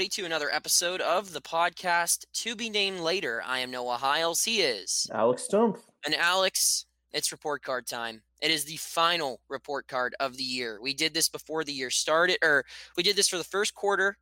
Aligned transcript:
everybody, 0.00 0.22
to 0.22 0.24
another 0.24 0.48
episode 0.50 1.02
of 1.02 1.34
the 1.34 1.42
podcast 1.42 2.24
To 2.32 2.56
Be 2.56 2.70
Named 2.70 3.00
Later. 3.00 3.42
I 3.46 3.58
am 3.58 3.70
Noah 3.70 3.98
Hiles. 3.98 4.42
He 4.42 4.62
is 4.62 5.06
Alex 5.12 5.46
Stumpf. 5.46 5.80
And 6.06 6.14
Alex, 6.14 6.86
it's 7.12 7.32
report 7.32 7.62
card 7.62 7.86
time. 7.86 8.22
It 8.40 8.50
is 8.50 8.64
the 8.64 8.78
final 8.78 9.42
report 9.50 9.88
card 9.88 10.14
of 10.18 10.38
the 10.38 10.42
year. 10.42 10.78
We 10.80 10.94
did 10.94 11.12
this 11.12 11.28
before 11.28 11.64
the 11.64 11.74
year 11.74 11.90
started, 11.90 12.38
or 12.42 12.64
we 12.96 13.02
did 13.02 13.14
this 13.14 13.28
for 13.28 13.36
the 13.36 13.44
first 13.44 13.74
quarter. 13.74 14.16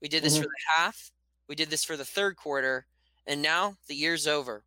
We 0.00 0.06
did 0.06 0.22
this 0.22 0.34
mm-hmm. 0.34 0.44
for 0.44 0.48
the 0.48 0.80
half. 0.80 1.10
We 1.48 1.56
did 1.56 1.68
this 1.68 1.82
for 1.82 1.96
the 1.96 2.04
third 2.04 2.36
quarter. 2.36 2.86
And 3.26 3.42
now 3.42 3.74
the 3.88 3.96
year's 3.96 4.28
over. 4.28 4.62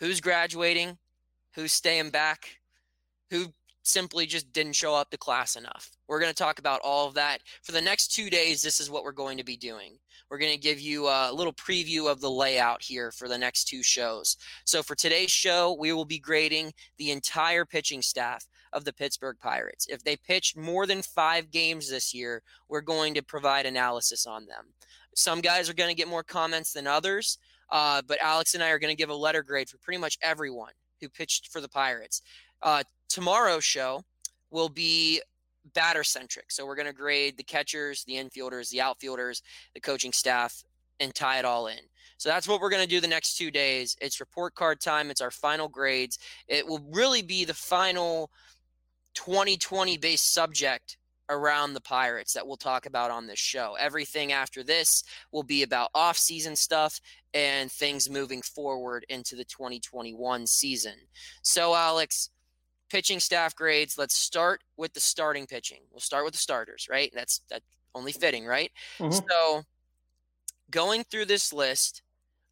Who's 0.00 0.20
graduating? 0.20 0.98
Who's 1.54 1.72
staying 1.72 2.10
back? 2.10 2.58
Who 3.30 3.52
simply 3.86 4.26
just 4.26 4.52
didn't 4.52 4.74
show 4.74 4.94
up 4.94 5.10
to 5.10 5.18
class 5.18 5.56
enough. 5.56 5.90
We're 6.08 6.20
going 6.20 6.32
to 6.32 6.42
talk 6.42 6.58
about 6.58 6.80
all 6.82 7.06
of 7.06 7.14
that. 7.14 7.40
For 7.62 7.72
the 7.72 7.80
next 7.80 8.08
two 8.08 8.30
days, 8.30 8.62
this 8.62 8.80
is 8.80 8.90
what 8.90 9.04
we're 9.04 9.12
going 9.12 9.38
to 9.38 9.44
be 9.44 9.56
doing. 9.56 9.98
We're 10.30 10.38
going 10.38 10.52
to 10.52 10.58
give 10.58 10.80
you 10.80 11.06
a 11.06 11.32
little 11.32 11.52
preview 11.52 12.10
of 12.10 12.20
the 12.20 12.30
layout 12.30 12.82
here 12.82 13.12
for 13.12 13.28
the 13.28 13.38
next 13.38 13.64
two 13.64 13.82
shows. 13.82 14.36
So, 14.64 14.82
for 14.82 14.94
today's 14.94 15.30
show, 15.30 15.76
we 15.78 15.92
will 15.92 16.04
be 16.04 16.18
grading 16.18 16.72
the 16.98 17.12
entire 17.12 17.64
pitching 17.64 18.02
staff 18.02 18.46
of 18.72 18.84
the 18.84 18.92
Pittsburgh 18.92 19.36
Pirates. 19.40 19.86
If 19.88 20.02
they 20.02 20.16
pitched 20.16 20.56
more 20.56 20.86
than 20.86 21.02
five 21.02 21.50
games 21.50 21.88
this 21.88 22.12
year, 22.12 22.42
we're 22.68 22.80
going 22.80 23.14
to 23.14 23.22
provide 23.22 23.66
analysis 23.66 24.26
on 24.26 24.46
them. 24.46 24.66
Some 25.14 25.40
guys 25.40 25.70
are 25.70 25.74
going 25.74 25.90
to 25.90 25.94
get 25.94 26.08
more 26.08 26.24
comments 26.24 26.72
than 26.72 26.86
others, 26.86 27.38
uh, 27.70 28.02
but 28.06 28.20
Alex 28.20 28.54
and 28.54 28.62
I 28.62 28.70
are 28.70 28.78
going 28.78 28.94
to 28.94 29.00
give 29.00 29.10
a 29.10 29.14
letter 29.14 29.42
grade 29.42 29.68
for 29.68 29.78
pretty 29.78 29.98
much 29.98 30.18
everyone 30.22 30.72
who 31.00 31.08
pitched 31.08 31.52
for 31.52 31.60
the 31.60 31.68
Pirates. 31.68 32.22
Uh, 32.62 32.82
tomorrow's 33.08 33.64
show 33.64 34.04
will 34.50 34.68
be 34.68 35.20
batter 35.74 36.04
centric. 36.04 36.50
So 36.50 36.66
we're 36.66 36.76
going 36.76 36.86
to 36.86 36.92
grade 36.92 37.36
the 37.36 37.42
catchers, 37.42 38.04
the 38.04 38.14
infielders, 38.14 38.70
the 38.70 38.80
outfielders, 38.80 39.42
the 39.74 39.80
coaching 39.80 40.12
staff, 40.12 40.62
and 41.00 41.14
tie 41.14 41.38
it 41.38 41.44
all 41.44 41.66
in. 41.66 41.78
So 42.18 42.28
that's 42.28 42.48
what 42.48 42.60
we're 42.60 42.70
going 42.70 42.82
to 42.82 42.88
do 42.88 43.00
the 43.00 43.08
next 43.08 43.36
two 43.36 43.50
days. 43.50 43.96
It's 44.00 44.20
report 44.20 44.54
card 44.54 44.80
time. 44.80 45.10
It's 45.10 45.20
our 45.20 45.30
final 45.30 45.68
grades. 45.68 46.18
It 46.48 46.66
will 46.66 46.84
really 46.92 47.22
be 47.22 47.44
the 47.44 47.54
final 47.54 48.30
2020 49.14 49.98
based 49.98 50.32
subject 50.32 50.96
around 51.28 51.74
the 51.74 51.80
Pirates 51.80 52.32
that 52.32 52.46
we'll 52.46 52.56
talk 52.56 52.86
about 52.86 53.10
on 53.10 53.26
this 53.26 53.38
show. 53.38 53.76
Everything 53.78 54.32
after 54.32 54.62
this 54.62 55.02
will 55.32 55.42
be 55.42 55.62
about 55.62 55.90
off-season 55.94 56.54
stuff 56.54 57.00
and 57.34 57.70
things 57.70 58.08
moving 58.08 58.42
forward 58.42 59.04
into 59.08 59.34
the 59.34 59.44
2021 59.44 60.46
season. 60.46 60.94
So 61.42 61.74
Alex, 61.74 62.30
pitching 62.90 63.20
staff 63.20 63.54
grades. 63.54 63.98
Let's 63.98 64.16
start 64.16 64.62
with 64.76 64.92
the 64.92 65.00
starting 65.00 65.46
pitching. 65.46 65.80
We'll 65.90 66.00
start 66.00 66.24
with 66.24 66.34
the 66.34 66.38
starters, 66.38 66.86
right? 66.90 67.10
That's 67.14 67.40
that's 67.48 67.64
only 67.94 68.12
fitting, 68.12 68.46
right? 68.46 68.70
Mm-hmm. 68.98 69.18
So 69.28 69.62
going 70.70 71.04
through 71.04 71.26
this 71.26 71.52
list, 71.52 72.02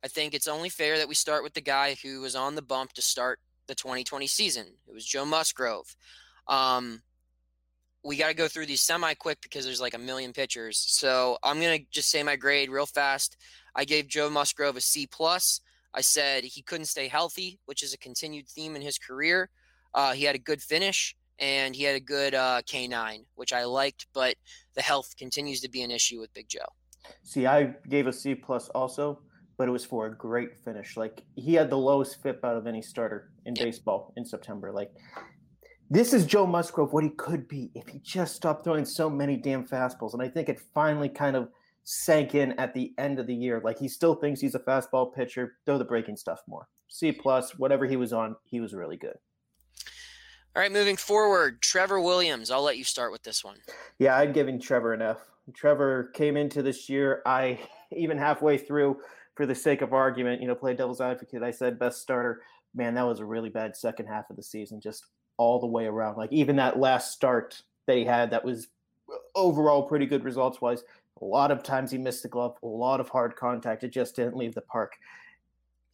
I 0.04 0.08
think 0.08 0.34
it's 0.34 0.48
only 0.48 0.68
fair 0.68 0.98
that 0.98 1.08
we 1.08 1.14
start 1.14 1.42
with 1.42 1.54
the 1.54 1.60
guy 1.60 1.96
who 2.02 2.20
was 2.20 2.36
on 2.36 2.54
the 2.54 2.62
bump 2.62 2.92
to 2.94 3.02
start 3.02 3.40
the 3.66 3.74
2020 3.74 4.26
season. 4.26 4.66
It 4.86 4.92
was 4.92 5.04
Joe 5.04 5.24
Musgrove. 5.24 5.96
Um, 6.48 7.02
we 8.04 8.16
got 8.16 8.28
to 8.28 8.34
go 8.34 8.48
through 8.48 8.66
these 8.66 8.82
semi 8.82 9.14
quick 9.14 9.38
because 9.40 9.64
there's 9.64 9.80
like 9.80 9.94
a 9.94 9.98
million 9.98 10.32
pitchers. 10.32 10.78
So 10.78 11.38
I'm 11.42 11.60
gonna 11.60 11.78
just 11.90 12.10
say 12.10 12.22
my 12.22 12.36
grade 12.36 12.70
real 12.70 12.86
fast. 12.86 13.36
I 13.74 13.84
gave 13.84 14.08
Joe 14.08 14.30
Musgrove 14.30 14.76
a 14.76 14.80
C 14.80 15.06
plus. 15.06 15.60
I 15.94 16.00
said 16.00 16.44
he 16.44 16.62
couldn't 16.62 16.86
stay 16.86 17.08
healthy, 17.08 17.60
which 17.66 17.82
is 17.82 17.94
a 17.94 17.98
continued 17.98 18.48
theme 18.48 18.76
in 18.76 18.82
his 18.82 18.98
career. 18.98 19.48
Uh, 19.94 20.12
he 20.12 20.24
had 20.24 20.34
a 20.34 20.38
good 20.38 20.60
finish 20.60 21.16
and 21.38 21.74
he 21.74 21.84
had 21.84 21.96
a 21.96 22.00
good 22.00 22.34
uh, 22.34 22.62
K9, 22.62 23.24
which 23.34 23.52
I 23.52 23.64
liked, 23.64 24.06
but 24.12 24.36
the 24.74 24.82
health 24.82 25.14
continues 25.16 25.60
to 25.62 25.68
be 25.68 25.82
an 25.82 25.90
issue 25.90 26.20
with 26.20 26.32
Big 26.34 26.48
Joe. 26.48 26.66
See, 27.22 27.46
I 27.46 27.74
gave 27.88 28.06
a 28.06 28.12
C 28.12 28.34
plus 28.34 28.68
also, 28.70 29.20
but 29.56 29.68
it 29.68 29.70
was 29.70 29.84
for 29.84 30.06
a 30.06 30.14
great 30.16 30.58
finish. 30.64 30.96
Like 30.96 31.22
he 31.36 31.54
had 31.54 31.70
the 31.70 31.78
lowest 31.78 32.22
FIP 32.22 32.44
out 32.44 32.56
of 32.56 32.66
any 32.66 32.82
starter 32.82 33.30
in 33.44 33.54
yep. 33.54 33.66
baseball 33.66 34.12
in 34.16 34.24
September. 34.24 34.72
Like 34.72 34.90
this 35.90 36.12
is 36.12 36.24
Joe 36.24 36.46
Musgrove, 36.46 36.92
what 36.92 37.04
he 37.04 37.10
could 37.10 37.46
be 37.46 37.70
if 37.74 37.88
he 37.88 37.98
just 37.98 38.34
stopped 38.34 38.64
throwing 38.64 38.84
so 38.84 39.10
many 39.10 39.36
damn 39.36 39.66
fastballs. 39.66 40.14
And 40.14 40.22
I 40.22 40.28
think 40.28 40.48
it 40.48 40.60
finally 40.72 41.08
kind 41.08 41.36
of 41.36 41.48
sank 41.84 42.34
in 42.34 42.52
at 42.58 42.72
the 42.72 42.94
end 42.96 43.18
of 43.18 43.26
the 43.26 43.34
year. 43.34 43.60
Like 43.62 43.78
he 43.78 43.88
still 43.88 44.14
thinks 44.14 44.40
he's 44.40 44.54
a 44.54 44.60
fastball 44.60 45.14
pitcher, 45.14 45.56
throw 45.66 45.78
the 45.78 45.84
breaking 45.84 46.16
stuff 46.16 46.40
more. 46.48 46.68
C 46.88 47.12
plus, 47.12 47.58
whatever 47.58 47.86
he 47.86 47.96
was 47.96 48.12
on, 48.12 48.36
he 48.44 48.60
was 48.60 48.72
really 48.72 48.96
good. 48.96 49.16
All 50.56 50.62
right, 50.62 50.70
moving 50.70 50.96
forward, 50.96 51.60
Trevor 51.62 51.98
Williams. 52.00 52.48
I'll 52.48 52.62
let 52.62 52.78
you 52.78 52.84
start 52.84 53.10
with 53.10 53.24
this 53.24 53.42
one. 53.42 53.56
Yeah, 53.98 54.16
I'm 54.16 54.32
giving 54.32 54.60
Trevor 54.60 54.92
an 54.92 55.02
F. 55.02 55.18
Trevor 55.52 56.12
came 56.14 56.36
into 56.36 56.62
this 56.62 56.88
year, 56.88 57.22
I 57.26 57.58
even 57.96 58.16
halfway 58.16 58.56
through, 58.56 58.98
for 59.34 59.46
the 59.46 59.54
sake 59.54 59.82
of 59.82 59.92
argument, 59.92 60.40
you 60.40 60.46
know, 60.46 60.54
play 60.54 60.74
devil's 60.74 61.00
advocate, 61.00 61.42
I 61.42 61.50
said 61.50 61.76
best 61.78 62.00
starter. 62.00 62.42
Man, 62.72 62.94
that 62.94 63.06
was 63.06 63.18
a 63.18 63.24
really 63.24 63.48
bad 63.48 63.76
second 63.76 64.06
half 64.06 64.30
of 64.30 64.36
the 64.36 64.44
season, 64.44 64.80
just 64.80 65.06
all 65.38 65.58
the 65.58 65.66
way 65.66 65.86
around. 65.86 66.16
Like 66.16 66.32
even 66.32 66.54
that 66.56 66.78
last 66.78 67.12
start 67.12 67.60
that 67.86 67.96
he 67.96 68.04
had, 68.04 68.30
that 68.30 68.44
was 68.44 68.68
uh, 69.12 69.16
overall 69.34 69.82
pretty 69.82 70.06
good 70.06 70.22
results 70.22 70.60
wise. 70.60 70.84
A 71.20 71.24
lot 71.24 71.50
of 71.50 71.64
times 71.64 71.90
he 71.90 71.98
missed 71.98 72.22
the 72.22 72.28
glove, 72.28 72.56
a 72.62 72.66
lot 72.66 73.00
of 73.00 73.08
hard 73.08 73.34
contact. 73.34 73.82
It 73.82 73.90
just 73.90 74.14
didn't 74.14 74.36
leave 74.36 74.54
the 74.54 74.60
park 74.60 74.92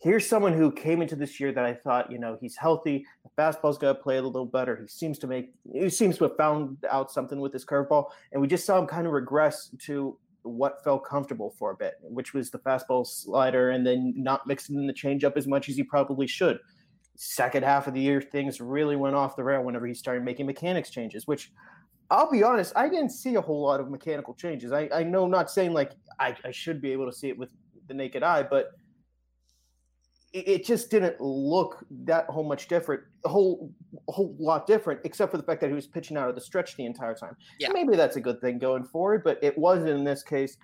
here's 0.01 0.27
someone 0.27 0.55
who 0.55 0.73
came 0.73 1.03
into 1.03 1.15
this 1.15 1.39
year 1.39 1.53
that 1.53 1.65
I 1.65 1.75
thought, 1.75 2.11
you 2.11 2.19
know, 2.19 2.39
he's 2.41 2.57
healthy. 2.57 3.05
The 3.25 3.43
fastball's 3.43 3.79
got 3.79 3.93
to 3.93 4.03
play 4.03 4.17
a 4.17 4.23
little 4.23 4.47
better. 4.47 4.77
He 4.77 4.89
seems 4.89 5.19
to 5.21 5.27
make, 5.27 5.53
he 5.73 5.91
seems 5.91 6.17
to 6.19 6.25
have 6.25 6.37
found 6.37 6.79
out 6.91 7.13
something 7.13 7.39
with 7.39 7.53
his 7.53 7.65
curveball, 7.65 8.07
and 8.33 8.41
we 8.41 8.49
just 8.49 8.65
saw 8.65 8.79
him 8.79 8.87
kind 8.87 9.07
of 9.07 9.13
regress 9.13 9.71
to 9.85 10.19
what 10.43 10.83
felt 10.83 11.05
comfortable 11.05 11.55
for 11.59 11.71
a 11.71 11.77
bit, 11.77 11.95
which 12.01 12.33
was 12.33 12.51
the 12.51 12.59
fastball 12.59 13.07
slider, 13.07 13.71
and 13.71 13.87
then 13.87 14.15
not 14.17 14.47
mixing 14.47 14.77
in 14.77 14.87
the 14.87 14.95
changeup 14.95 15.37
as 15.37 15.47
much 15.47 15.69
as 15.69 15.77
he 15.77 15.83
probably 15.83 16.27
should. 16.27 16.59
Second 17.17 17.63
half 17.63 17.87
of 17.87 17.93
the 17.93 18.01
year, 18.01 18.23
things 18.23 18.59
really 18.59 18.97
went 18.97 19.15
off 19.15 19.37
the 19.37 19.45
rail 19.45 19.63
whenever 19.63 19.87
he 19.87 19.93
started 19.93 20.25
making 20.25 20.47
mechanics 20.47 20.89
changes, 20.89 21.27
which 21.27 21.53
I'll 22.11 22.31
be 22.31 22.43
honest, 22.43 22.73
I 22.75 22.89
didn't 22.89 23.11
see 23.11 23.35
a 23.35 23.41
whole 23.41 23.63
lot 23.63 23.81
of 23.81 23.91
mechanical 23.91 24.33
changes. 24.35 24.73
I, 24.73 24.89
I 24.93 25.03
know, 25.03 25.27
not 25.27 25.51
saying 25.51 25.75
like 25.75 25.93
I, 26.19 26.35
I 26.45 26.51
should 26.51 26.81
be 26.81 26.91
able 26.91 27.05
to 27.05 27.13
see 27.13 27.29
it 27.29 27.39
with 27.39 27.51
the 27.87 27.95
naked 27.95 28.23
eye, 28.23 28.43
but 28.43 28.73
it 30.33 30.65
just 30.65 30.91
didn't 30.91 31.21
look 31.21 31.85
that 32.05 32.27
whole 32.27 32.45
much 32.45 32.69
different, 32.69 33.03
a 33.25 33.29
whole 33.29 33.73
a 34.09 34.13
whole 34.13 34.37
lot 34.39 34.67
different, 34.67 35.01
except 35.05 35.31
for 35.33 35.37
the 35.37 35.43
fact 35.43 35.61
that 35.61 35.69
he 35.69 35.75
was 35.75 35.87
pitching 35.87 36.17
out 36.17 36.29
of 36.29 36.35
the 36.35 36.41
stretch 36.41 36.77
the 36.77 36.87
entire 36.87 37.15
time. 37.15 37.37
Yeah. 37.59 37.71
maybe 37.73 37.97
that's 37.97 38.17
a 38.17 38.21
good 38.21 38.41
thing 38.41 38.59
going 38.59 38.85
forward, 38.85 39.23
but 39.25 39.39
it 39.43 39.59
wasn't 39.59 39.91
in 39.91 40.05
this 40.05 40.23
case. 40.23 40.57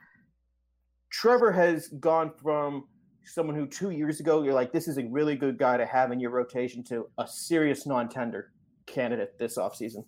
Trevor 1.10 1.50
has 1.52 1.88
gone 1.88 2.32
from 2.42 2.86
someone 3.24 3.56
who 3.56 3.66
two 3.66 3.90
years 3.90 4.20
ago 4.20 4.44
you're 4.44 4.54
like, 4.54 4.72
this 4.72 4.86
is 4.86 4.98
a 4.98 5.04
really 5.06 5.34
good 5.34 5.58
guy 5.58 5.76
to 5.76 5.86
have 5.86 6.12
in 6.12 6.20
your 6.20 6.30
rotation 6.30 6.84
to 6.84 7.08
a 7.18 7.26
serious 7.26 7.86
non-tender 7.86 8.52
candidate 8.86 9.36
this 9.38 9.58
offseason. 9.58 10.04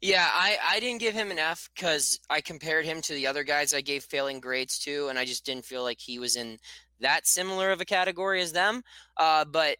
Yeah, 0.00 0.28
I, 0.32 0.58
I 0.64 0.80
didn't 0.80 1.00
give 1.00 1.14
him 1.14 1.32
an 1.32 1.38
F 1.38 1.70
because 1.74 2.20
I 2.30 2.40
compared 2.40 2.84
him 2.84 3.00
to 3.02 3.14
the 3.14 3.26
other 3.26 3.42
guys 3.42 3.74
I 3.74 3.80
gave 3.80 4.04
failing 4.04 4.38
grades 4.38 4.78
to, 4.80 5.08
and 5.08 5.18
I 5.18 5.24
just 5.24 5.44
didn't 5.44 5.64
feel 5.64 5.82
like 5.82 5.98
he 6.00 6.20
was 6.20 6.36
in 6.36 6.58
that 7.00 7.26
similar 7.26 7.70
of 7.70 7.80
a 7.80 7.84
category 7.84 8.40
as 8.42 8.52
them. 8.52 8.82
Uh, 9.16 9.44
but 9.44 9.76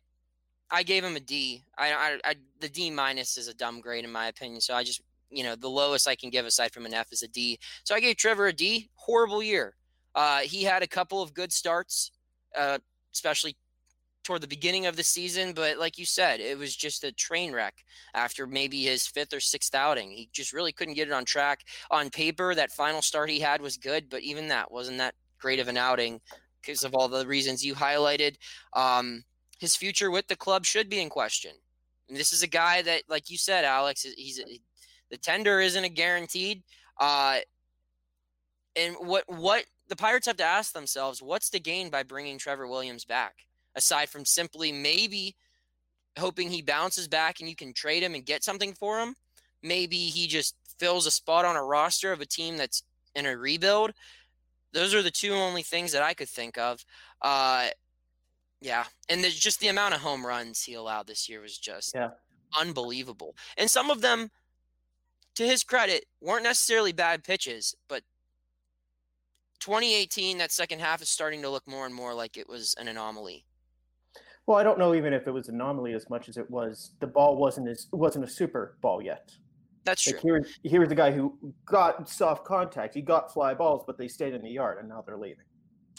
I 0.70 0.82
gave 0.82 1.04
him 1.04 1.16
a 1.16 1.20
D. 1.20 1.64
I, 1.76 1.92
I, 1.92 2.18
I 2.24 2.34
the 2.60 2.68
D 2.68 2.90
minus 2.90 3.38
is 3.38 3.48
a 3.48 3.54
dumb 3.54 3.80
grade 3.80 4.04
in 4.04 4.12
my 4.12 4.28
opinion. 4.28 4.60
So 4.60 4.74
I 4.74 4.84
just 4.84 5.00
you 5.30 5.44
know 5.44 5.56
the 5.56 5.68
lowest 5.68 6.08
I 6.08 6.14
can 6.14 6.30
give 6.30 6.46
aside 6.46 6.72
from 6.72 6.86
an 6.86 6.94
F 6.94 7.12
is 7.12 7.22
a 7.22 7.28
D. 7.28 7.58
So 7.84 7.94
I 7.94 8.00
gave 8.00 8.16
Trevor 8.16 8.48
a 8.48 8.52
D. 8.52 8.90
Horrible 8.94 9.42
year. 9.42 9.74
Uh, 10.14 10.40
he 10.40 10.62
had 10.64 10.82
a 10.82 10.86
couple 10.86 11.22
of 11.22 11.34
good 11.34 11.52
starts, 11.52 12.10
uh, 12.56 12.78
especially 13.12 13.56
toward 14.24 14.42
the 14.42 14.48
beginning 14.48 14.84
of 14.84 14.96
the 14.96 15.02
season. 15.02 15.52
But 15.52 15.78
like 15.78 15.96
you 15.96 16.04
said, 16.04 16.40
it 16.40 16.58
was 16.58 16.76
just 16.76 17.04
a 17.04 17.12
train 17.12 17.52
wreck 17.52 17.74
after 18.14 18.46
maybe 18.46 18.82
his 18.82 19.06
fifth 19.06 19.32
or 19.32 19.40
sixth 19.40 19.74
outing. 19.74 20.10
He 20.10 20.28
just 20.32 20.52
really 20.52 20.72
couldn't 20.72 20.94
get 20.94 21.08
it 21.08 21.14
on 21.14 21.24
track. 21.24 21.60
On 21.90 22.10
paper, 22.10 22.54
that 22.54 22.72
final 22.72 23.00
start 23.00 23.30
he 23.30 23.40
had 23.40 23.62
was 23.62 23.76
good, 23.76 24.10
but 24.10 24.22
even 24.22 24.48
that 24.48 24.70
wasn't 24.70 24.98
that 24.98 25.14
great 25.38 25.60
of 25.60 25.68
an 25.68 25.76
outing 25.76 26.20
because 26.60 26.84
of 26.84 26.94
all 26.94 27.08
the 27.08 27.26
reasons 27.26 27.64
you 27.64 27.74
highlighted. 27.74 28.36
Um, 28.74 29.24
his 29.58 29.76
future 29.76 30.10
with 30.10 30.28
the 30.28 30.36
club 30.36 30.64
should 30.64 30.88
be 30.88 31.00
in 31.00 31.08
question. 31.08 31.52
And 32.08 32.16
this 32.16 32.32
is 32.32 32.42
a 32.42 32.48
guy 32.48 32.82
that, 32.82 33.02
like 33.08 33.30
you 33.30 33.36
said, 33.36 33.64
Alex, 33.64 34.02
he's 34.16 34.40
the 35.10 35.16
tender 35.16 35.60
isn't 35.60 35.84
a 35.84 35.88
guaranteed. 35.88 36.62
Uh, 36.98 37.38
and 38.76 38.94
what 39.00 39.24
what 39.26 39.64
the 39.88 39.96
Pirates 39.96 40.26
have 40.26 40.36
to 40.38 40.44
ask 40.44 40.72
themselves: 40.72 41.22
What's 41.22 41.50
the 41.50 41.60
gain 41.60 41.90
by 41.90 42.02
bringing 42.02 42.38
Trevor 42.38 42.66
Williams 42.66 43.04
back, 43.04 43.34
aside 43.74 44.08
from 44.08 44.24
simply 44.24 44.72
maybe 44.72 45.36
hoping 46.18 46.50
he 46.50 46.62
bounces 46.62 47.08
back 47.08 47.40
and 47.40 47.48
you 47.48 47.56
can 47.56 47.72
trade 47.72 48.02
him 48.02 48.14
and 48.14 48.24
get 48.24 48.44
something 48.44 48.74
for 48.74 49.00
him? 49.00 49.14
Maybe 49.62 49.96
he 49.96 50.26
just 50.26 50.54
fills 50.78 51.06
a 51.06 51.10
spot 51.10 51.44
on 51.44 51.56
a 51.56 51.64
roster 51.64 52.12
of 52.12 52.20
a 52.20 52.26
team 52.26 52.56
that's 52.56 52.82
in 53.14 53.26
a 53.26 53.36
rebuild 53.36 53.92
those 54.72 54.94
are 54.94 55.02
the 55.02 55.10
two 55.10 55.32
only 55.32 55.62
things 55.62 55.92
that 55.92 56.02
I 56.02 56.14
could 56.14 56.28
think 56.28 56.58
of. 56.58 56.84
Uh, 57.22 57.68
yeah, 58.60 58.84
and 59.08 59.22
there's 59.22 59.38
just 59.38 59.60
the 59.60 59.68
amount 59.68 59.94
of 59.94 60.00
home 60.00 60.26
runs 60.26 60.62
he 60.62 60.74
allowed 60.74 61.06
this 61.06 61.28
year 61.28 61.40
was 61.40 61.56
just 61.56 61.94
yeah. 61.94 62.10
unbelievable. 62.58 63.36
And 63.56 63.70
some 63.70 63.90
of 63.90 64.00
them, 64.00 64.30
to 65.36 65.46
his 65.46 65.62
credit, 65.62 66.06
weren't 66.20 66.42
necessarily 66.42 66.92
bad 66.92 67.22
pitches, 67.22 67.74
but 67.88 68.02
2018, 69.60 70.38
that 70.38 70.52
second 70.52 70.80
half 70.80 71.02
is 71.02 71.08
starting 71.08 71.42
to 71.42 71.50
look 71.50 71.66
more 71.66 71.86
and 71.86 71.94
more 71.94 72.14
like 72.14 72.36
it 72.36 72.48
was 72.48 72.74
an 72.78 72.88
anomaly. 72.88 73.44
Well, 74.46 74.56
I 74.56 74.62
don't 74.62 74.78
know 74.78 74.94
even 74.94 75.12
if 75.12 75.26
it 75.26 75.30
was 75.30 75.48
anomaly 75.48 75.92
as 75.92 76.08
much 76.08 76.28
as 76.28 76.38
it 76.38 76.50
was 76.50 76.92
the 77.00 77.06
ball 77.06 77.36
wasn't 77.36 77.68
as 77.68 77.86
wasn't 77.92 78.24
a 78.24 78.28
super 78.28 78.78
ball 78.80 79.02
yet. 79.02 79.30
That's 79.88 80.02
true. 80.02 80.12
Like 80.12 80.22
here, 80.22 80.46
here's 80.62 80.88
the 80.88 80.94
guy 80.94 81.10
who 81.10 81.36
got 81.64 82.08
soft 82.08 82.44
contact. 82.44 82.94
He 82.94 83.00
got 83.00 83.32
fly 83.32 83.54
balls, 83.54 83.84
but 83.86 83.96
they 83.96 84.06
stayed 84.06 84.34
in 84.34 84.42
the 84.42 84.50
yard, 84.50 84.78
and 84.78 84.88
now 84.88 85.02
they're 85.06 85.16
leaving. 85.16 85.44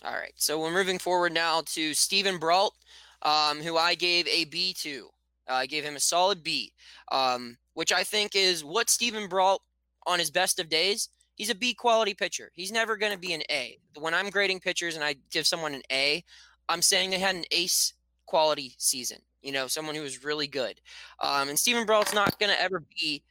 All 0.05 0.13
right. 0.13 0.33
So 0.35 0.59
we're 0.59 0.71
moving 0.71 0.99
forward 0.99 1.33
now 1.33 1.61
to 1.67 1.93
Steven 1.93 2.37
Brault, 2.37 2.75
um, 3.23 3.61
who 3.61 3.77
I 3.77 3.95
gave 3.95 4.27
a 4.27 4.45
B 4.45 4.73
to. 4.81 5.09
Uh, 5.49 5.53
I 5.53 5.65
gave 5.65 5.83
him 5.83 5.95
a 5.95 5.99
solid 5.99 6.43
B, 6.43 6.71
um, 7.11 7.57
which 7.73 7.91
I 7.91 8.03
think 8.03 8.35
is 8.35 8.63
what 8.63 8.89
Steven 8.89 9.27
Brault 9.27 9.63
on 10.05 10.19
his 10.19 10.29
best 10.29 10.59
of 10.59 10.69
days. 10.69 11.09
He's 11.35 11.49
a 11.49 11.55
B 11.55 11.73
quality 11.73 12.13
pitcher. 12.13 12.51
He's 12.53 12.71
never 12.71 12.95
going 12.95 13.13
to 13.13 13.17
be 13.17 13.33
an 13.33 13.41
A. 13.49 13.79
When 13.97 14.13
I'm 14.13 14.29
grading 14.29 14.59
pitchers 14.59 14.95
and 14.95 15.03
I 15.03 15.15
give 15.31 15.47
someone 15.47 15.73
an 15.73 15.81
A, 15.91 16.23
I'm 16.67 16.83
saying 16.83 17.09
they 17.09 17.19
had 17.19 17.35
an 17.35 17.45
ace 17.51 17.93
quality 18.27 18.75
season. 18.77 19.17
You 19.41 19.53
know, 19.53 19.67
someone 19.67 19.95
who 19.95 20.01
was 20.01 20.23
really 20.23 20.47
good. 20.47 20.79
Um, 21.21 21.49
and 21.49 21.57
Steven 21.57 21.85
Brault's 21.85 22.13
not 22.13 22.37
going 22.39 22.51
to 22.51 22.61
ever 22.61 22.83
be 22.95 23.23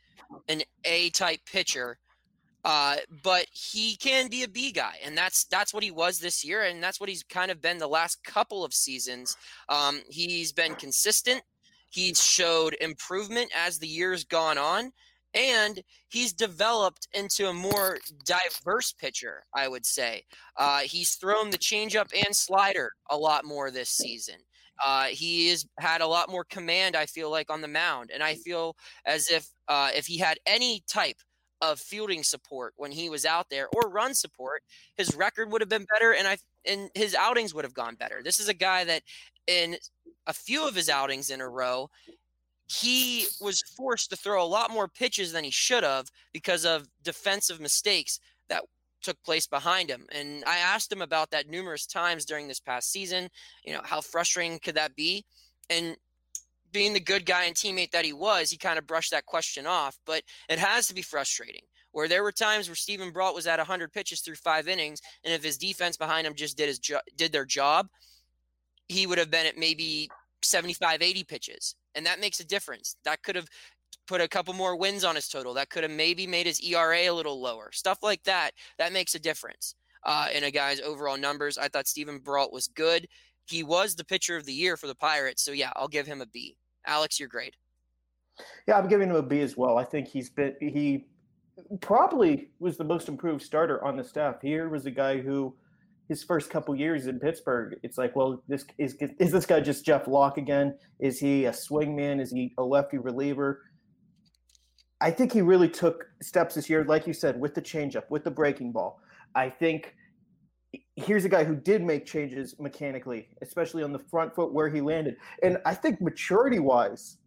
an 0.48 0.62
A 0.84 1.10
type 1.10 1.40
pitcher 1.50 1.98
uh, 2.64 2.96
but 3.22 3.46
he 3.52 3.96
can 3.96 4.28
be 4.28 4.42
a 4.42 4.48
B 4.48 4.72
guy, 4.72 4.94
and 5.04 5.16
that's 5.16 5.44
that's 5.44 5.72
what 5.72 5.82
he 5.82 5.90
was 5.90 6.18
this 6.18 6.44
year, 6.44 6.64
and 6.64 6.82
that's 6.82 7.00
what 7.00 7.08
he's 7.08 7.22
kind 7.22 7.50
of 7.50 7.62
been 7.62 7.78
the 7.78 7.86
last 7.88 8.22
couple 8.24 8.64
of 8.64 8.74
seasons. 8.74 9.36
Um, 9.68 10.02
he's 10.10 10.52
been 10.52 10.74
consistent. 10.74 11.42
He's 11.90 12.22
showed 12.22 12.76
improvement 12.80 13.50
as 13.56 13.78
the 13.78 13.86
years 13.86 14.24
gone 14.24 14.58
on, 14.58 14.92
and 15.32 15.80
he's 16.08 16.32
developed 16.32 17.06
into 17.14 17.46
a 17.48 17.54
more 17.54 17.98
diverse 18.24 18.92
pitcher. 18.92 19.44
I 19.54 19.68
would 19.68 19.86
say 19.86 20.24
uh, 20.56 20.80
he's 20.80 21.14
thrown 21.14 21.50
the 21.50 21.58
changeup 21.58 22.12
and 22.12 22.34
slider 22.34 22.90
a 23.08 23.16
lot 23.16 23.44
more 23.44 23.70
this 23.70 23.88
season. 23.88 24.36
Uh, 24.84 25.04
he 25.04 25.48
has 25.48 25.66
had 25.78 26.00
a 26.00 26.06
lot 26.06 26.30
more 26.30 26.44
command. 26.44 26.96
I 26.96 27.06
feel 27.06 27.30
like 27.30 27.50
on 27.50 27.60
the 27.60 27.68
mound, 27.68 28.10
and 28.12 28.22
I 28.22 28.34
feel 28.34 28.76
as 29.04 29.30
if 29.30 29.48
uh, 29.68 29.90
if 29.94 30.06
he 30.06 30.18
had 30.18 30.38
any 30.46 30.82
type 30.86 31.16
of 31.60 31.80
fielding 31.80 32.22
support 32.22 32.72
when 32.76 32.92
he 32.92 33.10
was 33.10 33.24
out 33.24 33.48
there 33.50 33.68
or 33.74 33.90
run 33.90 34.14
support, 34.14 34.62
his 34.96 35.14
record 35.14 35.50
would 35.50 35.60
have 35.60 35.68
been 35.68 35.86
better 35.92 36.14
and 36.14 36.28
I 36.28 36.38
and 36.64 36.90
his 36.94 37.14
outings 37.14 37.54
would 37.54 37.64
have 37.64 37.74
gone 37.74 37.94
better. 37.94 38.20
This 38.22 38.38
is 38.38 38.48
a 38.48 38.54
guy 38.54 38.84
that 38.84 39.02
in 39.46 39.76
a 40.26 40.32
few 40.32 40.68
of 40.68 40.74
his 40.74 40.88
outings 40.88 41.30
in 41.30 41.40
a 41.40 41.48
row, 41.48 41.90
he 42.68 43.26
was 43.40 43.62
forced 43.76 44.10
to 44.10 44.16
throw 44.16 44.42
a 44.42 44.46
lot 44.46 44.70
more 44.70 44.88
pitches 44.88 45.32
than 45.32 45.42
he 45.42 45.50
should 45.50 45.82
have 45.82 46.10
because 46.32 46.64
of 46.64 46.86
defensive 47.02 47.60
mistakes 47.60 48.20
that 48.48 48.62
took 49.02 49.22
place 49.22 49.46
behind 49.46 49.90
him. 49.90 50.06
And 50.12 50.44
I 50.46 50.58
asked 50.58 50.92
him 50.92 51.02
about 51.02 51.30
that 51.30 51.48
numerous 51.48 51.86
times 51.86 52.24
during 52.24 52.48
this 52.48 52.60
past 52.60 52.90
season. 52.90 53.28
You 53.64 53.74
know, 53.74 53.80
how 53.84 54.00
frustrating 54.00 54.58
could 54.58 54.74
that 54.74 54.96
be? 54.96 55.24
And 55.70 55.96
being 56.72 56.92
the 56.92 57.00
good 57.00 57.24
guy 57.24 57.44
and 57.44 57.54
teammate 57.54 57.92
that 57.92 58.04
he 58.04 58.12
was, 58.12 58.50
he 58.50 58.58
kind 58.58 58.78
of 58.78 58.86
brushed 58.86 59.10
that 59.12 59.26
question 59.26 59.66
off. 59.66 59.98
But 60.06 60.22
it 60.48 60.58
has 60.58 60.86
to 60.88 60.94
be 60.94 61.02
frustrating. 61.02 61.62
Where 61.92 62.08
there 62.08 62.22
were 62.22 62.32
times 62.32 62.68
where 62.68 62.76
Steven 62.76 63.10
Brault 63.10 63.34
was 63.34 63.46
at 63.46 63.58
100 63.58 63.92
pitches 63.92 64.20
through 64.20 64.36
five 64.36 64.68
innings, 64.68 65.00
and 65.24 65.32
if 65.32 65.42
his 65.42 65.56
defense 65.56 65.96
behind 65.96 66.26
him 66.26 66.34
just 66.34 66.56
did 66.56 66.68
his 66.68 66.78
jo- 66.78 67.00
did 67.16 67.32
their 67.32 67.46
job, 67.46 67.88
he 68.88 69.06
would 69.06 69.18
have 69.18 69.30
been 69.30 69.46
at 69.46 69.56
maybe 69.56 70.10
75, 70.42 71.02
80 71.02 71.24
pitches, 71.24 71.74
and 71.94 72.04
that 72.04 72.20
makes 72.20 72.40
a 72.40 72.46
difference. 72.46 72.96
That 73.04 73.22
could 73.22 73.36
have 73.36 73.48
put 74.06 74.20
a 74.20 74.28
couple 74.28 74.54
more 74.54 74.76
wins 74.76 75.04
on 75.04 75.14
his 75.14 75.28
total. 75.28 75.54
That 75.54 75.70
could 75.70 75.82
have 75.82 75.92
maybe 75.92 76.26
made 76.26 76.46
his 76.46 76.60
ERA 76.60 77.08
a 77.08 77.10
little 77.10 77.40
lower. 77.40 77.70
Stuff 77.72 77.98
like 78.02 78.22
that. 78.24 78.52
That 78.78 78.92
makes 78.92 79.14
a 79.14 79.18
difference 79.18 79.74
uh, 80.04 80.28
in 80.34 80.44
a 80.44 80.50
guy's 80.50 80.80
overall 80.80 81.18
numbers. 81.18 81.58
I 81.58 81.68
thought 81.68 81.86
Steven 81.86 82.18
Brault 82.18 82.52
was 82.52 82.68
good 82.68 83.08
he 83.50 83.62
was 83.62 83.94
the 83.94 84.04
pitcher 84.04 84.36
of 84.36 84.44
the 84.44 84.52
year 84.52 84.76
for 84.76 84.86
the 84.86 84.94
Pirates. 84.94 85.42
So 85.42 85.52
yeah, 85.52 85.72
I'll 85.76 85.88
give 85.88 86.06
him 86.06 86.20
a 86.20 86.26
B. 86.26 86.56
Alex, 86.86 87.18
your 87.18 87.28
grade. 87.28 87.54
Yeah, 88.66 88.78
I'm 88.78 88.88
giving 88.88 89.10
him 89.10 89.16
a 89.16 89.22
B 89.22 89.40
as 89.40 89.56
well. 89.56 89.78
I 89.78 89.84
think 89.84 90.08
he's 90.08 90.30
been 90.30 90.54
he 90.60 91.06
probably 91.80 92.50
was 92.60 92.76
the 92.76 92.84
most 92.84 93.08
improved 93.08 93.42
starter 93.42 93.84
on 93.84 93.96
the 93.96 94.04
staff. 94.04 94.36
Here 94.40 94.68
was 94.68 94.86
a 94.86 94.90
guy 94.90 95.20
who 95.20 95.54
his 96.08 96.22
first 96.22 96.48
couple 96.48 96.74
years 96.74 97.06
in 97.06 97.18
Pittsburgh, 97.18 97.78
it's 97.82 97.98
like, 97.98 98.16
well, 98.16 98.42
this 98.48 98.64
is 98.78 98.96
is 99.18 99.32
this 99.32 99.44
guy 99.44 99.60
just 99.60 99.84
Jeff 99.84 100.06
Locke 100.06 100.38
again? 100.38 100.78
Is 101.00 101.18
he 101.18 101.46
a 101.46 101.50
swingman? 101.50 102.20
Is 102.20 102.30
he 102.30 102.54
a 102.58 102.62
lefty 102.62 102.98
reliever? 102.98 103.62
I 105.00 105.10
think 105.10 105.32
he 105.32 105.42
really 105.42 105.68
took 105.68 106.06
steps 106.20 106.56
this 106.56 106.68
year, 106.68 106.84
like 106.84 107.06
you 107.06 107.12
said, 107.12 107.38
with 107.38 107.54
the 107.54 107.62
changeup, 107.62 108.04
with 108.10 108.24
the 108.24 108.30
breaking 108.30 108.72
ball. 108.72 109.00
I 109.34 109.48
think 109.48 109.94
here's 110.96 111.24
a 111.24 111.28
guy 111.28 111.44
who 111.44 111.54
did 111.54 111.82
make 111.82 112.04
changes 112.04 112.56
mechanically, 112.58 113.28
especially 113.42 113.82
on 113.82 113.92
the 113.92 113.98
front 113.98 114.34
foot 114.34 114.52
where 114.52 114.68
he 114.68 114.80
landed. 114.80 115.16
And 115.42 115.58
I 115.64 115.74
think 115.74 116.00
maturity 116.00 116.58
wise, 116.58 117.18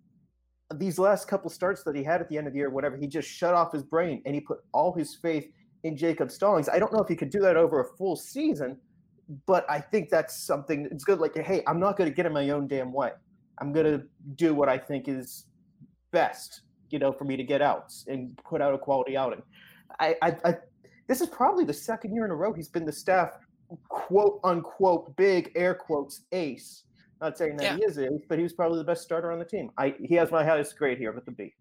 these 0.75 0.99
last 0.99 1.27
couple 1.27 1.49
starts 1.49 1.83
that 1.83 1.95
he 1.95 2.03
had 2.03 2.21
at 2.21 2.29
the 2.29 2.37
end 2.37 2.47
of 2.47 2.53
the 2.53 2.59
year, 2.59 2.69
whatever, 2.69 2.97
he 2.97 3.07
just 3.07 3.29
shut 3.29 3.53
off 3.53 3.71
his 3.71 3.83
brain 3.83 4.21
and 4.25 4.35
he 4.35 4.41
put 4.41 4.59
all 4.73 4.93
his 4.93 5.15
faith 5.15 5.47
in 5.83 5.97
Jacob 5.97 6.29
Stallings. 6.31 6.69
I 6.69 6.79
don't 6.79 6.93
know 6.93 7.01
if 7.01 7.07
he 7.07 7.15
could 7.15 7.29
do 7.29 7.39
that 7.39 7.57
over 7.57 7.81
a 7.81 7.85
full 7.97 8.15
season, 8.15 8.77
but 9.45 9.65
I 9.69 9.79
think 9.79 10.09
that's 10.09 10.35
something 10.45 10.87
it's 10.91 11.03
good. 11.03 11.19
Like, 11.19 11.37
hey, 11.37 11.63
I'm 11.67 11.79
not 11.79 11.97
going 11.97 12.09
to 12.09 12.15
get 12.15 12.25
in 12.25 12.33
my 12.33 12.49
own 12.49 12.67
damn 12.67 12.91
way. 12.91 13.11
I'm 13.59 13.71
going 13.71 13.85
to 13.85 14.03
do 14.35 14.53
what 14.53 14.69
I 14.69 14.77
think 14.77 15.07
is 15.07 15.45
best, 16.11 16.61
you 16.91 16.99
know, 16.99 17.11
for 17.11 17.23
me 17.23 17.35
to 17.37 17.43
get 17.43 17.61
out 17.61 17.93
and 18.07 18.37
put 18.43 18.61
out 18.61 18.73
a 18.73 18.77
quality 18.77 19.17
outing. 19.17 19.41
I, 19.99 20.15
I, 20.21 20.35
I 20.45 20.57
this 21.07 21.21
is 21.21 21.29
probably 21.29 21.65
the 21.65 21.73
second 21.73 22.13
year 22.13 22.25
in 22.25 22.31
a 22.31 22.35
row 22.35 22.53
he's 22.53 22.69
been 22.69 22.85
the 22.85 22.91
staff 22.91 23.37
quote 23.89 24.39
unquote 24.43 25.15
big 25.15 25.51
air 25.55 25.73
quotes 25.73 26.21
ace. 26.31 26.83
Not 27.21 27.37
saying 27.37 27.57
that 27.57 27.63
yeah. 27.63 27.75
he 27.75 27.83
is 27.83 27.99
ace, 27.99 28.21
but 28.27 28.37
he 28.37 28.43
was 28.43 28.53
probably 28.53 28.79
the 28.79 28.83
best 28.83 29.03
starter 29.03 29.31
on 29.31 29.39
the 29.39 29.45
team. 29.45 29.71
I 29.77 29.95
he 30.01 30.15
has 30.15 30.31
my 30.31 30.43
highest 30.43 30.77
grade 30.77 30.97
here 30.97 31.11
with 31.11 31.25
the 31.25 31.31
B. 31.31 31.53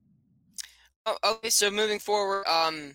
Oh, 1.06 1.17
okay, 1.25 1.50
so 1.50 1.71
moving 1.71 1.99
forward, 1.99 2.47
um, 2.47 2.94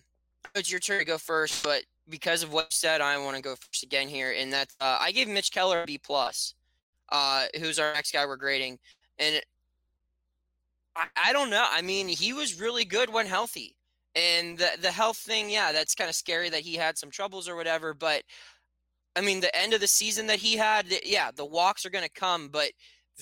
it's 0.54 0.72
your 0.72 0.80
turn 0.80 1.00
to 1.00 1.06
go 1.06 1.18
first, 1.18 1.64
but 1.64 1.84
because 2.08 2.44
of 2.44 2.54
what 2.54 2.66
you 2.66 2.76
said, 2.76 3.02
I 3.02 3.18
want 3.18 3.36
to 3.36 3.42
go 3.42 3.56
first 3.56 3.84
again 3.84 4.08
here. 4.08 4.34
And 4.38 4.54
that 4.54 4.70
uh, 4.80 4.98
I 5.00 5.12
gave 5.12 5.28
Mitch 5.28 5.52
Keller 5.52 5.82
a 5.82 5.86
B 5.86 5.98
plus, 5.98 6.54
uh, 7.12 7.46
who's 7.60 7.80
our 7.80 7.94
next 7.94 8.12
guy 8.12 8.26
we're 8.26 8.36
grading, 8.36 8.80
and 9.20 9.42
I, 10.96 11.08
I 11.30 11.34
don't 11.34 11.50
know. 11.50 11.66
I 11.70 11.82
mean, 11.82 12.08
he 12.08 12.34
was 12.34 12.60
really 12.60 12.86
good 12.86 13.12
when 13.12 13.26
healthy. 13.26 13.76
And 14.16 14.58
the 14.58 14.70
the 14.82 14.92
health 14.92 15.18
thing, 15.18 15.50
yeah, 15.50 15.72
that's 15.72 15.96
kind 15.96 16.10
of 16.10 16.16
scary 16.16 16.50
that 16.50 16.62
he 16.62 16.76
had 16.76 16.98
some 16.98 17.12
troubles 17.12 17.50
or 17.50 17.56
whatever. 17.56 17.94
But 17.94 18.24
I 19.16 19.22
mean, 19.22 19.42
the 19.42 19.56
end 19.56 19.74
of 19.74 19.82
the 19.82 19.88
season 19.88 20.28
that 20.28 20.40
he 20.40 20.56
had, 20.56 20.88
yeah, 21.04 21.32
the 21.36 21.46
walks 21.46 21.86
are 21.86 21.90
going 21.90 22.06
to 22.06 22.10
come. 22.10 22.50
But 22.50 22.72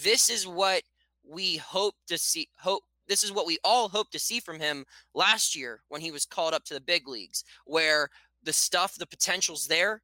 this 0.03 0.29
is 0.29 0.47
what 0.47 0.83
we 1.27 1.57
hope 1.57 1.95
to 2.07 2.17
see. 2.17 2.47
Hope 2.59 2.83
this 3.07 3.23
is 3.23 3.31
what 3.31 3.47
we 3.47 3.57
all 3.63 3.89
hope 3.89 4.11
to 4.11 4.19
see 4.19 4.39
from 4.39 4.59
him 4.59 4.85
last 5.13 5.55
year 5.55 5.81
when 5.89 6.01
he 6.01 6.11
was 6.11 6.25
called 6.25 6.53
up 6.53 6.63
to 6.65 6.73
the 6.73 6.81
big 6.81 7.07
leagues, 7.07 7.43
where 7.65 8.09
the 8.43 8.53
stuff, 8.53 8.95
the 8.95 9.05
potential's 9.05 9.67
there, 9.67 10.01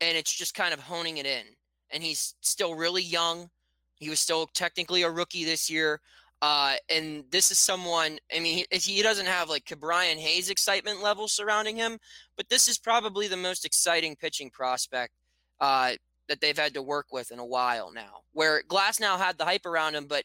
and 0.00 0.16
it's 0.16 0.34
just 0.34 0.54
kind 0.54 0.74
of 0.74 0.80
honing 0.80 1.16
it 1.16 1.26
in. 1.26 1.44
And 1.90 2.02
he's 2.02 2.34
still 2.40 2.74
really 2.74 3.02
young. 3.02 3.48
He 3.96 4.10
was 4.10 4.20
still 4.20 4.48
technically 4.48 5.02
a 5.02 5.10
rookie 5.10 5.44
this 5.44 5.70
year. 5.70 6.00
Uh, 6.42 6.74
and 6.90 7.24
this 7.30 7.50
is 7.50 7.58
someone, 7.58 8.18
I 8.34 8.40
mean, 8.40 8.64
he, 8.70 8.78
he 8.78 9.02
doesn't 9.02 9.26
have 9.26 9.48
like 9.48 9.64
Ke'Bryan 9.64 10.16
Hayes 10.16 10.50
excitement 10.50 11.02
level 11.02 11.28
surrounding 11.28 11.76
him, 11.76 11.98
but 12.36 12.48
this 12.48 12.68
is 12.68 12.78
probably 12.78 13.26
the 13.26 13.36
most 13.36 13.64
exciting 13.64 14.16
pitching 14.16 14.50
prospect 14.50 15.12
uh, 15.60 15.92
that 16.28 16.40
they've 16.40 16.58
had 16.58 16.74
to 16.74 16.82
work 16.82 17.06
with 17.10 17.30
in 17.30 17.38
a 17.38 17.46
while 17.46 17.90
now. 17.92 18.20
Where 18.32 18.62
Glasnow 18.62 19.18
had 19.18 19.38
the 19.38 19.44
hype 19.44 19.66
around 19.66 19.94
him, 19.94 20.06
but 20.06 20.24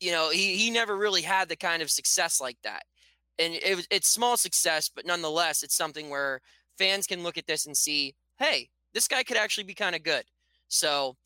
you 0.00 0.12
know 0.12 0.30
he 0.30 0.56
he 0.56 0.70
never 0.70 0.96
really 0.96 1.22
had 1.22 1.48
the 1.48 1.56
kind 1.56 1.82
of 1.82 1.90
success 1.90 2.40
like 2.40 2.58
that. 2.64 2.82
And 3.38 3.54
it 3.54 3.86
it's 3.90 4.08
small 4.08 4.36
success, 4.36 4.90
but 4.94 5.06
nonetheless, 5.06 5.62
it's 5.62 5.76
something 5.76 6.08
where 6.08 6.40
fans 6.78 7.06
can 7.06 7.22
look 7.22 7.38
at 7.38 7.46
this 7.46 7.66
and 7.66 7.76
see, 7.76 8.14
hey, 8.38 8.70
this 8.94 9.08
guy 9.08 9.22
could 9.22 9.36
actually 9.36 9.64
be 9.64 9.74
kind 9.74 9.94
of 9.94 10.02
good. 10.02 10.24
So 10.68 11.16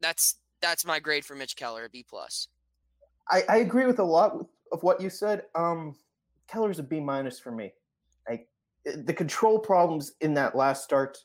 that's 0.00 0.36
that's 0.60 0.84
my 0.84 1.00
grade 1.00 1.24
for 1.24 1.34
Mitch 1.34 1.56
Keller, 1.56 1.88
B 1.90 2.04
plus. 2.08 2.48
I, 3.28 3.42
I 3.48 3.56
agree 3.58 3.86
with 3.86 3.98
a 3.98 4.04
lot 4.04 4.36
of 4.72 4.82
what 4.82 5.00
you 5.00 5.10
said. 5.10 5.44
Um, 5.54 5.94
Keller's 6.48 6.78
a 6.78 6.82
B 6.82 7.00
minus 7.00 7.38
for 7.38 7.52
me. 7.52 7.72
Like 8.28 8.48
the 8.84 9.14
control 9.14 9.58
problems 9.58 10.12
in 10.20 10.34
that 10.34 10.56
last 10.56 10.84
start 10.84 11.18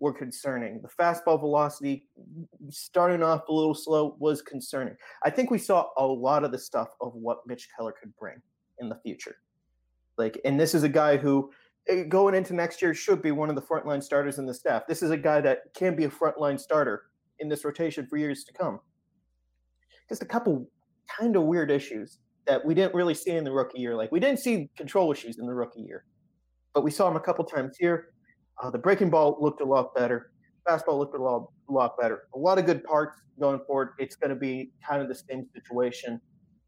were 0.00 0.12
concerning. 0.12 0.82
The 0.82 0.88
fastball 0.88 1.38
velocity 1.38 2.06
starting 2.68 3.22
off 3.22 3.48
a 3.48 3.52
little 3.52 3.74
slow 3.74 4.16
was 4.18 4.42
concerning. 4.42 4.96
I 5.24 5.30
think 5.30 5.50
we 5.50 5.58
saw 5.58 5.86
a 5.96 6.04
lot 6.04 6.44
of 6.44 6.52
the 6.52 6.58
stuff 6.58 6.88
of 7.00 7.14
what 7.14 7.46
Mitch 7.46 7.68
Keller 7.74 7.94
could 7.98 8.14
bring 8.16 8.36
in 8.80 8.88
the 8.88 8.98
future. 9.02 9.36
Like, 10.18 10.40
and 10.44 10.58
this 10.58 10.74
is 10.74 10.82
a 10.82 10.88
guy 10.88 11.16
who 11.16 11.50
eh, 11.88 12.04
going 12.04 12.34
into 12.34 12.54
next 12.54 12.82
year 12.82 12.94
should 12.94 13.22
be 13.22 13.30
one 13.30 13.48
of 13.48 13.54
the 13.54 13.62
frontline 13.62 14.02
starters 14.02 14.38
in 14.38 14.46
the 14.46 14.54
staff. 14.54 14.86
This 14.86 15.02
is 15.02 15.10
a 15.10 15.16
guy 15.16 15.40
that 15.40 15.72
can 15.74 15.96
be 15.96 16.04
a 16.04 16.10
frontline 16.10 16.58
starter 16.58 17.04
in 17.40 17.48
this 17.48 17.64
rotation 17.64 18.06
for 18.06 18.16
years 18.16 18.44
to 18.44 18.52
come. 18.52 18.80
Just 20.08 20.22
a 20.22 20.26
couple 20.26 20.68
kind 21.08 21.36
of 21.36 21.44
weird 21.44 21.70
issues 21.70 22.18
that 22.46 22.64
we 22.64 22.74
didn't 22.74 22.94
really 22.94 23.14
see 23.14 23.30
in 23.30 23.44
the 23.44 23.52
rookie 23.52 23.80
year. 23.80 23.94
Like 23.96 24.12
we 24.12 24.20
didn't 24.20 24.40
see 24.40 24.70
control 24.76 25.10
issues 25.12 25.38
in 25.38 25.46
the 25.46 25.54
rookie 25.54 25.82
year, 25.82 26.04
but 26.74 26.84
we 26.84 26.90
saw 26.90 27.06
them 27.06 27.16
a 27.16 27.20
couple 27.20 27.44
times 27.44 27.76
here. 27.78 28.08
Uh, 28.62 28.70
the 28.70 28.78
breaking 28.78 29.10
ball 29.10 29.36
looked 29.40 29.60
a 29.60 29.64
lot 29.64 29.94
better. 29.94 30.30
Fastball 30.68 30.98
looked 30.98 31.16
a 31.16 31.22
lot, 31.22 31.48
a 31.68 31.72
lot 31.72 31.98
better. 32.00 32.22
A 32.34 32.38
lot 32.38 32.58
of 32.58 32.66
good 32.66 32.84
parts 32.84 33.20
going 33.40 33.60
forward. 33.66 33.90
It's 33.98 34.16
going 34.16 34.30
to 34.30 34.36
be 34.36 34.70
kind 34.86 35.02
of 35.02 35.08
the 35.08 35.14
same 35.14 35.46
situation 35.54 36.20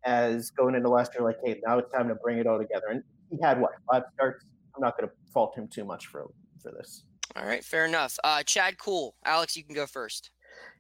as 0.05 0.51
going 0.51 0.75
into 0.75 0.89
last 0.89 1.13
year. 1.15 1.25
Like, 1.25 1.39
hey, 1.45 1.61
now 1.67 1.79
it's 1.79 1.91
time 1.93 2.09
to 2.09 2.15
bring 2.17 2.39
it 2.39 2.47
all 2.47 2.59
together. 2.59 2.87
And 2.91 3.03
he 3.31 3.39
had 3.43 3.61
what 3.61 3.73
five 3.91 4.03
starts. 4.15 4.45
I'm 4.75 4.83
not 4.83 4.99
going 4.99 5.09
to 5.09 5.15
fault 5.33 5.57
him 5.57 5.69
too 5.69 5.85
much 5.85 6.07
for 6.07 6.27
for 6.63 6.73
this. 6.73 7.05
All 7.35 7.47
right, 7.47 7.65
fair 7.65 7.87
enough. 7.87 8.19
Uh, 8.25 8.43
Chad 8.43 8.79
Kuhl, 8.79 9.15
Alex, 9.25 9.57
you 9.57 9.65
can 9.65 9.75
go 9.75 9.87
first. 9.87 10.31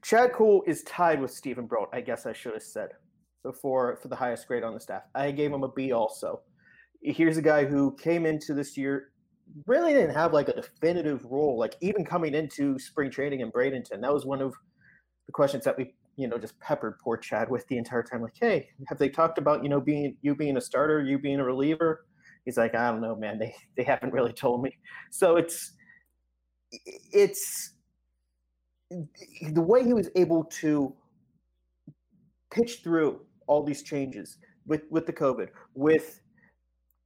Chad 0.03 0.33
Kuhl 0.33 0.63
is 0.67 0.83
tied 0.85 1.21
with 1.21 1.31
Steven 1.31 1.67
Brault. 1.67 1.89
I 1.93 2.01
guess 2.01 2.25
I 2.27 2.33
should 2.33 2.55
have 2.55 2.63
said 2.63 2.91
before 3.47 3.97
for 4.03 4.09
the 4.09 4.17
highest 4.17 4.47
grade 4.49 4.65
on 4.65 4.75
the 4.75 4.81
staff. 4.81 5.03
I 5.15 5.31
gave 5.31 5.53
him 5.53 5.63
a 5.63 5.71
B 5.71 5.93
also. 5.93 6.43
Here's 7.03 7.37
a 7.37 7.43
guy 7.43 7.65
who 7.65 7.97
came 7.97 8.27
into 8.27 8.53
this 8.55 8.77
year 8.77 9.13
really 9.67 9.93
didn't 9.93 10.15
have 10.15 10.33
like 10.33 10.49
a 10.49 10.55
definitive 10.55 11.25
role. 11.25 11.59
Like 11.59 11.77
even 11.81 12.05
coming 12.05 12.35
into 12.35 12.79
spring 12.79 13.11
training 13.11 13.41
in 13.41 13.51
Bradenton, 13.51 14.01
that 14.03 14.13
was 14.13 14.27
one 14.27 14.43
of 14.43 14.55
the 15.27 15.33
questions 15.33 15.65
that 15.65 15.77
we 15.77 15.95
you 16.17 16.27
know 16.27 16.39
just 16.39 16.59
peppered 16.61 16.99
poor 16.99 17.17
Chad 17.17 17.51
with 17.51 17.67
the 17.69 17.79
entire 17.79 18.03
time. 18.03 18.23
Like, 18.23 18.37
hey, 18.41 18.69
have 18.89 18.99
they 18.99 19.09
talked 19.09 19.39
about 19.39 19.63
you 19.63 19.69
know 19.69 19.81
being 19.81 20.17
you 20.23 20.35
being 20.35 20.57
a 20.57 20.61
starter, 20.61 21.03
you 21.03 21.19
being 21.19 21.41
a 21.41 21.45
reliever? 21.45 22.07
He's 22.45 22.57
like, 22.57 22.75
I 22.75 22.91
don't 22.91 23.01
know, 23.01 23.17
man. 23.17 23.39
They 23.39 23.55
they 23.77 23.85
haven't 23.85 24.13
really 24.13 24.33
told 24.33 24.63
me. 24.63 24.77
So 25.11 25.37
it's 25.37 25.73
it's 27.13 27.75
the 29.53 29.63
way 29.63 29.85
he 29.85 29.95
was 29.95 30.11
able 30.17 30.45
to 30.45 30.95
pitch 32.53 32.81
through 32.83 33.21
all 33.47 33.63
these 33.63 33.83
changes 33.83 34.39
with 34.67 34.83
with 34.91 35.07
the 35.07 35.13
COVID, 35.13 35.49
with 35.75 36.21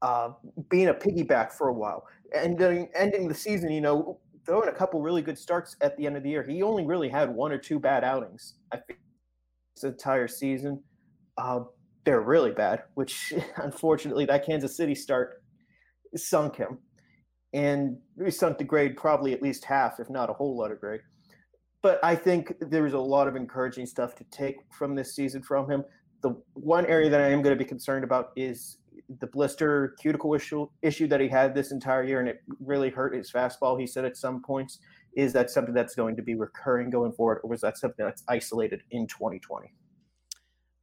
uh, 0.03 0.31
being 0.69 0.89
a 0.89 0.95
piggyback 0.95 1.53
for 1.53 1.69
a 1.69 1.75
while, 1.75 2.05
and 2.35 2.61
ending 2.95 3.29
the 3.29 3.35
season, 3.35 3.71
you 3.71 3.81
know, 3.81 4.19
throwing 4.47 4.69
a 4.69 4.73
couple 4.73 5.01
really 5.03 5.23
good 5.23 5.39
starts 5.39 5.77
at 5.81 5.97
the 5.97 6.07
end 6.07 6.17
of 6.17 6.23
the 6.23 6.31
year. 6.31 6.43
He 6.43 6.63
only 6.63 6.87
really 6.87 7.09
had 7.09 7.31
one 7.31 7.53
or 7.53 7.59
two 7.59 7.79
bad 7.79 8.05
outings. 8.05 8.55
I 8.73 8.79
think 8.79 8.99
this 9.77 9.85
entire 9.85 10.29
season. 10.29 10.83
Uh, 11.39 11.61
they're 12.05 12.21
really 12.21 12.51
bad, 12.51 12.83
which 12.95 13.33
unfortunately 13.57 14.25
that 14.27 14.45
Kansas 14.45 14.77
City 14.77 14.95
start 14.95 15.43
sunk 16.17 16.57
him, 16.57 16.79
and 17.53 17.99
we 18.17 18.31
sunk 18.31 18.59
the 18.59 18.65
grade 18.65 18.97
probably 18.97 19.33
at 19.33 19.43
least 19.43 19.65
half, 19.65 20.01
if 20.01 20.11
not 20.11 20.31
a 20.31 20.33
whole 20.33 20.57
lot 20.57 20.73
of 20.73 20.81
grade. 20.81 21.01
But 21.83 21.99
I 22.03 22.15
think 22.15 22.53
there's 22.61 22.93
a 22.93 22.99
lot 22.99 23.27
of 23.27 23.37
encouraging 23.37 23.87
stuff 23.87 24.15
to 24.17 24.25
take 24.31 24.57
from 24.71 24.95
this 24.95 25.15
season 25.15 25.43
from 25.43 25.71
him. 25.71 25.85
The 26.23 26.35
one 26.55 26.87
area 26.87 27.09
that 27.11 27.21
I 27.21 27.29
am 27.29 27.43
going 27.43 27.57
to 27.57 27.63
be 27.63 27.69
concerned 27.69 28.05
about 28.05 28.33
is 28.37 28.79
the 29.19 29.27
blister 29.27 29.97
cuticle 30.01 30.35
issue 30.35 30.69
issue 30.83 31.09
that 31.09 31.21
he 31.21 31.29
had 31.29 31.55
this 31.55 31.73
entire 31.73 32.05
year, 32.05 32.21
and 32.21 32.29
it 32.29 32.43
really 32.61 32.91
hurt 32.91 33.15
his 33.15 33.31
fastball. 33.31 33.79
He 33.81 33.87
said 33.87 34.05
at 34.05 34.17
some 34.17 34.43
points, 34.43 34.79
is 35.15 35.33
that 35.33 35.51
something 35.51 35.75
that's 35.75 35.95
going 35.95 36.17
to 36.17 36.23
be 36.23 36.35
recurring 36.35 36.91
going 36.91 37.13
forward, 37.13 37.41
or 37.43 37.51
was 37.51 37.61
that 37.63 37.79
something 37.79 38.05
that's 38.05 38.23
isolated 38.29 38.83
in 38.91 39.07
2020? 39.07 39.73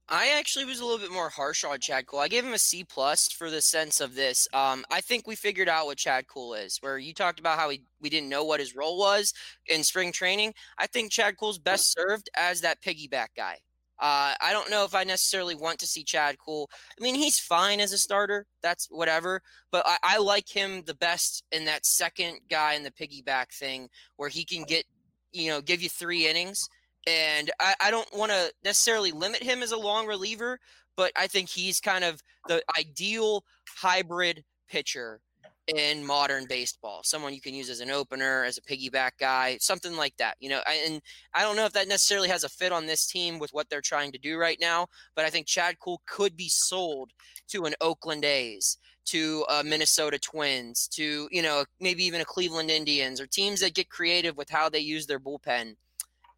I 0.10 0.29
actually 0.38 0.63
was 0.63 0.79
a 0.79 0.86
little 0.86 1.00
bit 1.00 1.12
more 1.12 1.27
harsh 1.27 1.65
on 1.65 1.79
Chad 1.79 2.08
Kuhl. 2.08 2.20
I 2.20 2.29
gave 2.29 2.46
him 2.46 2.53
a 2.53 2.60
C 2.60 2.86
plus 2.86 3.27
for 3.27 3.50
the 3.50 3.62
sense 3.62 4.00
of 4.00 4.15
this. 4.15 4.48
Um, 4.53 4.86
I 4.89 5.01
think 5.01 5.27
we 5.27 5.36
figured 5.36 5.67
out 5.67 5.86
what 5.86 5.98
Chad 5.98 6.27
Kuhl 6.27 6.53
is. 6.53 6.77
Where 6.79 6.98
you 6.98 7.13
talked 7.13 7.41
about 7.41 7.60
how 7.60 7.70
he, 7.70 7.84
we 8.00 8.10
didn't 8.10 8.29
know 8.29 8.46
what 8.46 8.62
his 8.62 8.74
role 8.74 8.98
was 8.98 9.34
in 9.65 9.84
spring 9.84 10.13
training. 10.13 10.53
I 10.77 10.88
think 10.88 11.12
Chad 11.12 11.36
Kuhl's 11.38 11.60
best 11.60 11.91
served 11.91 12.29
as 12.38 12.62
that 12.62 12.82
piggyback 12.82 13.29
guy. 13.36 13.58
Uh, 14.00 14.34
I 14.39 14.51
don't 14.51 14.70
know 14.70 14.84
if 14.84 14.94
I 14.94 15.04
necessarily 15.04 15.56
want 15.56 15.80
to 15.80 15.88
see 15.88 16.04
Chad 16.04 16.38
Kuhl. 16.38 16.70
I 17.00 17.04
mean, 17.04 17.16
he's 17.16 17.39
fine 17.39 17.80
as 17.80 17.94
a 17.94 17.98
starter. 17.98 18.46
That's 18.62 18.88
whatever. 18.92 19.42
But 19.72 19.84
I, 19.88 19.98
I 20.04 20.18
like 20.20 20.48
him 20.48 20.84
the 20.86 20.94
best 20.96 21.44
in 21.51 21.66
that 21.66 21.86
second 21.86 22.39
guy 22.50 22.75
in 22.75 22.84
the 22.84 22.92
piggyback 22.92 23.51
thing 23.54 23.89
where 24.18 24.30
he 24.30 24.46
can 24.46 24.63
get, 24.63 24.86
you 25.32 25.50
know, 25.50 25.62
give 25.62 25.82
you 25.82 25.89
three 25.89 26.27
innings. 26.27 26.70
And 27.08 27.51
I, 27.60 27.74
I 27.82 27.92
don't 27.92 28.10
want 28.13 28.32
to 28.32 28.51
necessarily 28.63 29.12
limit 29.12 29.42
him 29.42 29.63
as 29.63 29.72
a 29.72 29.77
long 29.77 30.06
reliever, 30.06 30.60
but 30.96 31.12
I 31.16 31.27
think 31.27 31.50
he's 31.50 31.80
kind 31.80 32.04
of 32.04 32.22
the 32.48 32.62
ideal 32.77 33.44
hybrid 33.68 34.44
pitcher 34.70 35.22
in 35.68 36.06
modern 36.06 36.46
baseball. 36.46 37.02
Someone 37.04 37.34
you 37.34 37.42
can 37.42 37.54
use 37.54 37.70
as 37.70 37.82
an 37.82 37.92
opener, 37.92 38.44
as 38.44 38.58
a 38.58 38.62
piggyback 38.62 39.12
guy, 39.20 39.58
something 39.60 39.96
like 39.96 40.16
that. 40.18 40.36
You 40.40 40.50
know, 40.50 40.62
and 40.86 41.02
I 41.34 41.42
don't 41.42 41.56
know 41.56 41.66
if 41.66 41.74
that 41.74 41.88
necessarily 41.88 42.30
has 42.30 42.44
a 42.44 42.50
fit 42.50 42.72
on 42.72 42.86
this 42.86 43.06
team 43.06 43.40
with 43.40 43.52
what 43.54 43.70
they're 43.70 43.82
trying 43.82 44.12
to 44.14 44.18
do 44.18 44.38
right 44.38 44.58
now, 44.60 44.88
but 45.16 45.26
I 45.26 45.30
think 45.30 45.48
Chad 45.48 45.80
Kuhl 45.80 46.02
could 46.06 46.38
be 46.38 46.50
sold 46.50 47.12
to 47.50 47.66
an 47.66 47.76
Oakland 47.82 48.26
A's, 48.26 48.78
to 49.06 49.46
a 49.50 49.64
Minnesota 49.64 50.20
Twins, 50.20 50.88
to 50.90 51.28
you 51.32 51.42
know 51.42 51.66
maybe 51.80 52.04
even 52.06 52.22
a 52.22 52.26
Cleveland 52.26 52.72
Indians 52.72 53.20
or 53.20 53.28
teams 53.28 53.60
that 53.62 53.76
get 53.76 53.90
creative 53.90 54.38
with 54.38 54.50
how 54.50 54.70
they 54.70 54.80
use 54.80 55.06
their 55.06 55.20
bullpen, 55.20 55.76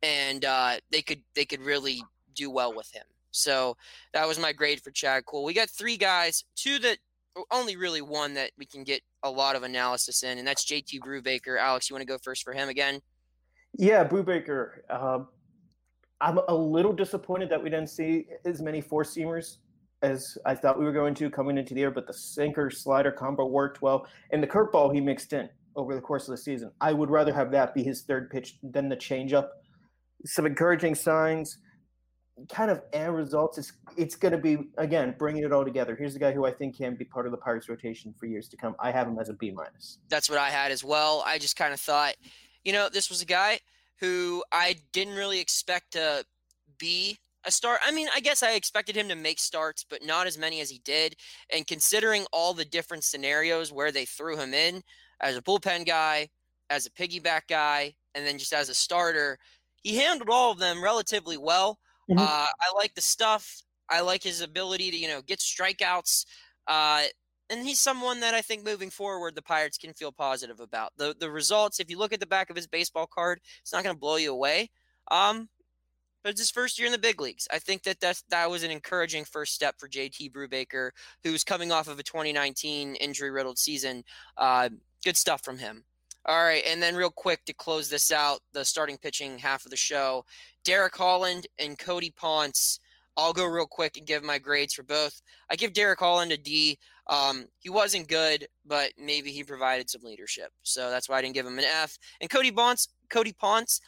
and 0.02 0.46
uh, 0.46 0.78
they 0.92 1.02
could 1.02 1.22
they 1.36 1.46
could 1.46 1.62
really 1.62 2.02
do 2.34 2.50
well 2.50 2.76
with 2.76 2.92
him. 2.92 3.06
So 3.32 3.78
that 4.14 4.28
was 4.28 4.40
my 4.40 4.54
grade 4.54 4.82
for 4.82 4.92
Chad 4.92 5.26
Kuhl. 5.26 5.44
We 5.44 5.54
got 5.54 5.70
three 5.70 5.98
guys, 5.98 6.44
two 6.56 6.80
that 6.80 6.98
only 7.52 7.76
really 7.76 8.02
one 8.02 8.34
that 8.36 8.52
we 8.58 8.66
can 8.66 8.84
get 8.84 9.02
a 9.24 9.30
lot 9.30 9.56
of 9.56 9.64
analysis 9.64 10.24
in, 10.24 10.38
and 10.38 10.48
that's 10.48 10.66
JT 10.66 11.00
Brubaker. 11.00 11.60
Alex, 11.60 11.90
you 11.90 11.96
want 11.96 12.02
to 12.02 12.12
go 12.12 12.18
first 12.24 12.44
for 12.44 12.54
him 12.54 12.70
again? 12.70 13.02
Yeah, 13.78 14.04
Brubaker. 14.04 14.80
Uh, 14.90 15.20
I'm 16.22 16.40
a 16.48 16.56
little 16.56 16.94
disappointed 16.94 17.50
that 17.50 17.62
we 17.62 17.70
didn't 17.70 17.90
see 17.90 18.26
as 18.46 18.62
many 18.62 18.82
four 18.82 19.04
seamers 19.04 19.58
as 20.02 20.38
I 20.46 20.56
thought 20.56 20.80
we 20.80 20.86
were 20.86 20.94
going 20.94 21.14
to 21.16 21.30
coming 21.30 21.58
into 21.58 21.74
the 21.74 21.82
year, 21.82 21.92
but 21.92 22.08
the 22.08 22.14
sinker 22.14 22.70
slider 22.70 23.12
combo 23.12 23.46
worked 23.46 23.82
well, 23.82 24.08
and 24.32 24.42
the 24.42 24.48
curveball 24.48 24.94
he 24.94 25.02
mixed 25.02 25.34
in 25.34 25.50
over 25.76 25.94
the 25.94 26.02
course 26.02 26.28
of 26.28 26.32
the 26.32 26.42
season. 26.42 26.72
I 26.82 26.94
would 26.94 27.10
rather 27.10 27.34
have 27.34 27.52
that 27.52 27.74
be 27.74 27.84
his 27.84 28.04
third 28.04 28.30
pitch 28.30 28.58
than 28.64 28.90
the 28.90 28.96
changeup. 28.96 29.50
Some 30.26 30.46
encouraging 30.46 30.96
signs 30.96 31.58
kind 32.48 32.72
of 32.72 32.82
end 32.94 33.16
results, 33.16 33.58
it's 33.58 33.74
it's 33.98 34.16
going 34.16 34.32
to 34.32 34.38
be 34.38 34.70
again 34.78 35.16
bringing 35.18 35.44
it 35.44 35.52
all 35.52 35.66
together. 35.66 35.96
Here's 35.96 36.14
the 36.14 36.20
guy 36.20 36.32
who 36.32 36.46
I 36.46 36.52
think 36.52 36.78
can 36.78 36.96
be 36.96 37.06
part 37.06 37.26
of 37.26 37.32
the 37.32 37.38
Pirates 37.38 37.68
rotation 37.70 38.14
for 38.18 38.26
years 38.26 38.48
to 38.50 38.58
come. 38.58 38.76
I 38.80 38.92
have 38.92 39.08
him 39.08 39.18
as 39.20 39.30
a 39.30 39.34
B 39.34 39.52
minus. 39.52 40.00
That's 40.10 40.30
what 40.30 40.40
I 40.40 40.50
had 40.50 40.72
as 40.72 40.84
well. 40.84 41.24
I 41.26 41.38
just 41.38 41.56
kind 41.56 41.74
of 41.74 41.80
thought, 41.80 42.16
you 42.64 42.74
know, 42.74 42.90
this 42.90 43.10
was 43.10 43.22
a 43.22 43.26
guy 43.26 43.60
who 44.00 44.44
I 44.52 44.76
didn't 44.94 45.16
really 45.16 45.40
expect 45.40 45.92
to 45.92 46.26
be 46.78 47.18
a 47.46 47.52
start. 47.52 47.80
I 47.86 47.92
mean, 47.92 48.08
I 48.16 48.20
guess 48.20 48.44
I 48.44 48.52
expected 48.54 48.96
him 48.96 49.10
to 49.10 49.16
make 49.16 49.40
starts, 49.40 49.86
but 49.90 50.04
not 50.04 50.28
as 50.28 50.38
many 50.38 50.62
as 50.62 50.70
he 50.70 50.80
did. 50.84 51.16
And 51.54 51.68
considering 51.68 52.26
all 52.32 52.54
the 52.54 52.66
different 52.66 53.04
scenarios 53.04 53.72
where 53.72 53.92
they 53.92 54.06
threw 54.06 54.38
him 54.38 54.54
in 54.54 54.84
as 55.22 55.38
a 55.38 55.42
bullpen 55.42 55.86
guy, 55.86 56.30
as 56.70 56.86
a 56.86 56.92
piggyback 56.92 57.42
guy, 57.50 57.96
and 58.14 58.26
then 58.26 58.38
just 58.38 58.54
as 58.54 58.70
a 58.70 58.74
starter, 58.74 59.38
he 59.84 59.98
handled 59.98 60.30
all 60.30 60.52
of 60.52 60.60
them 60.60 60.84
relatively 60.84 61.38
well. 61.38 61.80
Mm-hmm. 62.10 62.20
Uh, 62.20 62.24
I 62.24 62.76
like 62.76 62.96
the 62.96 63.02
stuff. 63.02 63.64
I 63.90 64.02
like 64.02 64.24
his 64.24 64.42
ability 64.42 64.92
to, 64.92 64.98
you 64.98 65.08
know, 65.08 65.22
get 65.22 65.40
strikeouts. 65.40 66.26
Uh, 66.68 67.04
and 67.50 67.66
he's 67.66 67.80
someone 67.80 68.20
that 68.20 68.34
I 68.34 68.42
think 68.42 68.64
moving 68.64 68.90
forward 68.90 69.36
the 69.36 69.42
Pirates 69.42 69.78
can 69.78 69.94
feel 69.94 70.12
positive 70.12 70.60
about. 70.60 70.92
The 70.98 71.16
the 71.20 71.32
results, 71.32 71.80
if 71.80 71.90
you 71.90 71.98
look 71.98 72.14
at 72.14 72.20
the 72.20 72.28
back 72.28 72.50
of 72.50 72.56
his 72.56 72.68
baseball 72.68 73.08
card, 73.08 73.40
it's 73.62 73.74
not 73.74 73.84
going 73.84 73.96
to 73.96 74.00
blow 74.00 74.18
you 74.18 74.32
away. 74.32 74.70
Um, 75.10 75.50
but 76.24 76.32
it's 76.32 76.42
his 76.42 76.52
first 76.52 76.78
year 76.78 76.86
in 76.86 76.92
the 76.92 76.98
big 76.98 77.22
leagues. 77.22 77.48
I 77.52 77.60
think 77.60 77.84
that 77.84 78.02
that 78.02 78.22
that 78.30 78.50
was 78.52 78.64
an 78.64 78.72
encouraging 78.72 79.26
first 79.26 79.54
step 79.56 79.76
for 79.80 79.88
JT 79.88 80.32
Brubaker, 80.32 80.92
who's 81.24 81.44
coming 81.44 81.72
off 81.72 81.88
of 81.88 81.98
a 81.98 82.04
2019 82.04 82.96
injury 82.96 83.32
riddled 83.32 83.58
season. 83.58 84.04
Uh, 84.38 84.70
good 85.04 85.18
stuff 85.18 85.44
from 85.44 85.58
him. 85.58 85.86
All 86.30 86.44
right, 86.44 86.62
and 86.68 86.80
then 86.80 86.96
real 86.96 87.10
quick 87.10 87.44
to 87.46 87.54
close 87.54 87.90
this 87.90 88.12
out, 88.12 88.42
the 88.54 88.64
starting 88.64 89.00
pitching 89.00 89.40
half 89.40 89.66
of 89.66 89.72
the 89.72 89.76
show, 89.76 90.26
Derek 90.64 90.96
Holland 90.96 91.48
and 91.58 91.80
Cody 91.80 92.14
Ponce. 92.16 92.80
I'll 93.18 93.34
go 93.34 93.46
real 93.48 93.66
quick 93.66 93.98
and 93.98 94.06
give 94.06 94.24
my 94.24 94.38
grades 94.38 94.76
for 94.76 94.84
both. 94.84 95.24
I 95.50 95.56
give 95.56 95.74
Derek 95.74 95.98
Holland 95.98 96.32
a 96.32 96.38
D. 96.38 96.78
Um, 97.08 97.48
he 97.58 97.72
wasn't 97.72 98.08
good, 98.08 98.48
but 98.64 98.92
maybe 98.96 99.32
he 99.32 99.44
provided 99.44 99.90
some 99.90 100.04
leadership, 100.04 100.52
so 100.62 100.92
that's 100.92 101.10
why 101.10 101.18
I 101.18 101.24
didn't 101.24 101.34
give 101.34 101.48
him 101.48 101.58
an 101.58 101.66
F. 101.66 101.98
And 102.22 102.30
Cody 102.30 102.52
Ponce, 102.52 102.90
Cody 103.10 103.34
Ponce, 103.34 103.82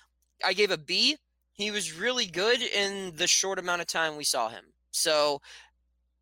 I 0.43 0.53
gave 0.53 0.71
a 0.71 0.79
B. 0.79 1.17
He 1.53 1.69
was 1.69 1.95
really 1.95 2.25
good 2.25 2.63
in 2.63 3.15
the 3.17 3.27
short 3.27 3.59
amount 3.59 3.81
of 3.81 3.87
time 3.87 4.17
we 4.17 4.23
saw 4.23 4.49
him. 4.49 4.63
So 4.89 5.41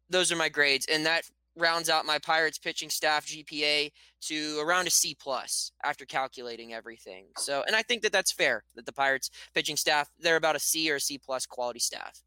those 0.09 0.33
are 0.33 0.35
my 0.35 0.49
grades, 0.49 0.85
and 0.91 1.05
that 1.05 1.23
rounds 1.59 1.89
out 1.89 2.05
my 2.05 2.19
Pirates 2.19 2.57
pitching 2.57 2.89
staff 2.89 3.25
GPA 3.25 3.91
to 4.21 4.59
around 4.59 4.87
a 4.87 4.91
C 4.91 5.15
plus 5.15 5.71
after 5.83 6.05
calculating 6.05 6.73
everything. 6.73 7.25
So, 7.37 7.63
and 7.67 7.75
I 7.75 7.81
think 7.81 8.01
that 8.03 8.11
that's 8.11 8.31
fair 8.31 8.63
that 8.75 8.85
the 8.85 8.93
Pirates 8.93 9.29
pitching 9.53 9.75
staff 9.75 10.09
they're 10.19 10.35
about 10.35 10.55
a 10.55 10.59
C 10.59 10.91
or 10.91 10.95
a 10.95 10.99
C 10.99 11.17
plus 11.17 11.45
quality 11.45 11.79
staff. 11.79 12.21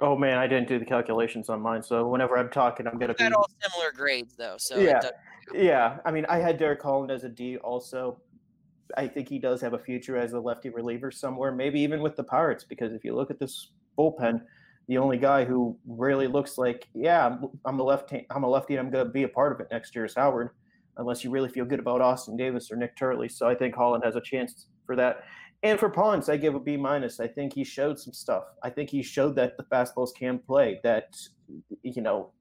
Oh 0.00 0.16
man, 0.16 0.38
I 0.38 0.46
didn't 0.46 0.68
do 0.68 0.78
the 0.78 0.84
calculations 0.84 1.48
on 1.48 1.60
mine, 1.60 1.82
so 1.82 2.08
whenever 2.08 2.38
I'm 2.38 2.48
talking, 2.50 2.86
I'm 2.86 2.98
gonna 2.98 3.14
be 3.14 3.24
all 3.24 3.48
similar 3.60 3.92
grades 3.92 4.34
though. 4.36 4.56
So 4.58 4.78
yeah, 4.78 5.00
yeah. 5.52 5.98
I 6.04 6.10
mean, 6.10 6.24
I 6.28 6.38
had 6.38 6.58
Derek 6.58 6.82
Holland 6.82 7.10
as 7.10 7.24
a 7.24 7.28
D 7.28 7.58
also. 7.58 8.18
I 8.96 9.06
think 9.06 9.28
he 9.28 9.38
does 9.38 9.60
have 9.60 9.74
a 9.74 9.78
future 9.78 10.16
as 10.16 10.32
a 10.32 10.40
lefty 10.40 10.68
reliever 10.68 11.10
somewhere, 11.10 11.52
maybe 11.52 11.80
even 11.80 12.02
with 12.02 12.16
the 12.16 12.24
Pirates, 12.24 12.64
because 12.64 12.92
if 12.92 13.04
you 13.04 13.14
look 13.14 13.30
at 13.30 13.38
this 13.38 13.70
bullpen, 13.98 14.42
the 14.88 14.98
only 14.98 15.16
guy 15.16 15.44
who 15.44 15.78
really 15.86 16.26
looks 16.26 16.58
like, 16.58 16.88
yeah, 16.94 17.36
I'm, 17.64 17.78
a 17.78 17.82
lefty, 17.82 18.26
I'm 18.30 18.42
a 18.42 18.48
lefty, 18.48 18.76
I'm 18.76 18.90
going 18.90 19.06
to 19.06 19.10
be 19.10 19.22
a 19.22 19.28
part 19.28 19.52
of 19.52 19.60
it 19.60 19.68
next 19.70 19.94
year 19.94 20.04
is 20.04 20.14
Howard. 20.14 20.50
unless 20.96 21.24
you 21.24 21.30
really 21.30 21.48
feel 21.48 21.64
good 21.64 21.80
about 21.80 22.00
Austin 22.00 22.36
Davis 22.36 22.70
or 22.70 22.76
Nik 22.76 22.96
Turley. 22.96 23.28
So 23.28 23.48
I 23.48 23.54
think 23.54 23.74
Holland 23.74 24.04
has 24.04 24.16
a 24.16 24.20
chance 24.20 24.66
for 24.86 24.96
that. 24.96 25.24
And 25.62 25.78
for 25.78 25.88
Ponce, 25.88 26.28
I 26.28 26.36
give 26.36 26.54
a 26.54 26.60
B 26.60 26.76
minus. 26.76 27.20
I 27.20 27.28
think 27.28 27.54
he 27.54 27.64
showed 27.64 27.98
some 27.98 28.12
stuff. 28.12 28.44
I 28.62 28.70
think 28.70 28.90
he 28.90 29.02
showed 29.02 29.36
that 29.36 29.56
the 29.56 29.62
fastballs 29.64 30.10
can 30.14 30.38
play. 30.38 30.80
That 30.82 31.14
you 31.82 32.02
know, 32.02 32.32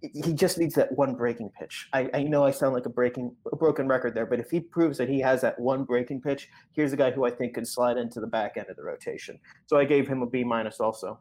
he 0.00 0.32
just 0.32 0.56
needs 0.56 0.74
that 0.76 0.96
one 0.96 1.14
breaking 1.16 1.50
pitch. 1.58 1.88
I, 1.92 2.08
I 2.14 2.22
know 2.22 2.44
I 2.44 2.52
sound 2.52 2.72
like 2.72 2.86
a 2.86 2.90
breaking 2.90 3.34
a 3.52 3.56
broken 3.56 3.88
record 3.88 4.14
there, 4.14 4.26
but 4.26 4.38
if 4.38 4.48
he 4.48 4.60
proves 4.60 4.96
that 4.98 5.08
he 5.08 5.18
has 5.20 5.40
that 5.40 5.58
one 5.58 5.82
breaking 5.82 6.20
pitch, 6.20 6.48
here's 6.72 6.92
a 6.92 6.96
guy 6.96 7.10
who 7.10 7.24
I 7.26 7.30
think 7.30 7.54
can 7.54 7.64
slide 7.64 7.96
into 7.96 8.20
the 8.20 8.28
back 8.28 8.52
end 8.56 8.68
of 8.70 8.76
the 8.76 8.84
rotation. 8.84 9.38
So 9.66 9.76
I 9.76 9.84
gave 9.84 10.06
him 10.06 10.22
a 10.22 10.26
B 10.26 10.44
minus 10.44 10.78
also. 10.78 11.18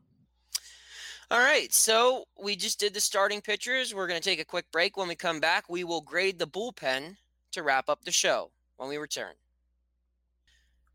All 1.31 1.39
right, 1.39 1.71
so 1.71 2.25
we 2.41 2.55
just 2.55 2.79
did 2.79 2.95
the 2.95 2.99
starting 2.99 3.39
pitchers. 3.39 3.93
We're 3.93 4.07
going 4.07 4.19
to 4.19 4.29
take 4.29 4.39
a 4.39 4.45
quick 4.45 4.65
break. 4.71 4.97
When 4.97 5.07
we 5.07 5.13
come 5.13 5.39
back, 5.39 5.69
we 5.69 5.83
will 5.83 6.01
grade 6.01 6.39
the 6.39 6.47
bullpen 6.47 7.17
to 7.51 7.61
wrap 7.61 7.87
up 7.87 8.03
the 8.03 8.11
show 8.11 8.49
when 8.77 8.89
we 8.89 8.97
return. 8.97 9.33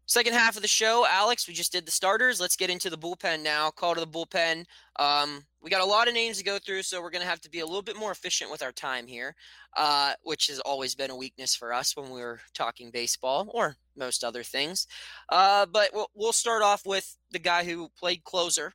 Second 0.07 0.33
half 0.33 0.57
of 0.57 0.62
the 0.62 0.69
show, 0.69 1.07
Alex, 1.09 1.47
we 1.47 1.55
just 1.55 1.71
did 1.71 1.87
the 1.87 1.93
starters. 1.93 2.41
Let's 2.41 2.57
get 2.57 2.69
into 2.69 2.91
the 2.91 2.99
bullpen 2.99 3.45
now. 3.45 3.71
Call 3.71 3.95
to 3.95 4.00
the 4.00 4.09
bullpen. 4.09 4.64
Um, 4.97 5.45
we 5.62 5.71
got 5.71 5.83
a 5.83 5.87
lot 5.87 6.09
of 6.09 6.14
names 6.14 6.38
to 6.38 6.45
go 6.45 6.59
through, 6.59 6.83
so 6.83 7.00
we're 7.00 7.11
going 7.11 7.23
to 7.23 7.29
have 7.29 7.41
to 7.43 7.50
be 7.50 7.61
a 7.61 7.67
little 7.67 7.81
bit 7.81 7.97
more 7.97 8.11
efficient 8.11 8.50
with 8.50 8.62
our 8.62 8.73
time 8.73 9.07
here, 9.07 9.37
uh, 9.76 10.14
which 10.25 10.49
has 10.49 10.59
always 10.59 10.97
been 10.97 11.12
a 11.12 11.17
weakness 11.17 11.55
for 11.55 11.73
us 11.73 11.97
when 11.97 12.11
we 12.11 12.21
were 12.21 12.41
talking 12.55 12.91
baseball 12.91 13.49
or 13.55 13.76
most 13.97 14.25
other 14.25 14.43
things. 14.43 14.88
Uh, 15.29 15.64
but 15.64 15.91
we'll, 15.95 16.11
we'll, 16.12 16.33
start 16.33 16.62
off 16.64 16.85
with 16.85 17.17
the 17.31 17.38
guy 17.38 17.62
who 17.62 17.88
played 17.97 18.25
closer, 18.25 18.73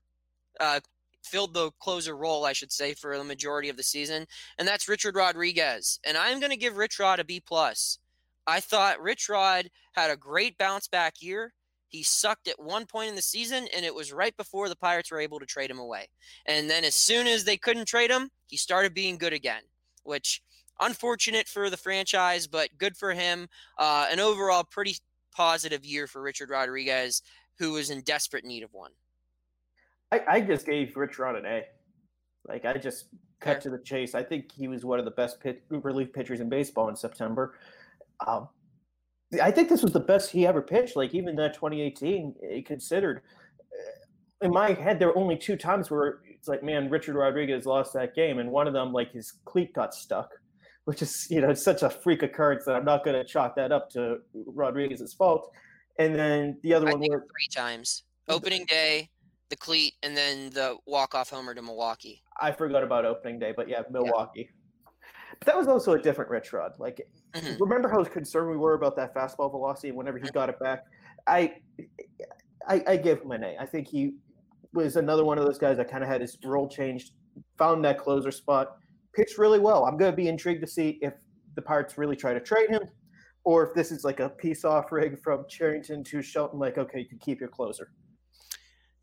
uh, 0.62 0.80
filled 1.30 1.54
the 1.54 1.72
closer 1.80 2.18
role, 2.18 2.46
I 2.46 2.54
should 2.54 2.72
say, 2.72 2.94
for 2.94 3.18
the 3.18 3.24
majority 3.24 3.70
of 3.70 3.78
the 3.78 3.84
season, 3.84 4.26
and 4.58 4.68
that's 4.68 4.90
Richard 4.90 5.16
Rodriguez. 5.16 6.00
And 6.06 6.18
I'm 6.18 6.40
going 6.40 6.52
to 6.52 6.58
give 6.58 6.78
Rich 6.78 7.00
Rod 7.00 7.20
a 7.20 7.24
B 7.24 7.40
plus. 7.40 8.00
I 8.48 8.60
thought 8.60 9.02
Rich 9.02 9.30
Rod 9.30 9.70
had 9.94 10.10
a 10.10 10.18
great 10.18 10.58
bounce 10.58 10.88
back 10.88 11.22
year. 11.22 11.54
He 11.88 12.04
sucked 12.04 12.48
at 12.48 12.62
one 12.62 12.86
point 12.86 13.10
in 13.10 13.16
the 13.16 13.22
season, 13.22 13.68
and 13.76 13.86
it 13.86 13.94
was 13.94 14.14
right 14.14 14.36
before 14.38 14.70
the 14.70 14.76
Pirates 14.76 15.12
were 15.12 15.20
able 15.20 15.40
to 15.40 15.46
trade 15.46 15.72
him 15.72 15.80
away. 15.80 16.08
And 16.46 16.70
then 16.70 16.84
as 16.84 16.96
soon 16.96 17.28
as 17.28 17.44
they 17.44 17.58
couldn't 17.58 17.88
trade 17.88 18.12
him, 18.12 18.30
he 18.48 18.58
started 18.58 18.94
being 18.94 19.18
good 19.18 19.34
again, 19.34 19.64
which 20.04 20.42
unfortunate 20.80 21.48
for 21.48 21.70
the 21.70 21.78
franchise, 21.78 22.48
but 22.48 22.78
good 22.78 22.96
for 22.96 23.14
him. 23.14 23.48
Uh, 23.78 24.08
an 24.12 24.20
overall 24.20 24.64
pretty 24.64 24.98
positive 25.32 25.86
year 25.86 26.08
for 26.08 26.22
Richard 26.22 26.50
Rodriguez, 26.50 27.22
who 27.58 27.74
was 27.74 27.90
in 27.90 28.02
desperate 28.02 28.46
need 28.46 28.64
of 28.64 28.74
one. 28.74 28.92
I, 30.12 30.22
I 30.28 30.42
just 30.42 30.66
gave 30.66 30.96
Rich 30.96 31.20
Rod 31.20 31.36
an 31.36 31.46
A. 31.46 31.64
Like 32.48 32.66
I 32.66 32.78
just 32.78 33.06
cut 33.40 33.62
to 33.62 33.70
the 33.70 33.78
chase. 33.80 34.16
I 34.16 34.24
think 34.24 34.52
he 34.52 34.68
was 34.68 34.86
one 34.86 35.00
of 35.00 35.06
the 35.06 35.12
best 35.12 35.40
pit, 35.40 35.64
relief 35.70 36.14
pitchers 36.14 36.40
in 36.40 36.50
baseball 36.50 36.90
in 36.90 36.96
September. 36.96 37.56
Um, 38.26 38.50
I 39.42 39.52
think 39.52 39.70
this 39.70 39.84
was 39.84 39.94
the 39.94 40.00
best 40.00 40.32
he 40.32 40.48
ever 40.48 40.62
pitched. 40.62 40.96
Like 40.96 41.14
even 41.14 41.36
that 41.36 41.54
2018, 41.54 42.36
he 42.52 42.62
considered. 42.62 43.22
Uh, 43.72 44.46
in 44.46 44.52
my 44.52 44.72
head, 44.72 45.00
there 45.00 45.10
were 45.10 45.18
only 45.18 45.38
two 45.38 45.56
times 45.56 45.92
where 45.92 46.20
it's 46.26 46.48
like, 46.48 46.64
man, 46.64 46.90
Richard 46.90 47.16
Rodriguez 47.16 47.66
lost 47.66 47.94
that 47.94 48.16
game, 48.16 48.40
and 48.40 48.50
one 48.50 48.68
of 48.68 48.74
them, 48.74 48.94
like 48.94 49.12
his 49.12 49.34
cleat 49.46 49.74
got 49.74 49.94
stuck, 49.94 50.32
which 50.86 51.02
is 51.02 51.28
you 51.30 51.42
know 51.42 51.54
such 51.54 51.84
a 51.84 51.90
freak 51.90 52.24
occurrence 52.24 52.66
that 52.66 52.76
I'm 52.76 52.86
not 52.86 53.04
going 53.04 53.18
to 53.18 53.26
chalk 53.26 53.56
that 53.58 53.72
up 53.72 53.90
to 53.92 54.20
Rodriguez's 54.34 55.14
fault. 55.14 55.52
And 56.00 56.16
then 56.16 56.58
the 56.64 56.74
other 56.74 56.88
I 56.88 56.94
one, 56.94 57.02
were, 57.02 57.28
three 57.30 57.50
times: 57.54 58.04
opening 58.30 58.66
day, 58.66 59.10
the 59.50 59.56
cleat, 59.56 59.94
and 60.04 60.16
then 60.16 60.50
the 60.52 60.78
walk 60.86 61.16
off 61.16 61.30
homer 61.30 61.54
to 61.54 61.62
Milwaukee. 61.62 62.22
I 62.40 62.52
forgot 62.52 62.84
about 62.84 63.06
opening 63.06 63.40
day, 63.40 63.54
but 63.56 63.68
yeah, 63.68 63.82
Milwaukee. 63.90 64.50
Yeah. 64.52 64.92
But 65.40 65.46
that 65.46 65.58
was 65.58 65.68
also 65.68 65.94
a 65.94 66.02
different 66.02 66.30
Rich 66.30 66.54
Rod. 66.54 66.74
Like, 66.80 67.02
mm-hmm. 67.34 67.62
remember 67.62 67.88
how 67.90 68.04
concerned 68.04 68.50
we 68.50 68.58
were 68.58 68.74
about 68.74 68.96
that 68.98 69.14
fastball 69.14 69.50
velocity 69.52 69.92
whenever 69.92 70.18
he 70.18 70.30
got 70.32 70.50
it 70.50 70.60
back? 70.60 70.84
I, 71.28 71.54
I, 72.68 72.84
I 72.88 72.98
give 72.98 73.22
him 73.22 73.32
an 73.32 73.44
A. 73.44 73.56
I 73.60 73.66
think 73.66 73.88
he 73.88 74.16
was 74.74 74.96
another 74.96 75.24
one 75.24 75.38
of 75.38 75.46
those 75.46 75.58
guys 75.58 75.78
that 75.78 75.90
kind 75.90 76.04
of 76.04 76.10
had 76.10 76.22
his 76.22 76.38
role 76.44 76.68
changed, 76.68 77.12
found 77.58 77.86
that 77.86 77.98
closer 77.98 78.32
spot, 78.32 78.78
pitched 79.16 79.38
really 79.38 79.60
well. 79.60 79.86
I'm 79.86 79.98
going 79.98 80.12
to 80.12 80.16
be 80.16 80.28
intrigued 80.28 80.62
to 80.62 80.68
see 80.68 81.00
if 81.02 81.14
the 81.56 81.62
Pirates 81.62 81.98
really 81.98 82.16
try 82.16 82.34
to 82.34 82.40
trade 82.40 82.70
him, 82.70 82.82
or 83.44 83.66
if 83.66 83.74
this 83.74 83.92
is 83.92 84.04
like 84.04 84.20
a 84.20 84.30
piece 84.30 84.66
off 84.66 84.92
rig 84.92 85.22
from 85.24 85.46
Cherington 85.48 86.04
to 86.06 86.22
Shelton. 86.22 86.60
Like, 86.60 86.78
okay, 86.78 87.00
you 87.00 87.08
can 87.08 87.20
keep 87.20 87.40
your 87.40 87.50
closer. 87.50 87.92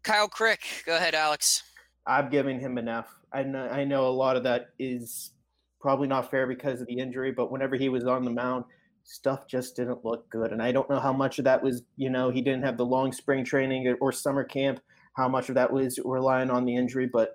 Kyle 0.07 0.29
Crick, 0.29 0.61
go 0.87 0.95
ahead, 0.95 1.16
Alex. 1.16 1.64
I'm 2.07 2.31
giving 2.31 2.61
him 2.61 2.79
an 2.79 2.87
F. 2.87 3.12
I 3.33 3.42
know, 3.42 3.66
I 3.66 3.83
know 3.83 4.07
a 4.07 4.09
lot 4.09 4.37
of 4.37 4.45
that 4.45 4.69
is 4.79 5.33
probably 5.81 6.07
not 6.07 6.31
fair 6.31 6.47
because 6.47 6.81
of 6.81 6.87
the 6.87 6.97
injury, 6.97 7.33
but 7.33 7.51
whenever 7.51 7.75
he 7.75 7.88
was 7.88 8.05
on 8.05 8.25
the 8.25 8.31
mound, 8.31 8.66
stuff 9.03 9.49
just 9.49 9.75
didn't 9.75 10.05
look 10.05 10.31
good. 10.31 10.53
And 10.53 10.62
I 10.62 10.71
don't 10.71 10.88
know 10.88 11.01
how 11.01 11.12
much 11.12 11.40
of 11.40 11.45
that 11.47 11.61
was, 11.61 11.83
you 11.97 12.09
know, 12.09 12.31
he 12.31 12.40
didn't 12.40 12.62
have 12.62 12.77
the 12.77 12.87
long 12.87 13.11
spring 13.11 13.45
training 13.45 13.97
or 14.01 14.12
summer 14.12 14.45
camp, 14.45 14.79
how 15.16 15.27
much 15.27 15.49
of 15.49 15.57
that 15.57 15.73
was 15.73 15.99
relying 16.05 16.51
on 16.51 16.64
the 16.64 16.77
injury. 16.77 17.11
But 17.12 17.35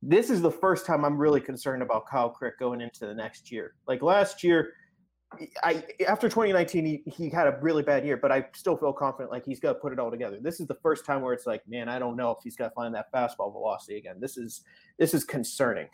this 0.00 0.30
is 0.30 0.40
the 0.40 0.52
first 0.52 0.86
time 0.86 1.04
I'm 1.04 1.18
really 1.18 1.40
concerned 1.40 1.82
about 1.82 2.06
Kyle 2.06 2.30
Crick 2.30 2.56
going 2.60 2.80
into 2.80 3.04
the 3.04 3.14
next 3.14 3.50
year. 3.50 3.74
Like 3.88 4.00
last 4.00 4.44
year, 4.44 4.74
I 5.62 5.84
after 6.08 6.28
2019 6.28 6.84
he, 6.84 7.02
he 7.10 7.30
had 7.30 7.46
a 7.46 7.58
really 7.60 7.82
bad 7.82 8.04
year, 8.04 8.16
but 8.16 8.32
I 8.32 8.46
still 8.54 8.76
feel 8.76 8.92
confident 8.92 9.30
like 9.30 9.44
he's 9.44 9.60
to 9.60 9.74
put 9.74 9.92
it 9.92 9.98
all 9.98 10.10
together. 10.10 10.38
This 10.40 10.60
is 10.60 10.66
the 10.66 10.76
first 10.82 11.06
time 11.06 11.22
where 11.22 11.32
it's 11.32 11.46
like, 11.46 11.66
man, 11.68 11.88
I 11.88 11.98
don't 11.98 12.16
know 12.16 12.32
if 12.32 12.38
he's 12.42 12.56
to 12.56 12.74
find 12.74 12.94
that 12.94 13.12
fastball 13.12 13.52
velocity 13.52 13.96
again. 13.96 14.16
This 14.18 14.36
is 14.36 14.62
this 14.98 15.14
is 15.14 15.24
concerning 15.24 15.86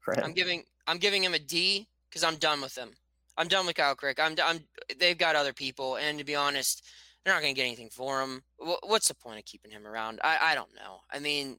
for 0.00 0.14
him. 0.14 0.24
I'm 0.24 0.32
giving 0.32 0.64
I'm 0.86 0.98
giving 0.98 1.22
him 1.22 1.34
a 1.34 1.38
D 1.38 1.86
because 2.08 2.24
I'm 2.24 2.36
done 2.36 2.62
with 2.62 2.76
him. 2.76 2.90
I'm 3.36 3.46
done 3.46 3.66
with 3.66 3.76
Kyle 3.76 3.94
Crick. 3.94 4.18
I'm, 4.18 4.34
I'm 4.42 4.60
they've 4.98 5.18
got 5.18 5.36
other 5.36 5.52
people, 5.52 5.96
and 5.96 6.18
to 6.18 6.24
be 6.24 6.34
honest, 6.34 6.84
they're 7.24 7.34
not 7.34 7.42
going 7.42 7.54
to 7.54 7.60
get 7.60 7.66
anything 7.66 7.90
for 7.90 8.22
him. 8.22 8.42
What's 8.58 9.08
the 9.08 9.14
point 9.14 9.38
of 9.38 9.44
keeping 9.44 9.70
him 9.70 9.86
around? 9.86 10.20
I, 10.24 10.38
I 10.40 10.54
don't 10.54 10.74
know. 10.74 11.00
I 11.12 11.18
mean, 11.18 11.58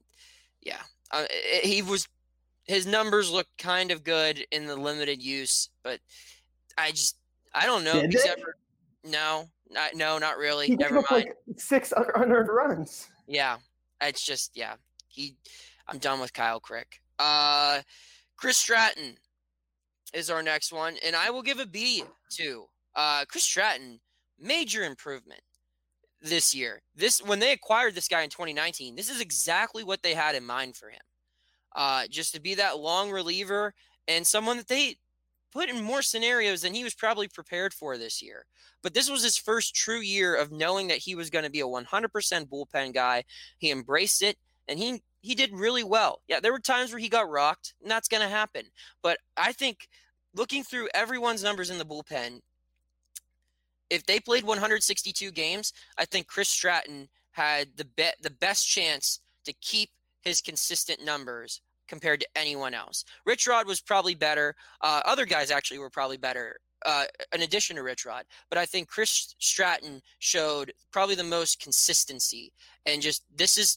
yeah, 0.60 0.82
uh, 1.12 1.24
he 1.62 1.80
was 1.80 2.06
his 2.64 2.86
numbers 2.86 3.30
look 3.30 3.46
kind 3.56 3.90
of 3.90 4.04
good 4.04 4.44
in 4.50 4.66
the 4.66 4.76
limited 4.76 5.22
use, 5.22 5.70
but 5.82 6.00
I 6.76 6.90
just 6.90 7.16
I 7.54 7.66
don't 7.66 7.84
know 7.84 7.96
if 7.96 8.10
he's 8.10 8.24
ever. 8.24 8.56
No, 9.04 9.48
not, 9.70 9.94
no, 9.94 10.18
not 10.18 10.38
really. 10.38 10.66
He 10.66 10.76
Never 10.76 10.96
mind. 10.96 11.06
Like 11.10 11.36
six 11.56 11.92
unearned 12.14 12.48
runs. 12.48 13.08
Yeah, 13.26 13.58
it's 14.00 14.24
just 14.24 14.52
yeah. 14.54 14.74
He, 15.08 15.36
I'm 15.88 15.98
done 15.98 16.20
with 16.20 16.32
Kyle 16.32 16.60
Crick. 16.60 17.00
Uh, 17.18 17.82
Chris 18.36 18.56
Stratton 18.56 19.16
is 20.14 20.30
our 20.30 20.42
next 20.42 20.72
one, 20.72 20.96
and 21.04 21.16
I 21.16 21.30
will 21.30 21.42
give 21.42 21.58
a 21.58 21.66
B 21.66 22.04
to 22.36 22.66
uh, 22.94 23.24
Chris 23.28 23.44
Stratton. 23.44 24.00
Major 24.42 24.84
improvement 24.84 25.42
this 26.22 26.54
year. 26.54 26.80
This 26.94 27.22
when 27.22 27.40
they 27.40 27.52
acquired 27.52 27.94
this 27.94 28.08
guy 28.08 28.22
in 28.22 28.30
2019, 28.30 28.96
this 28.96 29.10
is 29.10 29.20
exactly 29.20 29.84
what 29.84 30.02
they 30.02 30.14
had 30.14 30.34
in 30.34 30.44
mind 30.44 30.76
for 30.76 30.88
him. 30.88 31.00
Uh, 31.74 32.06
just 32.10 32.34
to 32.34 32.40
be 32.40 32.54
that 32.54 32.78
long 32.78 33.10
reliever 33.10 33.74
and 34.08 34.26
someone 34.26 34.56
that 34.56 34.68
they 34.68 34.96
put 35.52 35.68
in 35.68 35.82
more 35.82 36.02
scenarios 36.02 36.62
than 36.62 36.74
he 36.74 36.84
was 36.84 36.94
probably 36.94 37.28
prepared 37.28 37.74
for 37.74 37.98
this 37.98 38.22
year. 38.22 38.46
But 38.82 38.94
this 38.94 39.10
was 39.10 39.22
his 39.22 39.36
first 39.36 39.74
true 39.74 40.00
year 40.00 40.34
of 40.34 40.52
knowing 40.52 40.88
that 40.88 40.98
he 40.98 41.14
was 41.14 41.30
going 41.30 41.44
to 41.44 41.50
be 41.50 41.60
a 41.60 41.66
100% 41.66 41.84
bullpen 42.48 42.94
guy. 42.94 43.24
He 43.58 43.70
embraced 43.70 44.22
it 44.22 44.36
and 44.68 44.78
he 44.78 45.02
he 45.22 45.34
did 45.34 45.52
really 45.52 45.84
well. 45.84 46.22
Yeah, 46.28 46.40
there 46.40 46.52
were 46.52 46.60
times 46.60 46.92
where 46.92 46.98
he 46.98 47.10
got 47.10 47.28
rocked, 47.28 47.74
and 47.82 47.90
that's 47.90 48.08
going 48.08 48.22
to 48.22 48.28
happen. 48.28 48.62
But 49.02 49.18
I 49.36 49.52
think 49.52 49.88
looking 50.34 50.64
through 50.64 50.88
everyone's 50.94 51.42
numbers 51.42 51.68
in 51.68 51.76
the 51.76 51.84
bullpen, 51.84 52.40
if 53.90 54.06
they 54.06 54.18
played 54.18 54.44
162 54.44 55.30
games, 55.32 55.74
I 55.98 56.06
think 56.06 56.26
Chris 56.26 56.48
Stratton 56.48 57.08
had 57.32 57.76
the 57.76 57.84
be- 57.84 58.16
the 58.22 58.30
best 58.30 58.66
chance 58.66 59.20
to 59.44 59.52
keep 59.52 59.90
his 60.22 60.40
consistent 60.40 61.04
numbers 61.04 61.60
compared 61.90 62.20
to 62.20 62.28
anyone 62.34 62.72
else. 62.72 63.04
Rich 63.26 63.46
Rod 63.46 63.66
was 63.66 63.82
probably 63.82 64.14
better. 64.14 64.54
Uh, 64.80 65.02
other 65.04 65.26
guys 65.26 65.50
actually 65.50 65.78
were 65.78 65.90
probably 65.90 66.16
better. 66.16 66.56
Uh, 66.86 67.04
in 67.34 67.42
addition 67.42 67.76
to 67.76 67.82
Rich 67.82 68.06
Rod, 68.06 68.24
but 68.48 68.56
I 68.56 68.64
think 68.64 68.88
Chris 68.88 69.34
Stratton 69.38 70.00
showed 70.18 70.72
probably 70.90 71.14
the 71.14 71.22
most 71.22 71.60
consistency, 71.60 72.54
and 72.86 73.02
just 73.02 73.22
this 73.36 73.58
is 73.58 73.76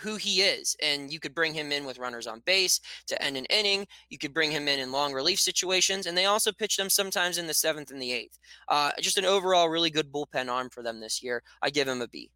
who 0.00 0.16
he 0.16 0.42
is. 0.42 0.76
And 0.82 1.12
you 1.12 1.18
could 1.18 1.34
bring 1.34 1.54
him 1.54 1.72
in 1.72 1.84
with 1.84 1.98
runners 1.98 2.26
on 2.26 2.42
base 2.46 2.80
to 3.06 3.20
end 3.22 3.36
an 3.36 3.46
inning. 3.46 3.86
You 4.08 4.18
could 4.18 4.34
bring 4.34 4.50
him 4.50 4.68
in 4.68 4.78
in 4.78 4.92
long 4.92 5.12
relief 5.12 5.40
situations. 5.40 6.06
And 6.06 6.16
they 6.16 6.26
also 6.26 6.52
pitch 6.52 6.76
them 6.76 6.90
sometimes 6.90 7.38
in 7.38 7.46
the 7.46 7.54
seventh 7.54 7.90
and 7.90 8.00
the 8.00 8.12
eighth. 8.12 8.38
Uh, 8.68 8.90
just 9.00 9.18
an 9.18 9.24
overall 9.24 9.68
really 9.68 9.90
good 9.90 10.12
bullpen 10.12 10.48
arm 10.48 10.70
for 10.70 10.82
them 10.82 11.00
this 11.00 11.22
year. 11.22 11.42
I 11.62 11.70
give 11.70 11.88
him 11.88 12.02
a 12.02 12.08
B. 12.08 12.30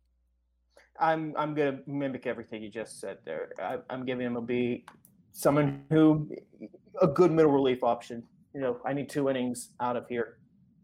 I'm 1.00 1.34
I'm 1.36 1.54
gonna 1.54 1.80
mimic 1.86 2.26
everything 2.26 2.62
you 2.62 2.70
just 2.70 3.00
said 3.00 3.18
there. 3.24 3.50
I, 3.60 3.78
I'm 3.90 4.04
giving 4.04 4.26
him 4.26 4.36
a 4.36 4.42
B. 4.42 4.84
Someone 5.32 5.82
who 5.90 6.30
a 7.00 7.06
good 7.06 7.32
middle 7.32 7.50
relief 7.50 7.82
option. 7.82 8.22
You 8.54 8.60
know, 8.60 8.80
I 8.86 8.92
need 8.92 9.08
two 9.08 9.28
innings 9.28 9.70
out 9.80 9.96
of 9.96 10.08
here. 10.08 10.38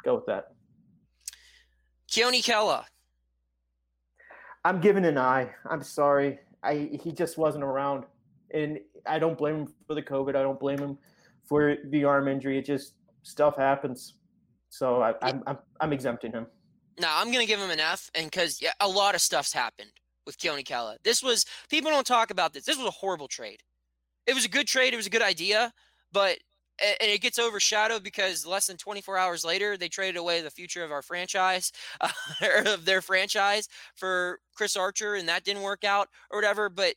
Go 0.05 0.17
with 0.17 0.27
that. 0.27 0.53
Keone 2.11 2.43
Kela. 2.43 2.85
I'm 4.65 4.81
giving 4.81 5.05
an 5.05 5.17
I. 5.17 5.51
I'm 5.71 5.83
sorry. 5.83 6.41
I 6.63 6.91
he 7.01 7.13
just 7.13 7.39
wasn't 7.39 7.65
around, 7.65 8.05
and 8.53 8.81
I 9.07 9.19
don't 9.19 9.39
blame 9.39 9.61
him 9.61 9.75
for 9.87 9.95
the 9.95 10.03
COVID. 10.03 10.31
I 10.31 10.43
don't 10.43 10.59
blame 10.59 10.79
him 10.79 10.99
for 11.49 11.77
the 11.87 12.05
arm 12.05 12.29
injury. 12.29 12.59
It 12.59 12.65
just 12.67 12.95
stuff 13.23 13.57
happens. 13.57 14.15
So 14.69 15.03
I, 15.03 15.15
I'm, 15.23 15.43
I'm 15.47 15.59
I'm 15.81 15.93
exempting 15.93 16.33
him. 16.33 16.47
No, 17.01 17.09
I'm 17.11 17.33
gonna 17.33 17.47
give 17.47 17.61
him 17.61 17.71
an 17.71 17.81
F, 17.81 18.11
and 18.15 18.27
because 18.27 18.61
yeah, 18.61 18.73
a 18.81 18.89
lot 18.89 19.15
of 19.15 19.21
stuff's 19.21 19.53
happened 19.53 19.93
with 20.27 20.39
Keone 20.39 20.65
Kela. 20.65 20.97
This 21.03 21.23
was 21.23 21.47
people 21.71 21.91
don't 21.91 22.07
talk 22.07 22.31
about 22.31 22.53
this. 22.53 22.65
This 22.65 22.77
was 22.77 22.87
a 22.87 22.91
horrible 22.91 23.29
trade. 23.29 23.63
It 24.27 24.35
was 24.35 24.45
a 24.45 24.51
good 24.51 24.67
trade. 24.67 24.93
It 24.93 24.97
was 24.99 25.07
a 25.07 25.11
good 25.11 25.23
idea, 25.23 25.73
but 26.13 26.39
and 26.83 27.11
it 27.11 27.21
gets 27.21 27.39
overshadowed 27.39 28.03
because 28.03 28.47
less 28.47 28.67
than 28.67 28.77
24 28.77 29.19
hours 29.19 29.45
later 29.45 29.77
they 29.77 29.89
traded 29.89 30.17
away 30.17 30.41
the 30.41 30.51
future 30.51 30.85
of 30.85 30.93
our 30.93 31.03
franchise 31.03 31.73
uh, 32.01 32.09
of 32.67 32.85
their 32.85 33.03
franchise 33.03 33.69
for 33.95 34.41
Chris 34.55 34.77
Archer 34.77 35.15
and 35.15 35.29
that 35.29 35.45
didn't 35.45 35.63
work 35.63 35.85
out 35.85 36.09
or 36.31 36.39
whatever 36.39 36.71
but 36.71 36.95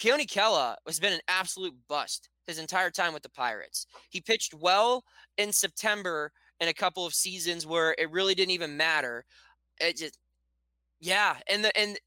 Keone 0.00 0.26
Kela 0.26 0.76
has 0.86 0.98
been 0.98 1.12
an 1.12 1.20
absolute 1.28 1.74
bust 1.88 2.28
his 2.46 2.58
entire 2.58 2.90
time 2.90 3.12
with 3.12 3.22
the 3.22 3.30
Pirates. 3.30 3.86
He 4.10 4.20
pitched 4.20 4.52
well 4.52 5.04
in 5.38 5.52
September 5.52 6.32
in 6.62 6.68
a 6.68 6.74
couple 6.74 7.04
of 7.04 7.12
seasons 7.12 7.66
where 7.66 7.94
it 7.98 8.10
really 8.10 8.34
didn't 8.34 8.52
even 8.52 8.76
matter. 8.76 9.24
It 9.80 9.96
just 9.96 10.16
yeah, 11.00 11.36
and 11.50 11.64
the 11.64 11.76
and 11.76 11.98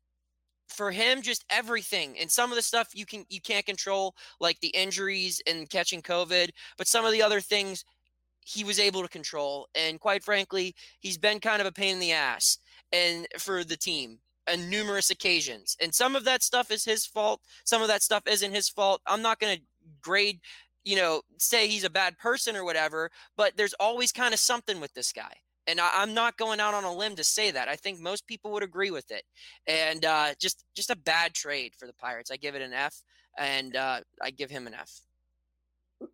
for 0.69 0.89
him 0.91 1.21
just 1.21 1.45
everything 1.49 2.17
and 2.19 2.31
some 2.31 2.51
of 2.51 2.55
the 2.55 2.61
stuff 2.61 2.89
you 2.93 3.05
can 3.05 3.23
you 3.29 3.39
can't 3.39 3.65
control 3.65 4.15
like 4.39 4.59
the 4.61 4.69
injuries 4.69 5.39
and 5.45 5.69
catching 5.69 6.01
covid 6.01 6.49
but 6.75 6.87
some 6.87 7.05
of 7.05 7.11
the 7.11 7.21
other 7.21 7.39
things 7.39 7.85
he 8.43 8.63
was 8.63 8.79
able 8.79 9.03
to 9.03 9.07
control 9.07 9.67
and 9.75 9.99
quite 9.99 10.23
frankly 10.23 10.73
he's 11.01 11.19
been 11.19 11.39
kind 11.39 11.61
of 11.61 11.67
a 11.67 11.71
pain 11.71 11.93
in 11.93 11.99
the 11.99 12.11
ass 12.11 12.57
and 12.91 13.27
for 13.37 13.63
the 13.63 13.77
team 13.77 14.17
on 14.51 14.67
numerous 14.67 15.11
occasions 15.11 15.77
and 15.79 15.93
some 15.93 16.15
of 16.15 16.23
that 16.23 16.41
stuff 16.41 16.71
is 16.71 16.83
his 16.83 17.05
fault 17.05 17.41
some 17.63 17.83
of 17.83 17.87
that 17.87 18.01
stuff 18.01 18.23
isn't 18.27 18.53
his 18.53 18.67
fault 18.67 19.01
i'm 19.05 19.21
not 19.21 19.39
going 19.39 19.55
to 19.55 19.61
grade 20.01 20.39
you 20.85 20.95
know 20.95 21.21
say 21.37 21.67
he's 21.67 21.83
a 21.83 21.89
bad 21.89 22.17
person 22.17 22.55
or 22.55 22.63
whatever 22.63 23.11
but 23.35 23.57
there's 23.57 23.73
always 23.73 24.11
kind 24.11 24.33
of 24.33 24.39
something 24.39 24.79
with 24.79 24.93
this 24.93 25.11
guy 25.11 25.33
and 25.67 25.79
I, 25.79 26.03
am 26.03 26.13
not 26.13 26.37
going 26.37 26.59
out 26.59 26.73
on 26.73 26.83
a 26.83 26.93
limb 26.93 27.15
to 27.15 27.23
say 27.23 27.51
that. 27.51 27.67
I 27.67 27.75
think 27.75 27.99
most 27.99 28.27
people 28.27 28.51
would 28.51 28.63
agree 28.63 28.91
with 28.91 29.11
it. 29.11 29.23
And 29.67 30.05
uh, 30.05 30.33
just 30.39 30.63
just 30.75 30.89
a 30.89 30.95
bad 30.95 31.33
trade 31.33 31.73
for 31.77 31.87
the 31.87 31.93
Pirates. 31.93 32.31
I 32.31 32.37
give 32.37 32.55
it 32.55 32.61
an 32.61 32.73
F, 32.73 33.01
and 33.37 33.75
uh, 33.75 34.01
I 34.21 34.31
give 34.31 34.49
him 34.49 34.67
an 34.67 34.73
F. 34.73 35.01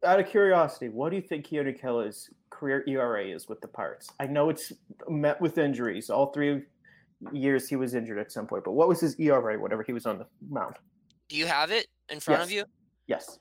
Out 0.06 0.20
of 0.20 0.28
curiosity, 0.28 0.90
what 0.90 1.10
do 1.10 1.16
you 1.16 1.22
think 1.22 1.48
Keone 1.48 1.80
Kela's 1.80 2.30
career 2.50 2.84
ERA 2.88 3.26
is 3.26 3.48
with 3.50 3.62
the 3.62 3.68
Pirates? 3.68 4.10
I 4.20 4.28
know 4.28 4.50
it's 4.50 4.72
met 5.10 5.42
with 5.42 5.58
injuries. 5.58 6.10
All 6.10 6.32
three 6.32 6.64
years 7.32 7.68
he 7.68 7.76
was 7.76 7.94
injured 7.94 8.20
at 8.20 8.32
some 8.32 8.48
point, 8.48 8.64
but 8.64 8.72
what 8.72 8.88
was 8.88 9.00
his 9.00 9.20
ERA 9.20 9.60
whenever 9.60 9.84
he 9.84 9.92
was 9.92 10.06
on 10.06 10.20
the 10.20 10.28
mound? 10.50 10.76
Do 11.30 11.36
you 11.36 11.48
have 11.48 11.72
it 11.72 11.88
in 12.10 12.20
front 12.20 12.42
yes. 12.42 12.48
of 12.48 12.52
you? 12.52 12.64
Yes. 13.08 13.40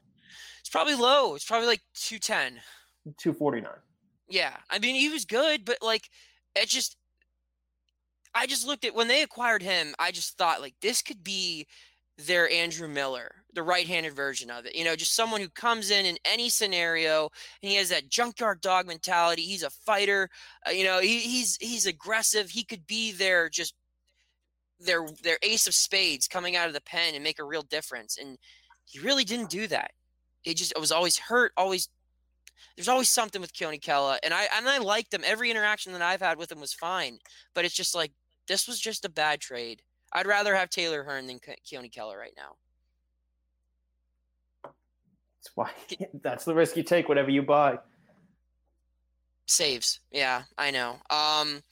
It's 0.70 0.76
probably 0.76 0.94
low. 0.94 1.35
It's 1.35 1.44
probably 1.44 1.66
like 1.66 1.80
210. 1.94 2.62
249. 3.18 3.72
Yeah, 4.28 4.54
I 4.70 4.78
mean 4.78 4.94
he 4.94 5.09
was 5.09 5.24
good, 5.24 5.64
but 5.64 5.78
like 5.83 6.09
it 6.54 6.68
just 6.68 6.96
I 8.37 8.46
just 8.46 8.64
looked 8.64 8.85
at 8.85 8.94
when 8.94 9.09
they 9.09 9.22
acquired 9.22 9.64
him, 9.64 9.96
I 9.98 10.12
just 10.12 10.38
thought 10.38 10.61
like 10.61 10.74
this 10.80 11.02
could 11.02 11.24
be 11.24 11.66
their 12.18 12.48
Andrew 12.48 12.87
Miller, 12.87 13.35
the 13.52 13.64
right-handed 13.64 14.14
version 14.14 14.48
of 14.48 14.64
it. 14.64 14.76
You 14.76 14.85
know, 14.85 14.94
just 14.94 15.16
someone 15.16 15.40
who 15.40 15.48
comes 15.48 15.90
in 15.90 16.06
in 16.06 16.18
any 16.24 16.48
scenario 16.48 17.30
and 17.64 17.72
he 17.72 17.74
has 17.74 17.88
that 17.88 18.09
junkyard 18.09 18.61
dog 18.61 18.87
mentality. 18.87 19.42
He's 19.42 19.64
a 19.64 19.70
fighter. 19.70 20.30
Uh, 20.64 20.70
you 20.70 20.85
know, 20.85 21.00
he, 21.00 21.18
he's 21.18 21.56
he's 21.61 21.87
aggressive. 21.87 22.48
He 22.48 22.62
could 22.62 22.87
be 22.87 23.11
their 23.11 23.48
just 23.48 23.74
their 24.78 25.04
their 25.24 25.38
ace 25.42 25.66
of 25.66 25.74
spades 25.74 26.28
coming 26.28 26.54
out 26.54 26.68
of 26.68 26.74
the 26.74 26.80
pen 26.80 27.16
and 27.16 27.24
make 27.24 27.40
a 27.40 27.44
real 27.44 27.62
difference. 27.62 28.16
And 28.16 28.38
he 28.85 29.00
really 29.00 29.24
didn't 29.24 29.50
do 29.50 29.66
that. 29.66 29.90
Just 30.44 30.72
it 30.72 30.81
was 30.81 30.92
always 30.92 31.18
hurt, 31.18 31.53
always 31.57 31.88
there's 32.76 32.88
always 32.88 33.09
something 33.09 33.40
with 33.40 33.53
Keone 33.53 33.81
Kela, 33.81 34.18
and 34.22 34.33
I 34.33 34.48
and 34.57 34.68
I 34.68 34.79
liked 34.79 35.12
him. 35.12 35.22
Every 35.24 35.50
interaction 35.50 35.92
that 35.92 36.03
I've 36.03 36.20
had 36.20 36.38
with 36.38 36.50
him 36.50 36.61
was 36.61 36.72
fine, 36.72 37.18
but 37.55 37.64
it's 37.64 37.74
just 37.74 37.94
like 37.94 38.12
this 38.48 38.66
was 38.66 38.81
just 38.81 39.05
a 39.05 39.11
bad 39.11 39.40
trade. 39.40 39.83
I'd 40.12 40.26
rather 40.26 40.55
have 40.55 40.70
Taylor 40.70 41.05
Hearn 41.05 41.26
than 41.26 41.38
Keone 41.38 41.92
Kela 41.92 42.16
right 42.16 42.33
now. 42.37 42.57
That's 44.64 45.50
why. 45.55 45.70
That's 46.22 46.44
the 46.44 46.55
risk 46.55 46.76
you 46.76 46.83
take. 46.83 47.09
Whatever 47.09 47.31
you 47.31 47.42
buy. 47.42 47.79
Saves. 49.46 50.00
Yeah, 50.11 50.42
I 50.57 50.70
know. 50.70 50.98
Um, 51.11 51.62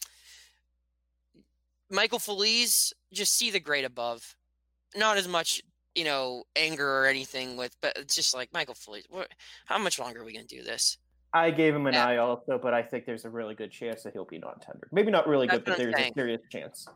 Michael 1.90 2.18
Feliz, 2.18 2.92
just 3.12 3.34
see 3.34 3.50
the 3.50 3.60
grade 3.60 3.84
above. 3.84 4.36
Not 4.96 5.16
as 5.16 5.28
much 5.28 5.62
you 5.94 6.04
know, 6.04 6.44
anger 6.56 6.88
or 6.88 7.06
anything 7.06 7.56
with, 7.56 7.76
but 7.80 7.96
it's 7.96 8.14
just 8.14 8.34
like 8.34 8.52
Michael 8.52 8.74
Feliz. 8.74 9.04
What, 9.08 9.28
how 9.66 9.78
much 9.78 9.98
longer 9.98 10.20
are 10.20 10.24
we 10.24 10.32
going 10.32 10.46
to 10.46 10.56
do 10.56 10.62
this? 10.62 10.98
I 11.32 11.50
gave 11.50 11.74
him 11.74 11.86
an 11.86 11.94
yeah. 11.94 12.06
eye 12.06 12.16
also, 12.16 12.58
but 12.62 12.72
I 12.72 12.82
think 12.82 13.04
there's 13.04 13.24
a 13.24 13.30
really 13.30 13.54
good 13.54 13.70
chance 13.70 14.02
that 14.02 14.12
he'll 14.12 14.24
be 14.24 14.38
non-tender. 14.38 14.88
Maybe 14.92 15.10
not 15.10 15.28
really 15.28 15.46
That's 15.46 15.58
good, 15.58 15.64
but 15.66 15.78
there's 15.78 15.94
saying. 15.94 16.12
a 16.12 16.18
serious 16.18 16.40
chance. 16.50 16.86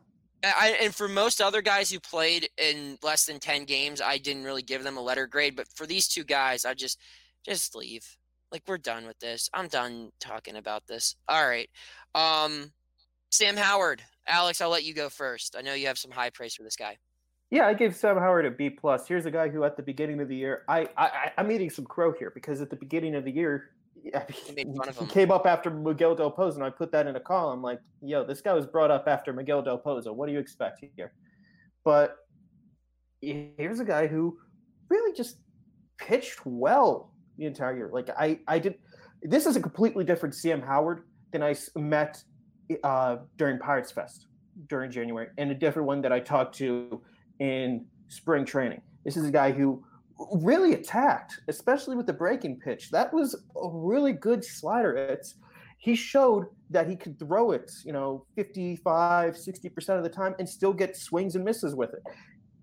I, 0.44 0.76
and 0.80 0.94
for 0.94 1.06
most 1.06 1.40
other 1.40 1.62
guys 1.62 1.90
who 1.90 2.00
played 2.00 2.48
in 2.56 2.98
less 3.02 3.26
than 3.26 3.38
10 3.38 3.64
games, 3.64 4.00
I 4.00 4.18
didn't 4.18 4.44
really 4.44 4.62
give 4.62 4.82
them 4.82 4.96
a 4.96 5.02
letter 5.02 5.26
grade. 5.26 5.54
But 5.54 5.68
for 5.74 5.86
these 5.86 6.08
two 6.08 6.24
guys, 6.24 6.64
I 6.64 6.74
just, 6.74 6.98
just 7.44 7.76
leave. 7.76 8.16
Like, 8.50 8.62
we're 8.66 8.78
done 8.78 9.06
with 9.06 9.18
this. 9.18 9.48
I'm 9.54 9.68
done 9.68 10.10
talking 10.18 10.56
about 10.56 10.86
this. 10.86 11.14
All 11.28 11.46
right. 11.46 11.70
Um, 12.14 12.72
Sam 13.30 13.56
Howard. 13.56 14.02
Alex, 14.26 14.60
I'll 14.60 14.70
let 14.70 14.84
you 14.84 14.94
go 14.94 15.08
first. 15.08 15.56
I 15.56 15.62
know 15.62 15.74
you 15.74 15.86
have 15.86 15.98
some 15.98 16.10
high 16.10 16.30
praise 16.30 16.54
for 16.54 16.62
this 16.62 16.76
guy. 16.76 16.98
Yeah, 17.52 17.66
I 17.66 17.74
gave 17.74 17.94
Sam 17.94 18.16
Howard 18.16 18.46
a 18.46 18.50
B 18.50 18.70
plus. 18.70 19.06
Here's 19.06 19.26
a 19.26 19.30
guy 19.30 19.50
who, 19.50 19.62
at 19.64 19.76
the 19.76 19.82
beginning 19.82 20.22
of 20.22 20.28
the 20.28 20.34
year, 20.34 20.62
I, 20.68 20.88
I 20.96 21.32
I'm 21.36 21.52
eating 21.52 21.68
some 21.68 21.84
crow 21.84 22.10
here 22.10 22.32
because 22.34 22.62
at 22.62 22.70
the 22.70 22.76
beginning 22.76 23.14
of 23.14 23.26
the 23.26 23.30
year, 23.30 23.72
he, 24.02 24.64
he 24.98 25.06
came 25.08 25.30
up 25.30 25.46
after 25.46 25.68
Miguel 25.68 26.14
Del 26.14 26.32
Pozo, 26.32 26.54
and 26.54 26.64
I 26.64 26.70
put 26.70 26.90
that 26.92 27.06
in 27.06 27.14
a 27.14 27.20
column 27.20 27.60
like, 27.60 27.78
yo, 28.00 28.24
this 28.24 28.40
guy 28.40 28.54
was 28.54 28.64
brought 28.64 28.90
up 28.90 29.04
after 29.06 29.34
Miguel 29.34 29.60
Del 29.60 29.78
Pozo. 29.78 30.14
What 30.14 30.28
do 30.28 30.32
you 30.32 30.38
expect 30.38 30.82
here? 30.96 31.12
But 31.84 32.16
here's 33.20 33.80
a 33.80 33.84
guy 33.84 34.06
who 34.06 34.38
really 34.88 35.14
just 35.14 35.36
pitched 35.98 36.46
well 36.46 37.12
the 37.36 37.44
entire 37.44 37.76
year. 37.76 37.90
Like 37.92 38.08
I, 38.18 38.38
I 38.48 38.60
did. 38.60 38.76
This 39.20 39.44
is 39.44 39.56
a 39.56 39.60
completely 39.60 40.04
different 40.04 40.34
Sam 40.34 40.62
Howard 40.62 41.02
than 41.32 41.42
I 41.42 41.54
met 41.76 42.24
uh, 42.82 43.18
during 43.36 43.58
Pirates 43.58 43.92
Fest 43.92 44.28
during 44.68 44.90
January, 44.90 45.28
and 45.36 45.50
a 45.50 45.54
different 45.54 45.86
one 45.86 46.00
that 46.00 46.12
I 46.12 46.20
talked 46.20 46.56
to 46.56 47.02
in 47.38 47.84
spring 48.08 48.44
training. 48.44 48.80
This 49.04 49.16
is 49.16 49.26
a 49.26 49.30
guy 49.30 49.52
who 49.52 49.84
really 50.32 50.74
attacked, 50.74 51.40
especially 51.48 51.96
with 51.96 52.06
the 52.06 52.12
breaking 52.12 52.60
pitch. 52.60 52.90
That 52.90 53.12
was 53.12 53.34
a 53.34 53.68
really 53.68 54.12
good 54.12 54.44
slider. 54.44 54.94
It's 54.94 55.34
he 55.78 55.96
showed 55.96 56.46
that 56.70 56.88
he 56.88 56.94
could 56.94 57.18
throw 57.18 57.50
it, 57.50 57.72
you 57.84 57.92
know, 57.92 58.24
55, 58.36 59.34
60% 59.34 59.96
of 59.96 60.04
the 60.04 60.08
time 60.08 60.34
and 60.38 60.48
still 60.48 60.72
get 60.72 60.96
swings 60.96 61.34
and 61.34 61.44
misses 61.44 61.74
with 61.74 61.92
it. 61.92 62.02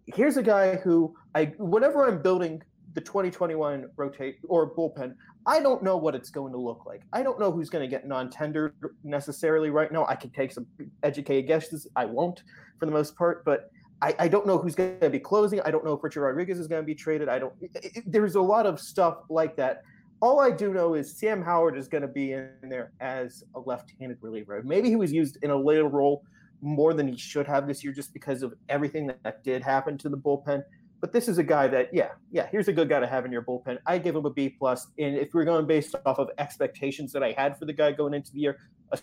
Here's 0.06 0.38
a 0.38 0.44
guy 0.44 0.78
who 0.78 1.14
I 1.36 1.52
whenever 1.58 2.08
I'm 2.08 2.22
building 2.22 2.62
the 2.94 3.02
2021 3.02 3.90
rotate 3.98 4.38
or 4.48 4.74
bullpen, 4.74 5.16
I 5.46 5.60
don't 5.60 5.84
know 5.84 5.98
what 5.98 6.16
it's 6.16 6.30
going 6.30 6.54
to 6.54 6.58
look 6.58 6.86
like. 6.86 7.02
I 7.14 7.22
don't 7.22 7.40
know 7.40 7.52
who's 7.52 7.70
going 7.70 7.88
to 7.88 7.90
get 7.90 8.08
non-tender 8.08 8.74
necessarily 9.04 9.70
right 9.70 9.92
now. 9.92 10.06
I 10.08 10.16
can 10.16 10.32
take 10.32 10.52
some 10.52 10.66
educated 11.04 11.48
guesses. 11.48 11.88
I 11.96 12.06
won't 12.06 12.44
for 12.80 12.86
the 12.86 12.92
most 12.92 13.16
part, 13.16 13.44
but 13.46 13.70
I, 14.02 14.16
I 14.20 14.28
don't 14.28 14.48
know 14.48 14.58
who's 14.58 14.76
going 14.76 15.00
to 15.02 15.10
be 15.10 15.20
closing. 15.20 15.60
I 15.62 15.72
don't 15.72 15.84
know 15.84 15.94
if 15.94 16.04
Richard 16.04 16.22
Rodriguez 16.22 16.60
is 16.60 16.68
going 16.68 16.82
to 16.82 16.86
be 16.86 16.96
traded. 16.96 17.28
I 17.28 17.40
don't. 17.40 17.54
It, 17.62 17.72
it, 17.84 18.04
there's 18.06 18.36
a 18.36 18.42
lot 18.42 18.66
of 18.66 18.80
stuff 18.80 19.24
like 19.30 19.56
that. 19.58 19.84
All 20.22 20.40
I 20.40 20.52
do 20.52 20.74
know 20.74 20.96
is 20.96 21.18
Sam 21.18 21.42
Howard 21.42 21.78
is 21.78 21.88
going 21.88 22.02
to 22.02 22.08
be 22.08 22.34
in 22.34 22.50
there 22.64 22.92
as 23.00 23.44
a 23.56 23.60
left-handed 23.60 24.18
reliever. 24.22 24.62
Maybe 24.64 24.90
he 24.90 24.96
was 24.96 25.12
used 25.12 25.38
in 25.44 25.52
a 25.52 25.56
later 25.56 25.88
role 25.88 26.24
more 26.62 26.94
than 26.94 27.08
he 27.08 27.18
should 27.18 27.48
have 27.48 27.68
this 27.68 27.84
year, 27.84 27.94
just 27.94 28.14
because 28.14 28.44
of 28.44 28.54
everything 28.68 29.08
that, 29.08 29.24
that 29.24 29.44
did 29.44 29.64
happen 29.64 29.98
to 29.98 30.10
the 30.10 30.18
bullpen. 30.18 30.62
But 31.00 31.14
this 31.14 31.30
is 31.30 31.38
a 31.38 31.44
guy 31.44 31.70
that, 31.70 31.94
yeah, 31.94 32.10
yeah, 32.32 32.48
here's 32.52 32.68
a 32.68 32.74
good 32.74 32.90
guy 32.90 33.00
to 33.00 33.08
have 33.08 33.24
in 33.24 33.32
your 33.32 33.44
bullpen. 33.44 33.78
I 33.86 33.98
give 33.98 34.16
him 34.16 34.26
a 34.26 34.30
B 34.30 34.50
plus, 34.50 34.88
and 34.98 35.16
if 35.16 35.34
we're 35.34 35.46
going 35.46 35.66
based 35.66 35.96
off 36.06 36.20
of 36.20 36.30
expectations 36.38 37.14
that 37.14 37.24
I 37.24 37.34
had 37.38 37.58
for 37.58 37.64
the 37.64 37.72
guy 37.72 37.94
going 37.94 38.14
into 38.14 38.34
the 38.34 38.40
year, 38.40 38.58
a 38.92 39.00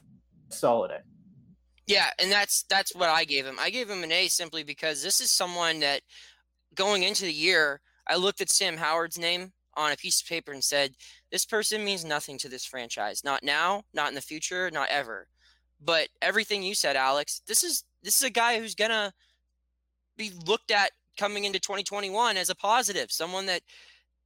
solid 0.50 0.90
A. 0.90 1.00
Yeah, 1.86 2.10
and 2.18 2.30
that's 2.32 2.64
that's 2.68 2.94
what 2.94 3.08
I 3.08 3.24
gave 3.24 3.46
him. 3.46 3.56
I 3.60 3.70
gave 3.70 3.88
him 3.88 4.02
an 4.02 4.12
A 4.12 4.28
simply 4.28 4.64
because 4.64 5.02
this 5.02 5.20
is 5.20 5.30
someone 5.30 5.80
that 5.80 6.02
going 6.74 7.02
into 7.04 7.24
the 7.24 7.32
year, 7.32 7.80
I 8.08 8.16
looked 8.16 8.40
at 8.40 8.50
Sam 8.50 8.76
Howard's 8.76 9.18
name 9.18 9.52
on 9.76 9.92
a 9.92 9.96
piece 9.96 10.20
of 10.20 10.28
paper 10.28 10.52
and 10.52 10.64
said, 10.64 10.96
"This 11.30 11.44
person 11.46 11.84
means 11.84 12.04
nothing 12.04 12.38
to 12.38 12.48
this 12.48 12.64
franchise. 12.66 13.22
Not 13.24 13.44
now, 13.44 13.84
not 13.92 14.08
in 14.08 14.14
the 14.14 14.20
future, 14.22 14.70
not 14.70 14.88
ever." 14.90 15.28
But 15.80 16.08
everything 16.22 16.62
you 16.62 16.74
said, 16.74 16.96
Alex, 16.96 17.42
this 17.46 17.62
is 17.64 17.84
this 18.02 18.16
is 18.16 18.22
a 18.24 18.30
guy 18.30 18.58
who's 18.58 18.74
gonna 18.74 19.12
be 20.16 20.30
looked 20.46 20.70
at 20.70 20.92
coming 21.18 21.44
into 21.44 21.60
2021 21.60 22.36
as 22.36 22.50
a 22.50 22.54
positive, 22.54 23.10
someone 23.10 23.46
that, 23.46 23.62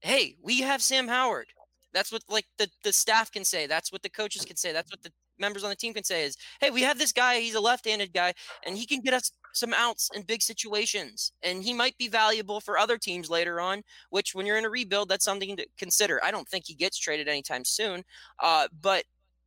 hey, 0.00 0.36
we 0.42 0.60
have 0.62 0.82
Sam 0.82 1.08
Howard. 1.08 1.48
That's 1.92 2.12
what 2.12 2.22
like 2.28 2.46
the 2.58 2.70
the 2.84 2.92
staff 2.92 3.32
can 3.32 3.44
say. 3.44 3.66
That's 3.66 3.92
what 3.92 4.02
the 4.02 4.10
coaches 4.10 4.44
can 4.44 4.56
say. 4.56 4.72
That's 4.72 4.90
what 4.92 5.02
the 5.02 5.12
members 5.40 5.64
on 5.64 5.70
the 5.70 5.76
team 5.76 5.94
can 5.94 6.04
say 6.04 6.24
is, 6.24 6.36
"Hey, 6.60 6.70
we 6.70 6.82
have 6.82 6.98
this 6.98 7.12
guy. 7.12 7.40
He's 7.40 7.54
a 7.54 7.60
left-handed 7.60 8.12
guy, 8.12 8.34
and 8.64 8.76
he 8.76 8.86
can 8.86 9.00
get 9.00 9.14
us 9.14 9.32
some 9.52 9.74
outs 9.74 10.10
in 10.14 10.22
big 10.22 10.42
situations, 10.42 11.32
and 11.42 11.62
he 11.62 11.74
might 11.74 11.96
be 11.98 12.08
valuable 12.08 12.60
for 12.60 12.78
other 12.78 12.98
teams 12.98 13.30
later 13.30 13.60
on. 13.60 13.82
Which, 14.10 14.34
when 14.34 14.46
you're 14.46 14.58
in 14.58 14.64
a 14.64 14.70
rebuild, 14.70 15.08
that's 15.08 15.24
something 15.24 15.56
to 15.56 15.66
consider. 15.78 16.22
I 16.24 16.30
don't 16.30 16.48
think 16.48 16.66
he 16.66 16.74
gets 16.74 16.98
traded 16.98 17.28
anytime 17.28 17.64
soon, 17.64 18.04
uh, 18.40 18.68
but 18.80 19.04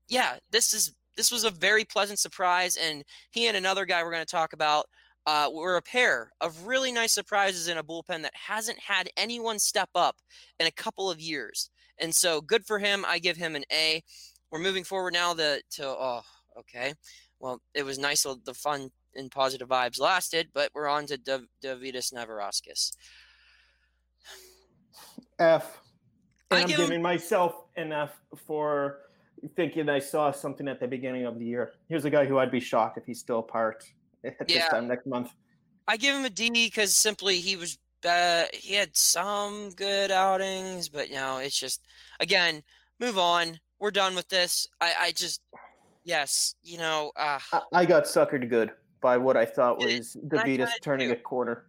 yeah, 0.10 0.38
this 0.52 0.74
is 0.74 0.94
this 1.16 1.32
was 1.32 1.44
a 1.44 1.52
very 1.52 1.86
pleasant 1.86 2.20
surprise, 2.20 2.78
and 2.78 3.04
he 3.32 3.48
and 3.48 3.58
another 3.58 3.86
guy 3.86 4.04
we're 4.04 4.12
going 4.12 4.26
to 4.26 4.32
talk 4.32 4.54
about 4.54 4.88
uh, 5.26 5.50
were 5.54 5.78
a 5.78 5.82
pair 5.82 6.32
of 6.42 6.66
really 6.66 6.92
nice 6.92 7.14
surprises 7.14 7.68
in 7.68 7.78
a 7.78 7.84
bullpen 7.84 8.22
that 8.24 8.34
hasn't 8.36 8.80
had 8.80 9.10
anyone 9.18 9.60
step 9.60 9.90
up 9.96 10.18
in 10.60 10.68
a 10.68 10.72
couple 10.72 11.10
of 11.10 11.20
years. 11.20 11.70
And 12.00 12.14
so 12.14 12.42
good 12.42 12.66
for 12.66 12.80
him. 12.80 13.06
I 13.08 13.20
give 13.20 13.38
him 13.38 13.56
an 13.56 13.64
A. 13.72 14.04
We're 14.54 14.60
moving 14.60 14.84
forward 14.84 15.14
now 15.14 15.34
to, 15.34 15.64
to 15.72 15.88
oh, 15.88 16.22
okay. 16.60 16.94
Well, 17.40 17.60
it 17.74 17.84
was 17.84 17.98
nice. 17.98 18.22
The 18.22 18.54
fun 18.54 18.92
and 19.16 19.32
positive 19.32 19.68
vibes 19.68 20.00
lasted, 20.00 20.50
but 20.54 20.70
we're 20.76 20.88
on 20.88 21.08
to 21.08 21.18
Dav- 21.18 21.48
Dovydas 21.64 22.14
Neverauskas. 22.14 22.96
F. 25.40 25.82
And 26.52 26.60
I'm 26.62 26.68
giving 26.68 26.92
him- 26.92 27.02
myself 27.02 27.66
an 27.78 27.92
F 27.92 28.12
for 28.46 29.00
thinking 29.56 29.90
I 29.90 29.98
saw 29.98 30.30
something 30.30 30.68
at 30.68 30.80
the 30.80 30.88
beginning 30.88 31.26
of 31.26 31.40
the 31.40 31.46
year. 31.46 31.74
Here's 31.90 32.06
a 32.06 32.12
guy 32.12 32.26
who 32.26 32.38
I'd 32.38 32.52
be 32.52 32.60
shocked 32.60 33.00
if 33.00 33.08
he's 33.08 33.20
still 33.20 33.42
part 33.42 33.84
at 34.24 34.36
yeah. 34.48 34.60
this 34.60 34.70
time 34.70 34.88
next 34.88 35.08
month. 35.08 35.32
I 35.88 35.98
give 35.98 36.16
him 36.16 36.26
a 36.26 36.30
D 36.30 36.52
because 36.52 36.96
simply 36.96 37.40
he 37.40 37.56
was 37.56 37.80
uh, 38.08 38.44
he 38.54 38.76
had 38.76 38.96
some 38.96 39.72
good 39.72 40.12
outings, 40.12 40.90
but 40.90 41.10
you 41.10 41.16
know 41.16 41.40
it's 41.40 41.60
just 41.60 41.82
again 42.20 42.62
move 43.00 43.18
on. 43.18 43.60
We're 43.84 43.92
done 43.92 44.16
with 44.16 44.30
this. 44.30 44.66
I, 44.80 44.94
I 44.98 45.12
just 45.12 45.42
yes, 46.06 46.56
you 46.64 46.78
know. 46.78 47.12
Uh, 47.18 47.40
I, 47.52 47.62
I 47.74 47.86
got 47.86 48.06
suckered 48.06 48.50
good 48.50 48.72
by 49.02 49.18
what 49.18 49.36
I 49.36 49.44
thought 49.44 49.78
was 49.78 50.16
Dovydas 50.26 50.70
turning 50.82 51.12
a 51.12 51.18
corner. 51.18 51.66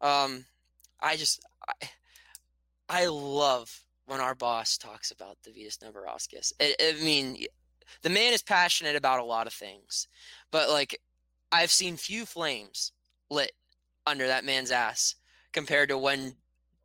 Um, 0.00 0.44
I 1.00 1.14
just 1.14 1.40
I, 1.68 1.88
I 2.88 3.06
love 3.06 3.70
when 4.06 4.18
our 4.18 4.34
boss 4.34 4.76
talks 4.76 5.12
about 5.12 5.38
Dovydas 5.46 5.78
Neverauskas. 5.78 6.52
I, 6.60 6.74
I 6.82 6.94
mean, 7.00 7.46
the 8.02 8.10
man 8.10 8.32
is 8.32 8.42
passionate 8.42 8.96
about 8.96 9.20
a 9.20 9.24
lot 9.24 9.46
of 9.46 9.52
things, 9.52 10.08
but 10.50 10.68
like 10.68 11.00
I've 11.52 11.70
seen 11.70 11.96
few 11.96 12.26
flames 12.26 12.90
lit 13.30 13.52
under 14.04 14.26
that 14.26 14.44
man's 14.44 14.72
ass 14.72 15.14
compared 15.52 15.90
to 15.90 15.96
when 15.98 16.34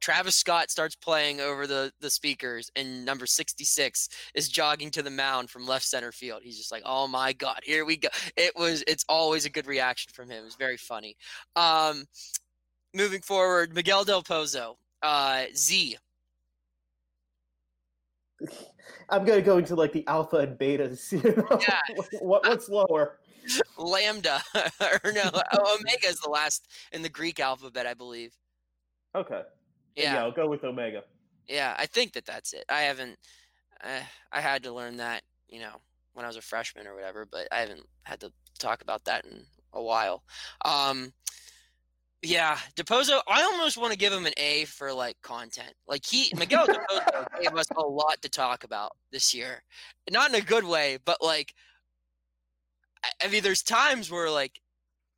Travis 0.06 0.36
Scott 0.36 0.70
starts 0.70 0.96
playing 0.96 1.42
over 1.42 1.66
the 1.66 1.92
the 2.00 2.12
speakers 2.12 2.72
and 2.76 3.04
number 3.04 3.26
66 3.26 4.08
is 4.36 4.50
jogging 4.50 4.92
to 4.92 5.02
the 5.02 5.10
mound 5.10 5.50
from 5.50 5.66
left 5.66 5.84
center 5.84 6.12
field. 6.12 6.44
He's 6.44 6.60
just 6.60 6.72
like, 6.72 6.84
"Oh 6.86 7.08
my 7.08 7.34
god, 7.34 7.62
here 7.64 7.86
we 7.86 7.98
go." 7.98 8.10
It 8.38 8.56
was 8.56 8.84
it's 8.86 9.04
always 9.10 9.46
a 9.46 9.50
good 9.50 9.66
reaction 9.66 10.12
from 10.14 10.30
him. 10.30 10.46
It's 10.46 10.58
very 10.58 10.78
funny. 10.78 11.18
Um 11.56 12.06
moving 12.94 13.22
forward, 13.22 13.74
Miguel 13.74 14.04
Del 14.04 14.22
Pozo, 14.22 14.76
uh 15.02 15.46
Z. 15.56 15.98
I'm 19.10 19.26
going 19.26 19.40
to 19.40 19.46
go 19.46 19.58
into 19.58 19.74
like 19.74 19.92
the 19.92 20.06
alpha 20.06 20.38
and 20.38 20.56
betas, 20.56 21.12
you 21.24 21.36
know? 21.36 21.60
Yeah. 21.60 21.80
what 22.22 22.46
what's 22.46 22.70
lower? 22.70 23.18
Lambda 23.76 24.40
or 24.54 25.12
no, 25.12 25.32
Omega 25.52 26.08
is 26.08 26.20
the 26.20 26.30
last 26.30 26.68
in 26.92 27.02
the 27.02 27.10
Greek 27.10 27.40
alphabet, 27.40 27.88
I 27.88 27.96
believe. 27.96 28.36
Okay. 29.16 29.42
Yeah. 29.96 30.22
I'll 30.24 30.32
go 30.32 30.48
with 30.48 30.64
Omega. 30.64 31.04
Yeah, 31.48 31.76
I 31.78 31.86
think 31.86 32.14
that 32.14 32.26
that's 32.26 32.54
it. 32.54 32.66
I 32.70 32.82
haven't. 32.82 33.18
Uh, 33.84 34.02
I 34.32 34.42
had 34.42 34.64
to 34.64 34.74
learn 34.74 34.98
that, 34.98 35.22
you 35.48 35.60
know, 35.60 35.82
when 36.14 36.26
I 36.26 36.28
was 36.28 36.38
a 36.38 36.42
freshman 36.42 36.88
or 36.88 36.96
whatever, 36.96 37.28
but 37.30 37.48
I 37.52 37.60
haven't 37.60 37.86
had 38.04 38.20
to 38.22 38.32
talk 38.58 38.82
about 38.82 39.04
that 39.06 39.26
in 39.26 39.46
a 39.74 39.82
while. 39.82 40.24
Um, 40.64 41.14
yeah, 42.22 42.58
Depozo. 42.76 43.22
I 43.28 43.44
almost 43.44 43.78
want 43.78 43.92
to 43.92 44.00
give 44.00 44.12
him 44.12 44.26
an 44.26 44.34
A 44.38 44.66
for 44.66 44.92
like 44.92 45.22
content. 45.22 45.74
Like 45.88 46.06
he, 46.06 46.32
Miguel 46.36 46.66
Depozo 46.66 47.28
gave 47.42 47.56
us 47.56 47.68
a 47.78 47.82
lot 47.82 48.22
to 48.22 48.30
talk 48.30 48.64
about 48.64 48.94
this 49.12 49.34
year, 49.34 49.62
not 50.10 50.30
in 50.30 50.36
a 50.36 50.42
good 50.42 50.64
way, 50.64 50.98
but 51.06 51.18
like, 51.22 51.54
I 53.24 53.28
mean, 53.28 53.44
there's 53.44 53.62
times 53.62 54.10
where 54.10 54.32
like 54.32 54.60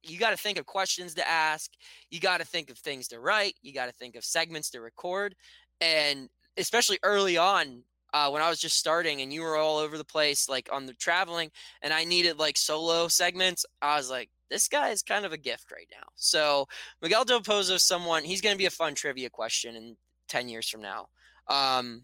you 0.09 0.17
got 0.17 0.31
to 0.31 0.37
think 0.37 0.57
of 0.57 0.65
questions 0.65 1.13
to 1.15 1.27
ask. 1.27 1.71
You 2.09 2.19
got 2.19 2.39
to 2.39 2.45
think 2.45 2.69
of 2.69 2.77
things 2.77 3.07
to 3.09 3.19
write. 3.19 3.55
You 3.61 3.73
got 3.73 3.87
to 3.87 3.91
think 3.91 4.15
of 4.15 4.23
segments 4.23 4.69
to 4.71 4.81
record. 4.81 5.35
And 5.81 6.29
especially 6.57 6.99
early 7.03 7.37
on, 7.37 7.83
uh, 8.13 8.29
when 8.29 8.41
I 8.41 8.49
was 8.49 8.59
just 8.59 8.77
starting 8.77 9.21
and 9.21 9.33
you 9.33 9.41
were 9.41 9.57
all 9.57 9.77
over 9.77 9.97
the 9.97 10.05
place, 10.05 10.47
like 10.47 10.69
on 10.71 10.85
the 10.85 10.93
traveling, 10.93 11.51
and 11.81 11.93
I 11.93 12.05
needed 12.05 12.39
like 12.39 12.57
solo 12.57 13.07
segments, 13.07 13.65
I 13.81 13.97
was 13.97 14.09
like, 14.09 14.29
this 14.49 14.67
guy 14.67 14.89
is 14.89 15.03
kind 15.03 15.25
of 15.25 15.33
a 15.33 15.37
gift 15.37 15.71
right 15.71 15.89
now. 15.91 16.07
So 16.15 16.67
Miguel 17.01 17.25
Del 17.25 17.41
Pozo 17.41 17.75
is 17.75 17.83
someone, 17.83 18.23
he's 18.23 18.41
going 18.41 18.53
to 18.53 18.57
be 18.57 18.65
a 18.65 18.71
fun 18.71 18.95
trivia 18.95 19.29
question 19.29 19.75
in 19.75 19.97
10 20.29 20.49
years 20.49 20.69
from 20.69 20.81
now. 20.81 21.07
Um, 21.47 22.03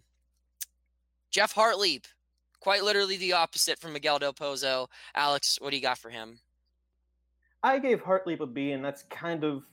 Geoff 1.32 1.56
Hartlieb, 1.56 2.04
quite 2.60 2.84
literally 2.84 3.18
the 3.18 3.34
opposite 3.34 3.80
from 3.80 3.94
Miguel 3.94 4.20
Del 4.20 4.34
Pozo. 4.34 4.88
Alex, 5.16 5.58
what 5.62 5.72
do 5.72 5.78
you 5.78 5.82
got 5.82 5.98
for 5.98 6.10
him? 6.10 6.40
I 7.64 7.80
gave 7.80 8.02
Hartlieb 8.02 8.42
a 8.42 8.46
B, 8.46 8.72
and 8.72 8.84
that's 8.84 9.04
kind 9.04 9.44
of 9.44 9.64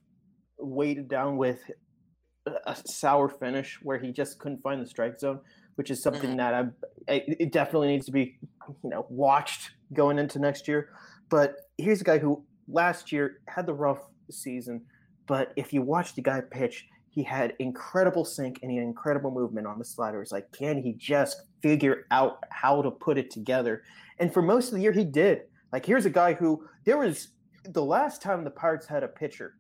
weighted 0.59 1.09
down 1.09 1.37
with 1.37 1.59
a 2.67 2.77
sour 2.87 3.29
finish 3.29 3.79
where 3.83 3.99
he 3.99 4.13
just 4.13 4.39
couldn't 4.39 4.63
find 4.63 4.81
the 4.81 4.87
strike 4.87 5.19
zone, 5.19 5.41
which 5.75 5.91
is 5.91 6.03
something 6.03 6.31
mm-hmm. 6.31 6.37
that 6.39 6.73
I, 7.09 7.23
it 7.27 7.53
definitely 7.53 7.89
needs 7.89 8.07
to 8.07 8.13
be, 8.13 8.39
you 8.83 8.91
know, 8.91 9.07
watched 9.09 9.73
going 9.93 10.19
into 10.19 10.39
next 10.39 10.69
year. 10.69 10.91
But 11.29 11.57
here's 11.79 12.01
a 12.01 12.05
guy 12.05 12.19
who 12.19 12.45
last 12.69 13.13
year 13.13 13.41
had 13.49 13.67
the 13.67 13.75
rough 13.75 14.01
season, 14.31 14.83
but 15.27 15.53
if 15.57 15.73
you 15.73 15.83
watch 15.83 16.15
the 16.15 16.23
guy 16.23 16.41
pitch, 16.41 16.87
he 17.09 17.25
had 17.25 17.55
incredible 17.59 18.25
sink 18.25 18.61
and 18.63 18.71
he 18.71 18.77
had 18.77 18.87
incredible 18.87 19.33
movement 19.33 19.67
on 19.67 19.79
the 19.79 19.85
slider. 19.85 20.23
It's 20.23 20.33
like, 20.33 20.51
can 20.53 20.81
he 20.81 20.93
just 20.93 21.43
figure 21.61 22.07
out 22.11 22.39
how 22.51 22.83
to 22.83 22.91
put 22.91 23.19
it 23.19 23.31
together? 23.31 23.83
And 24.19 24.33
for 24.33 24.43
most 24.43 24.69
of 24.69 24.75
the 24.75 24.83
year, 24.83 24.93
he 24.93 25.05
did. 25.05 25.43
Like, 25.73 25.85
here's 25.85 26.07
a 26.07 26.11
guy 26.11 26.35
who 26.35 26.67
there 26.85 26.99
was 26.99 27.29
the 27.65 27.85
last 27.85 28.23
time 28.23 28.45
the 28.45 28.51
Pirates 28.51 28.87
had 28.87 29.03
a 29.03 29.09
pitcher 29.09 29.55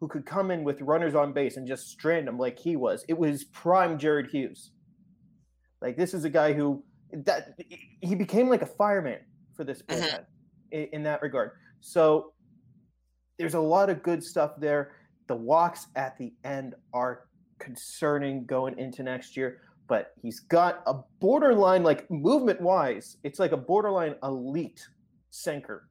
who 0.00 0.08
could 0.08 0.26
come 0.26 0.50
in 0.50 0.64
with 0.64 0.80
runners 0.80 1.14
on 1.14 1.32
base 1.32 1.56
and 1.56 1.66
just 1.66 1.88
strand 1.88 2.26
them 2.26 2.38
like 2.38 2.58
he 2.58 2.76
was, 2.76 3.04
it 3.08 3.16
was 3.16 3.44
prime 3.44 3.98
Jared 3.98 4.28
Hughes. 4.30 4.72
Like 5.80 5.96
this 5.96 6.14
is 6.14 6.24
a 6.24 6.30
guy 6.30 6.52
who 6.52 6.82
that 7.24 7.58
he 8.00 8.14
became 8.14 8.48
like 8.48 8.62
a 8.62 8.66
fireman 8.66 9.20
for 9.54 9.64
this 9.64 9.82
mm-hmm. 9.82 10.22
in, 10.70 10.88
in 10.92 11.02
that 11.02 11.22
regard. 11.22 11.52
So 11.80 12.32
there's 13.38 13.54
a 13.54 13.60
lot 13.60 13.90
of 13.90 14.02
good 14.02 14.22
stuff 14.22 14.52
there. 14.58 14.92
The 15.28 15.36
walks 15.36 15.86
at 15.96 16.16
the 16.18 16.32
end 16.44 16.74
are 16.92 17.24
concerning 17.58 18.44
going 18.44 18.78
into 18.78 19.02
next 19.02 19.36
year, 19.36 19.60
but 19.88 20.12
he's 20.20 20.40
got 20.40 20.82
a 20.86 20.94
borderline, 21.20 21.82
like 21.82 22.10
movement 22.10 22.60
wise, 22.60 23.18
it's 23.24 23.38
like 23.38 23.52
a 23.52 23.56
borderline 23.56 24.14
elite 24.22 24.84
sinker 25.30 25.88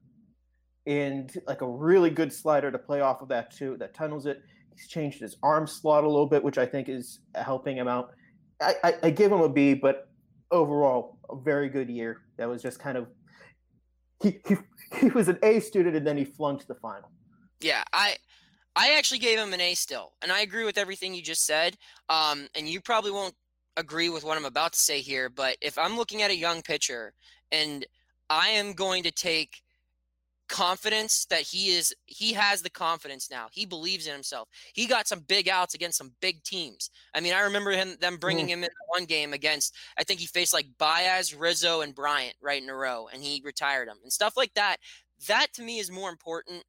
and 0.86 1.32
like 1.46 1.60
a 1.60 1.68
really 1.68 2.10
good 2.10 2.32
slider 2.32 2.70
to 2.70 2.78
play 2.78 3.00
off 3.00 3.22
of 3.22 3.28
that 3.28 3.54
too 3.54 3.76
that 3.78 3.94
tunnels 3.94 4.26
it. 4.26 4.42
He's 4.74 4.88
changed 4.88 5.20
his 5.20 5.36
arm 5.42 5.66
slot 5.66 6.04
a 6.04 6.08
little 6.08 6.26
bit, 6.26 6.42
which 6.42 6.58
I 6.58 6.66
think 6.66 6.88
is 6.88 7.20
helping 7.34 7.76
him 7.76 7.88
out. 7.88 8.12
I, 8.60 8.74
I, 8.82 8.94
I 9.04 9.10
give 9.10 9.30
him 9.30 9.40
a 9.40 9.48
B, 9.48 9.74
but 9.74 10.08
overall, 10.50 11.18
a 11.30 11.36
very 11.36 11.68
good 11.68 11.90
year. 11.90 12.22
That 12.38 12.48
was 12.48 12.62
just 12.62 12.78
kind 12.78 12.96
of 12.96 13.08
he, 14.22 14.40
he 14.46 14.56
he 15.00 15.08
was 15.08 15.28
an 15.28 15.38
A 15.42 15.60
student 15.60 15.96
and 15.96 16.06
then 16.06 16.16
he 16.16 16.24
flunked 16.24 16.68
the 16.68 16.74
final. 16.74 17.10
Yeah, 17.60 17.82
I 17.92 18.16
I 18.74 18.94
actually 18.96 19.18
gave 19.18 19.38
him 19.38 19.52
an 19.52 19.60
A 19.60 19.74
still, 19.74 20.12
and 20.22 20.32
I 20.32 20.40
agree 20.40 20.64
with 20.64 20.78
everything 20.78 21.14
you 21.14 21.22
just 21.22 21.44
said. 21.44 21.76
Um, 22.08 22.48
and 22.54 22.68
you 22.68 22.80
probably 22.80 23.10
won't 23.10 23.34
agree 23.76 24.08
with 24.08 24.24
what 24.24 24.36
I'm 24.36 24.44
about 24.44 24.72
to 24.74 24.78
say 24.78 25.00
here, 25.00 25.28
but 25.28 25.56
if 25.60 25.78
I'm 25.78 25.96
looking 25.96 26.22
at 26.22 26.30
a 26.30 26.36
young 26.36 26.62
pitcher 26.62 27.14
and 27.50 27.86
I 28.28 28.48
am 28.48 28.72
going 28.72 29.02
to 29.02 29.10
take 29.10 29.62
confidence 30.52 31.24
that 31.30 31.40
he 31.40 31.70
is 31.70 31.94
he 32.04 32.34
has 32.34 32.60
the 32.60 32.70
confidence 32.70 33.30
now. 33.30 33.48
He 33.50 33.64
believes 33.64 34.06
in 34.06 34.12
himself. 34.12 34.48
He 34.74 34.86
got 34.86 35.08
some 35.08 35.20
big 35.20 35.48
outs 35.48 35.74
against 35.74 35.96
some 35.96 36.12
big 36.20 36.44
teams. 36.44 36.90
I 37.14 37.20
mean 37.20 37.32
i 37.32 37.40
remember 37.40 37.70
him 37.70 37.96
them 38.00 38.18
bringing 38.18 38.46
mm. 38.46 38.50
him 38.50 38.64
in 38.64 38.70
one 38.88 39.06
game 39.06 39.32
against 39.32 39.74
i 39.98 40.04
think 40.04 40.20
he 40.20 40.26
faced 40.26 40.52
like 40.52 40.66
baez 40.78 41.34
rizzo 41.34 41.80
and 41.80 41.94
bryant 41.94 42.34
right 42.42 42.62
in 42.62 42.68
a 42.68 42.74
row 42.74 43.08
and 43.12 43.22
he 43.22 43.40
retired 43.44 43.88
him 43.88 43.96
and 44.02 44.12
stuff 44.12 44.36
like 44.36 44.52
that. 44.54 44.76
That 45.26 45.46
to 45.54 45.62
me 45.62 45.78
is 45.78 45.90
more 45.90 46.10
important 46.10 46.62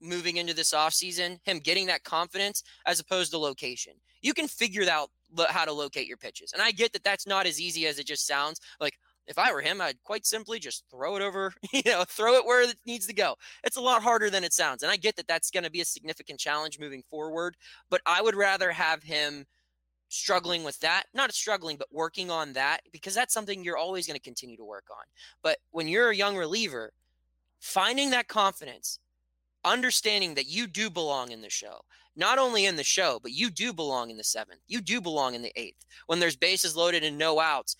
moving 0.00 0.36
into 0.36 0.54
this 0.54 0.72
offseason 0.72 1.38
him 1.42 1.58
getting 1.58 1.86
that 1.86 2.04
confidence 2.04 2.62
as 2.86 3.00
opposed 3.00 3.32
to 3.32 3.38
location. 3.38 3.94
You 4.22 4.34
can 4.34 4.46
figure 4.46 4.88
out 4.88 5.10
how 5.48 5.64
to 5.64 5.72
locate 5.72 6.06
your 6.06 6.16
pitches 6.16 6.52
and 6.52 6.62
i 6.62 6.70
get 6.70 6.92
that 6.92 7.02
that's 7.02 7.26
not 7.26 7.46
as 7.46 7.60
easy 7.60 7.88
as 7.88 7.98
it 7.98 8.06
just 8.06 8.24
sounds. 8.24 8.60
Like 8.80 8.94
if 9.26 9.38
I 9.38 9.52
were 9.52 9.60
him, 9.60 9.80
I'd 9.80 10.02
quite 10.04 10.24
simply 10.24 10.58
just 10.58 10.84
throw 10.90 11.16
it 11.16 11.22
over, 11.22 11.52
you 11.72 11.82
know, 11.84 12.04
throw 12.04 12.34
it 12.34 12.46
where 12.46 12.62
it 12.62 12.76
needs 12.86 13.06
to 13.06 13.14
go. 13.14 13.36
It's 13.64 13.76
a 13.76 13.80
lot 13.80 14.02
harder 14.02 14.30
than 14.30 14.44
it 14.44 14.52
sounds. 14.52 14.82
And 14.82 14.92
I 14.92 14.96
get 14.96 15.16
that 15.16 15.28
that's 15.28 15.50
going 15.50 15.64
to 15.64 15.70
be 15.70 15.80
a 15.80 15.84
significant 15.84 16.38
challenge 16.38 16.78
moving 16.78 17.02
forward, 17.02 17.56
but 17.90 18.00
I 18.06 18.22
would 18.22 18.36
rather 18.36 18.72
have 18.72 19.02
him 19.02 19.46
struggling 20.08 20.64
with 20.64 20.78
that. 20.80 21.04
Not 21.14 21.32
struggling, 21.32 21.76
but 21.76 21.92
working 21.92 22.30
on 22.30 22.52
that 22.52 22.80
because 22.92 23.14
that's 23.14 23.34
something 23.34 23.62
you're 23.64 23.76
always 23.76 24.06
going 24.06 24.18
to 24.18 24.22
continue 24.22 24.56
to 24.56 24.64
work 24.64 24.86
on. 24.90 25.04
But 25.42 25.58
when 25.70 25.88
you're 25.88 26.10
a 26.10 26.16
young 26.16 26.36
reliever, 26.36 26.92
finding 27.60 28.10
that 28.10 28.28
confidence, 28.28 29.00
understanding 29.64 30.34
that 30.34 30.46
you 30.46 30.66
do 30.66 30.88
belong 30.90 31.32
in 31.32 31.42
the 31.42 31.50
show, 31.50 31.80
not 32.14 32.38
only 32.38 32.64
in 32.64 32.76
the 32.76 32.84
show, 32.84 33.18
but 33.20 33.32
you 33.32 33.50
do 33.50 33.72
belong 33.72 34.10
in 34.10 34.16
the 34.16 34.24
seventh, 34.24 34.60
you 34.66 34.80
do 34.80 35.00
belong 35.00 35.34
in 35.34 35.42
the 35.42 35.52
eighth. 35.56 35.84
When 36.06 36.18
there's 36.18 36.36
bases 36.36 36.74
loaded 36.74 37.04
and 37.04 37.18
no 37.18 37.40
outs, 37.40 37.76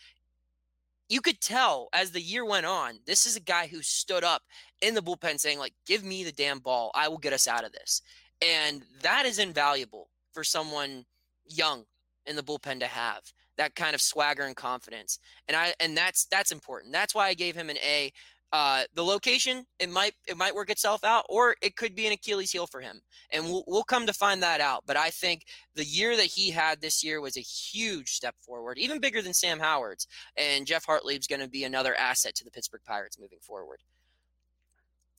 you 1.09 1.21
could 1.21 1.41
tell 1.41 1.89
as 1.93 2.11
the 2.11 2.21
year 2.21 2.45
went 2.45 2.67
on, 2.67 2.99
this 3.07 3.27
is 3.27 3.37
a 3.37 3.41
guy 3.41 3.67
who 3.67 3.83
stood 3.83 4.25
up 4.25 4.43
in 4.81 4.95
the 4.95 5.03
bullpen 5.03 5.39
saying, 5.39 5.59
like, 5.59 5.75
give 5.87 6.05
me 6.05 6.25
the 6.25 6.33
damn 6.33 6.59
ball. 6.59 6.91
I 6.95 7.09
will 7.09 7.19
get 7.19 7.33
us 7.33 7.47
out 7.47 7.65
of 7.65 7.73
this. 7.73 8.03
And 8.43 8.83
that 9.03 9.25
is 9.25 9.39
invaluable 9.39 10.11
for 10.33 10.45
someone 10.45 11.05
young 11.47 11.85
in 12.27 12.37
the 12.37 12.43
bullpen 12.43 12.81
to 12.81 12.87
have 12.87 13.23
that 13.57 13.75
kind 13.75 13.95
of 13.95 14.01
swagger 14.01 14.43
and 14.43 14.57
confidence. 14.57 15.19
And 15.49 15.57
I 15.57 15.75
and 15.81 15.97
that's 15.97 16.27
that's 16.27 16.53
important. 16.53 16.93
That's 16.93 17.15
why 17.15 17.29
I 17.29 17.35
gave 17.35 17.55
him 17.55 17.71
an 17.71 17.79
A. 17.79 18.13
Uh, 18.53 18.85
the 18.95 19.05
location 19.05 19.67
it 19.81 19.91
might 19.91 20.15
it 20.29 20.37
might 20.37 20.55
work 20.55 20.71
itself 20.71 21.03
out, 21.03 21.27
or 21.29 21.57
it 21.63 21.77
could 21.77 21.97
be 21.97 22.07
an 22.07 22.13
Achilles 22.13 22.53
heel 22.53 22.67
for 22.67 22.81
him, 22.81 23.01
and 23.31 23.45
we'll 23.45 23.65
we'll 23.67 23.83
come 23.83 24.07
to 24.07 24.13
find 24.13 24.43
that 24.43 24.61
out. 24.61 24.85
But 24.87 24.97
I 24.97 25.11
think 25.11 25.47
the 25.75 25.85
year 25.85 26.17
that 26.17 26.27
he 26.27 26.51
had 26.51 26.81
this 26.81 27.03
year 27.03 27.21
was 27.21 27.37
a 27.37 27.41
huge 27.41 28.11
step 28.11 28.37
forward, 28.39 28.79
even 28.79 29.01
bigger 29.01 29.21
than 29.21 29.35
Sam 29.35 29.59
Howard's. 29.59 30.07
And 30.37 30.65
Geoff 30.67 30.87
Hartlieb's 30.87 31.27
going 31.27 31.41
to 31.41 31.49
be 31.49 31.65
another 31.65 31.95
asset 31.97 32.35
to 32.37 32.45
the 32.45 32.51
Pittsburgh 32.51 32.83
Pirates 32.87 33.19
moving 33.19 33.41
forward. 33.41 33.81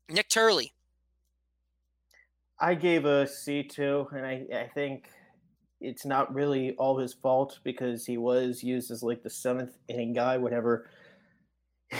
Nik 0.09 0.29
Turley. 0.29 0.73
I 2.59 2.75
gave 2.75 3.05
a 3.05 3.27
C 3.27 3.61
two, 3.61 4.07
and 4.13 4.25
I 4.25 4.45
I 4.53 4.69
think 4.73 5.09
it's 5.79 6.05
not 6.05 6.33
really 6.33 6.75
all 6.77 6.97
his 6.97 7.13
fault 7.13 7.59
because 7.63 8.05
he 8.05 8.17
was 8.17 8.63
used 8.63 8.89
as 8.89 9.03
like 9.03 9.21
the 9.21 9.29
seventh 9.29 9.77
inning 9.87 10.13
guy, 10.13 10.37
whatever. 10.37 10.89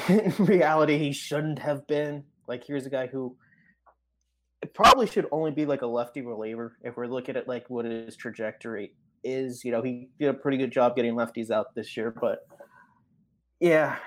In 0.09 0.33
reality, 0.39 0.97
he 0.97 1.11
shouldn't 1.11 1.59
have 1.59 1.87
been. 1.87 2.23
Like, 2.47 2.63
here's 2.65 2.85
a 2.85 2.89
guy 2.89 3.07
who 3.07 3.35
probably 4.73 5.07
should 5.07 5.27
only 5.31 5.51
be 5.51 5.65
like 5.65 5.81
a 5.81 5.87
lefty 5.87 6.21
reliever 6.21 6.77
if 6.83 6.97
we're 6.97 7.07
looking 7.07 7.35
at 7.35 7.47
like 7.47 7.69
what 7.69 7.85
his 7.85 8.15
trajectory 8.15 8.93
is. 9.23 9.63
You 9.63 9.71
know, 9.71 9.81
he 9.81 10.09
did 10.19 10.29
a 10.29 10.33
pretty 10.33 10.57
good 10.57 10.71
job 10.71 10.95
getting 10.95 11.13
lefties 11.13 11.51
out 11.51 11.75
this 11.75 11.95
year, 11.95 12.13
but 12.19 12.47
yeah, 13.59 13.97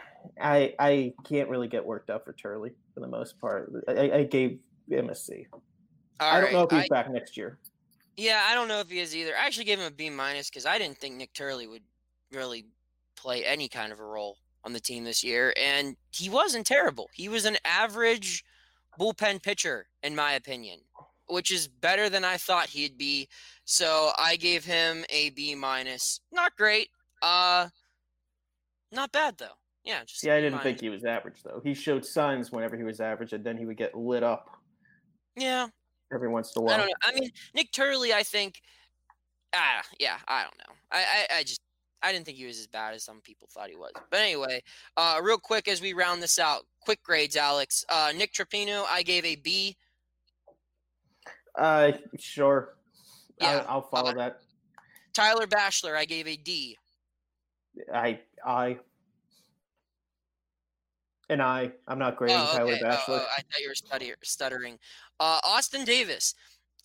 I 0.40 0.74
I 0.78 1.12
can't 1.28 1.48
really 1.48 1.68
get 1.68 1.84
worked 1.84 2.10
up 2.10 2.24
for 2.24 2.32
Turley 2.32 2.72
for 2.94 3.00
the 3.00 3.08
most 3.08 3.38
part. 3.38 3.72
I, 3.88 4.10
I 4.10 4.24
gave 4.24 4.58
him 4.88 5.10
a 5.10 5.14
C. 5.14 5.46
All 5.52 5.60
I 6.28 6.34
don't 6.34 6.44
right. 6.44 6.52
know 6.52 6.62
if 6.62 6.70
he's 6.70 6.84
I, 6.84 6.88
back 6.88 7.10
next 7.10 7.36
year. 7.36 7.58
Yeah, 8.16 8.44
I 8.48 8.54
don't 8.54 8.68
know 8.68 8.80
if 8.80 8.90
he 8.90 8.98
is 8.98 9.16
either. 9.16 9.32
I 9.34 9.46
actually 9.46 9.64
gave 9.64 9.78
him 9.78 9.86
a 9.86 9.90
B 9.90 10.10
minus 10.10 10.50
because 10.50 10.66
I 10.66 10.78
didn't 10.78 10.98
think 10.98 11.16
Nik 11.16 11.32
Turley 11.32 11.66
would 11.66 11.82
really 12.32 12.66
play 13.16 13.44
any 13.44 13.68
kind 13.68 13.92
of 13.92 14.00
a 14.00 14.04
role 14.04 14.36
on 14.64 14.73
the 14.73 14.81
team 14.81 15.05
this 15.05 15.25
year, 15.25 15.53
and 15.61 15.96
he 16.11 16.29
wasn't 16.29 16.66
terrible. 16.66 17.09
He 17.12 17.29
was 17.29 17.44
an 17.44 17.57
average 17.64 18.44
bullpen 18.99 19.42
pitcher, 19.42 19.87
in 20.03 20.14
my 20.14 20.33
opinion, 20.33 20.81
which 21.29 21.53
is 21.53 21.68
better 21.68 22.09
than 22.09 22.25
I 22.25 22.37
thought 22.37 22.68
he'd 22.68 22.99
be. 22.99 23.29
So 23.64 24.11
I 24.18 24.37
gave 24.37 24.64
him 24.64 25.05
a 25.09 25.31
B 25.31 25.55
minus. 25.55 26.20
Not 26.33 26.57
great. 26.57 26.88
Uh, 27.23 27.68
not 28.92 29.12
bad 29.12 29.38
though. 29.38 29.57
Yeah. 29.85 30.05
just 30.05 30.23
yeah, 30.25 30.35
I 30.35 30.40
didn't 30.40 30.61
think 30.61 30.81
he 30.81 30.90
was 30.90 31.05
average 31.05 31.42
though. 31.42 31.61
He 31.64 31.75
showed 31.75 32.05
signs 32.05 32.53
whenever 32.53 32.77
he 32.77 32.85
was 32.85 33.01
average, 33.01 33.33
and 33.33 33.44
then 33.44 33.57
he 33.57 33.64
would 33.64 33.77
get 33.77 33.94
lit 33.94 34.23
up. 34.23 34.49
Yeah, 35.37 35.68
every 36.12 36.29
once 36.29 36.53
in 36.55 36.62
a 36.62 36.64
while. 36.64 36.75
I 36.75 36.79
don't 36.79 36.87
know. 36.88 36.94
I 37.03 37.12
mean, 37.12 37.31
Nik 37.55 37.73
Turley, 37.73 38.12
I 38.12 38.23
think. 38.23 38.61
Ah, 39.55 39.83
yeah, 39.99 40.18
I 40.29 40.42
don't 40.42 40.59
know. 40.59 40.75
I, 40.92 40.99
I, 40.99 41.38
I 41.38 41.42
just, 41.42 41.61
I 42.02 42.12
didn't 42.12 42.26
think 42.26 42.38
he 42.38 42.46
was 42.46 42.58
as 42.58 42.66
bad 42.66 42.94
as 42.94 43.04
some 43.04 43.20
people 43.20 43.48
thought 43.50 43.68
he 43.68 43.76
was. 43.76 43.92
But 44.10 44.20
anyway, 44.20 44.62
uh, 44.96 45.20
real 45.22 45.38
quick 45.38 45.68
as 45.68 45.80
we 45.80 45.92
round 45.92 46.22
this 46.22 46.38
out, 46.38 46.62
quick 46.80 47.02
grades, 47.02 47.36
Alex. 47.36 47.84
Uh, 47.88 48.12
Nick 48.16 48.32
Tropeano, 48.32 48.84
I 48.88 49.02
gave 49.02 49.24
a 49.24 49.36
B. 49.36 49.76
Uh, 51.54 51.92
sure. 52.18 52.76
Yeah, 53.40 53.64
I, 53.68 53.74
will 53.74 53.82
follow 53.82 54.10
uh, 54.10 54.14
that. 54.14 54.40
Tyler 55.12 55.46
Bashlor, 55.46 55.96
I 55.96 56.04
gave 56.04 56.26
a 56.26 56.36
D. 56.36 56.76
I, 57.92 58.20
I. 58.44 58.78
And 61.28 61.40
I, 61.40 61.70
I'm 61.86 61.98
not 61.98 62.16
grading 62.16 62.36
oh, 62.38 62.48
okay. 62.48 62.58
Tyler 62.58 62.76
Bashlor. 62.76 63.04
Oh, 63.08 63.26
oh, 63.26 63.26
I 63.36 63.42
thought 63.42 64.02
you 64.02 64.08
were 64.08 64.16
stuttering. 64.22 64.78
Uh, 65.20 65.38
Austin 65.44 65.84
Davis. 65.84 66.34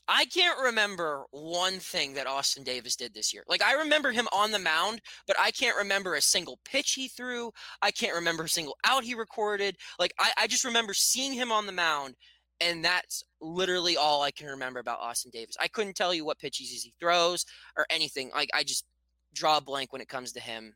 I 0.07 0.25
can't 0.25 0.59
remember 0.59 1.25
one 1.31 1.79
thing 1.79 2.13
that 2.13 2.27
Austin 2.27 2.63
Davis 2.63 2.95
did 2.95 3.13
this 3.13 3.33
year. 3.33 3.43
Like 3.47 3.63
I 3.63 3.73
remember 3.73 4.11
him 4.11 4.27
on 4.31 4.51
the 4.51 4.59
mound, 4.59 5.01
but 5.27 5.35
I 5.39 5.51
can't 5.51 5.77
remember 5.77 6.15
a 6.15 6.21
single 6.21 6.59
pitch 6.63 6.93
he 6.93 7.07
threw. 7.07 7.51
I 7.81 7.91
can't 7.91 8.15
remember 8.15 8.43
a 8.43 8.49
single 8.49 8.77
out 8.85 9.03
he 9.03 9.15
recorded. 9.15 9.77
Like 9.99 10.13
I, 10.19 10.31
I 10.37 10.47
just 10.47 10.63
remember 10.63 10.93
seeing 10.93 11.33
him 11.33 11.51
on 11.51 11.65
the 11.65 11.71
mound, 11.71 12.15
and 12.61 12.85
that's 12.85 13.23
literally 13.41 13.97
all 13.97 14.21
I 14.21 14.31
can 14.31 14.47
remember 14.47 14.79
about 14.79 14.99
Austin 14.99 15.31
Davis. 15.33 15.57
I 15.59 15.67
couldn't 15.67 15.95
tell 15.95 16.13
you 16.13 16.25
what 16.25 16.39
pitches 16.39 16.69
he 16.69 16.93
throws 16.99 17.45
or 17.75 17.85
anything. 17.89 18.29
Like 18.33 18.49
I 18.53 18.63
just 18.63 18.85
draw 19.33 19.57
a 19.57 19.61
blank 19.61 19.91
when 19.91 20.01
it 20.01 20.09
comes 20.09 20.31
to 20.33 20.39
him. 20.39 20.75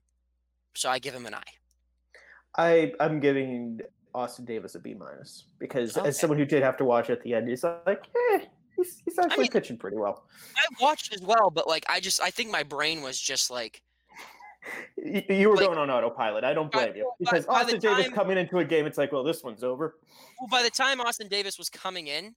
So 0.75 0.89
I 0.89 0.99
give 0.99 1.13
him 1.13 1.25
an 1.25 1.35
I. 1.35 1.43
I 2.57 2.93
I'm 2.99 3.19
giving 3.19 3.81
Austin 4.13 4.45
Davis 4.45 4.75
a 4.75 4.79
B 4.79 4.95
minus 4.95 5.45
because 5.59 5.97
okay. 5.97 6.07
as 6.07 6.19
someone 6.19 6.39
who 6.39 6.45
did 6.45 6.63
have 6.63 6.77
to 6.77 6.85
watch 6.85 7.09
at 7.09 7.21
the 7.21 7.35
end, 7.35 7.47
he's 7.47 7.63
like, 7.63 8.07
eh, 8.33 8.39
he's, 8.83 9.01
he's 9.05 9.19
actually 9.19 9.35
I 9.35 9.41
mean, 9.43 9.51
pitching 9.51 9.77
pretty 9.77 9.97
well. 9.97 10.25
I 10.57 10.83
watched 10.83 11.13
as 11.13 11.21
well, 11.21 11.49
but 11.49 11.67
like 11.67 11.85
I 11.89 11.99
just 11.99 12.21
I 12.21 12.29
think 12.31 12.51
my 12.51 12.63
brain 12.63 13.01
was 13.01 13.19
just 13.19 13.51
like 13.51 13.81
you 14.97 15.49
were 15.49 15.55
like, 15.55 15.65
going 15.65 15.77
on 15.77 15.89
autopilot. 15.89 16.43
I 16.43 16.53
don't 16.53 16.71
blame 16.71 16.95
you 16.95 17.11
because 17.19 17.45
by, 17.45 17.53
by 17.53 17.61
Austin 17.61 17.79
time, 17.79 17.97
Davis 17.97 18.13
coming 18.13 18.37
into 18.37 18.59
a 18.59 18.65
game, 18.65 18.85
it's 18.85 18.97
like, 18.97 19.11
well, 19.11 19.23
this 19.23 19.43
one's 19.43 19.63
over. 19.63 19.95
Well, 20.39 20.47
by 20.49 20.63
the 20.63 20.69
time 20.69 20.99
Austin 21.01 21.27
Davis 21.27 21.57
was 21.57 21.69
coming 21.69 22.07
in, 22.07 22.35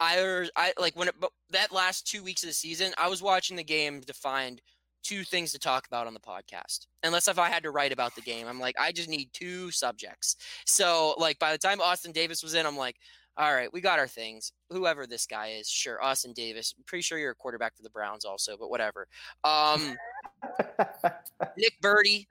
I, 0.00 0.48
I 0.56 0.72
like 0.78 0.96
when 0.96 1.08
it, 1.08 1.14
that 1.50 1.72
last 1.72 2.06
two 2.06 2.22
weeks 2.22 2.42
of 2.42 2.48
the 2.48 2.54
season, 2.54 2.92
I 2.98 3.08
was 3.08 3.22
watching 3.22 3.56
the 3.56 3.64
game 3.64 4.00
to 4.02 4.12
find 4.12 4.60
two 5.02 5.22
things 5.22 5.52
to 5.52 5.58
talk 5.58 5.86
about 5.86 6.06
on 6.06 6.14
the 6.14 6.20
podcast. 6.20 6.86
Unless 7.02 7.28
if 7.28 7.38
I 7.38 7.48
had 7.48 7.62
to 7.62 7.70
write 7.70 7.92
about 7.92 8.14
the 8.14 8.22
game, 8.22 8.46
I'm 8.46 8.58
like, 8.58 8.74
I 8.80 8.90
just 8.90 9.08
need 9.08 9.30
two 9.32 9.70
subjects. 9.70 10.36
So 10.66 11.14
like 11.18 11.38
by 11.38 11.52
the 11.52 11.58
time 11.58 11.80
Austin 11.80 12.12
Davis 12.12 12.42
was 12.42 12.54
in, 12.54 12.66
I'm 12.66 12.76
like, 12.76 12.96
all 13.36 13.52
right, 13.52 13.72
we 13.72 13.80
got 13.80 13.98
our 13.98 14.06
things. 14.06 14.52
Whoever 14.70 15.06
this 15.06 15.26
guy 15.26 15.48
is, 15.58 15.68
sure, 15.68 16.02
Austin 16.02 16.32
Davis. 16.32 16.74
I'm 16.76 16.84
pretty 16.84 17.02
sure 17.02 17.18
you're 17.18 17.32
a 17.32 17.34
quarterback 17.34 17.76
for 17.76 17.82
the 17.82 17.90
Browns 17.90 18.24
also, 18.24 18.56
but 18.56 18.70
whatever. 18.70 19.08
Um, 19.42 19.96
Nick 21.58 21.80
Burdi. 21.82 22.26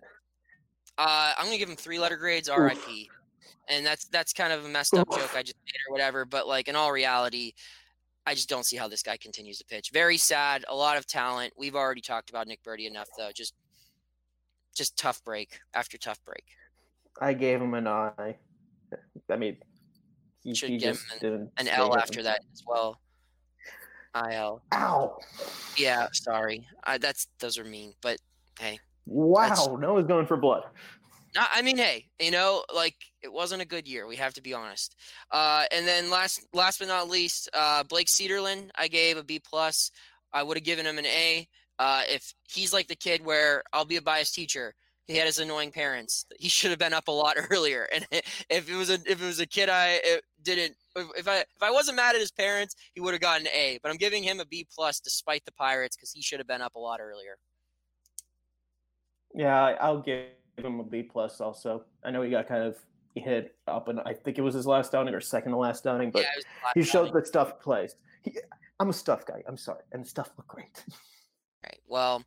Uh, 0.97 1.33
I'm 1.37 1.45
gonna 1.45 1.57
give 1.57 1.69
him 1.69 1.75
three 1.75 1.99
letter 1.99 2.17
grades, 2.17 2.49
R.I.P. 2.49 3.09
And 3.69 3.85
that's 3.85 4.05
that's 4.05 4.33
kind 4.33 4.53
of 4.53 4.65
a 4.65 4.67
messed 4.69 4.93
up 4.93 5.09
joke 5.09 5.35
I 5.35 5.41
just 5.41 5.57
made 5.65 5.79
or 5.89 5.93
whatever. 5.93 6.25
But 6.25 6.47
like 6.47 6.67
in 6.67 6.75
all 6.75 6.91
reality, 6.91 7.53
I 8.25 8.33
just 8.33 8.49
don't 8.49 8.65
see 8.65 8.77
how 8.77 8.87
this 8.87 9.03
guy 9.03 9.17
continues 9.17 9.57
to 9.57 9.65
pitch. 9.65 9.89
Very 9.91 10.17
sad. 10.17 10.63
A 10.69 10.75
lot 10.75 10.97
of 10.97 11.05
talent. 11.05 11.53
We've 11.57 11.75
already 11.75 12.01
talked 12.01 12.29
about 12.29 12.47
Nick 12.47 12.63
Burdi 12.63 12.87
enough, 12.87 13.09
though. 13.17 13.31
Just, 13.33 13.53
just 14.73 14.97
tough 14.97 15.23
break 15.23 15.59
after 15.73 15.97
tough 15.97 16.23
break. 16.23 16.45
I 17.19 17.33
gave 17.33 17.61
him 17.61 17.73
an 17.73 17.87
eye. 17.87 18.37
I 19.29 19.35
mean, 19.35 19.57
he, 20.43 20.55
should 20.55 20.69
he 20.69 20.77
give 20.77 21.03
him 21.21 21.31
an, 21.31 21.51
an 21.57 21.67
L 21.67 21.97
after 21.97 22.19
him. 22.19 22.25
that 22.25 22.41
as 22.51 22.63
well. 22.67 22.99
IL. 24.15 24.61
Ow. 24.73 25.17
Yeah, 25.77 26.07
sorry. 26.13 26.67
I, 26.83 26.97
that's 26.97 27.27
those 27.39 27.57
are 27.57 27.63
mean, 27.63 27.93
but 28.01 28.17
hey. 28.59 28.79
Wow, 29.05 29.77
no 29.79 29.93
one's 29.93 30.07
going 30.07 30.27
for 30.27 30.37
blood. 30.37 30.63
I 31.35 31.61
mean, 31.63 31.77
hey, 31.77 32.05
you 32.19 32.31
know, 32.31 32.63
like 32.73 32.95
it 33.23 33.31
wasn't 33.31 33.61
a 33.61 33.67
good 33.67 33.87
year. 33.87 34.05
We 34.05 34.15
have 34.17 34.33
to 34.35 34.41
be 34.41 34.53
honest. 34.53 34.95
Uh, 35.31 35.63
and 35.71 35.87
then 35.87 36.09
last, 36.09 36.45
last 36.53 36.79
but 36.79 36.87
not 36.87 37.09
least, 37.09 37.49
uh, 37.53 37.83
Blake 37.83 38.07
Cederlind, 38.07 38.69
I 38.75 38.87
gave 38.87 39.17
a 39.17 39.23
B 39.23 39.39
plus. 39.39 39.91
I 40.31 40.43
would 40.43 40.57
have 40.57 40.63
given 40.63 40.85
him 40.85 40.99
an 40.99 41.05
A. 41.05 41.47
Uh, 41.79 42.03
if 42.07 42.33
he's 42.47 42.71
like 42.71 42.87
the 42.87 42.95
kid 42.95 43.25
where 43.25 43.63
I'll 43.73 43.85
be 43.85 43.95
a 43.95 44.01
biased 44.01 44.35
teacher, 44.35 44.75
he 45.07 45.17
had 45.17 45.25
his 45.25 45.39
annoying 45.39 45.71
parents. 45.71 46.25
He 46.39 46.49
should 46.49 46.69
have 46.69 46.79
been 46.79 46.93
up 46.93 47.07
a 47.07 47.11
lot 47.11 47.35
earlier. 47.49 47.87
And 47.93 48.05
if 48.49 48.69
it 48.69 48.75
was 48.75 48.89
a 48.89 48.99
if 49.05 49.21
it 49.21 49.25
was 49.25 49.39
a 49.39 49.45
kid 49.45 49.69
I 49.71 49.99
didn't 50.43 50.75
if 50.95 51.27
I 51.27 51.39
if 51.39 51.61
I 51.61 51.71
wasn't 51.71 51.97
mad 51.97 52.15
at 52.15 52.21
his 52.21 52.31
parents, 52.31 52.75
he 52.93 53.01
would 53.01 53.13
have 53.13 53.21
gotten 53.21 53.47
an 53.47 53.53
A. 53.53 53.79
But 53.81 53.91
I'm 53.91 53.97
giving 53.97 54.23
him 54.23 54.39
a 54.39 54.45
B 54.45 54.67
plus 54.73 54.99
despite 54.99 55.45
the 55.45 55.51
Pirates 55.51 55.95
because 55.95 56.11
he 56.11 56.21
should 56.21 56.39
have 56.39 56.47
been 56.47 56.61
up 56.61 56.75
a 56.75 56.79
lot 56.79 56.99
earlier. 57.01 57.37
Yeah, 59.33 59.75
I'll 59.81 59.99
give 59.99 60.27
him 60.57 60.79
a 60.79 60.83
B 60.83 61.03
plus. 61.03 61.41
Also, 61.41 61.83
I 62.03 62.11
know 62.11 62.21
he 62.21 62.29
got 62.29 62.47
kind 62.47 62.63
of 62.63 62.77
hit 63.15 63.55
up, 63.67 63.87
and 63.87 63.99
I 64.01 64.13
think 64.13 64.37
it 64.37 64.41
was 64.41 64.53
his 64.53 64.67
last 64.67 64.93
outing 64.93 65.13
or 65.13 65.21
second 65.21 65.51
to 65.51 65.57
last 65.57 65.87
outing, 65.87 66.11
but 66.11 66.23
yeah, 66.23 66.71
he 66.75 66.83
showed 66.83 67.01
outing. 67.01 67.13
that 67.15 67.27
stuff 67.27 67.59
plays. 67.59 67.95
He, 68.23 68.35
I'm 68.79 68.89
a 68.89 68.93
stuff 68.93 69.25
guy. 69.25 69.43
I'm 69.47 69.57
sorry, 69.57 69.81
and 69.91 70.05
stuff 70.05 70.31
looked 70.37 70.49
great. 70.49 70.83
right. 71.63 71.79
Well, 71.87 72.23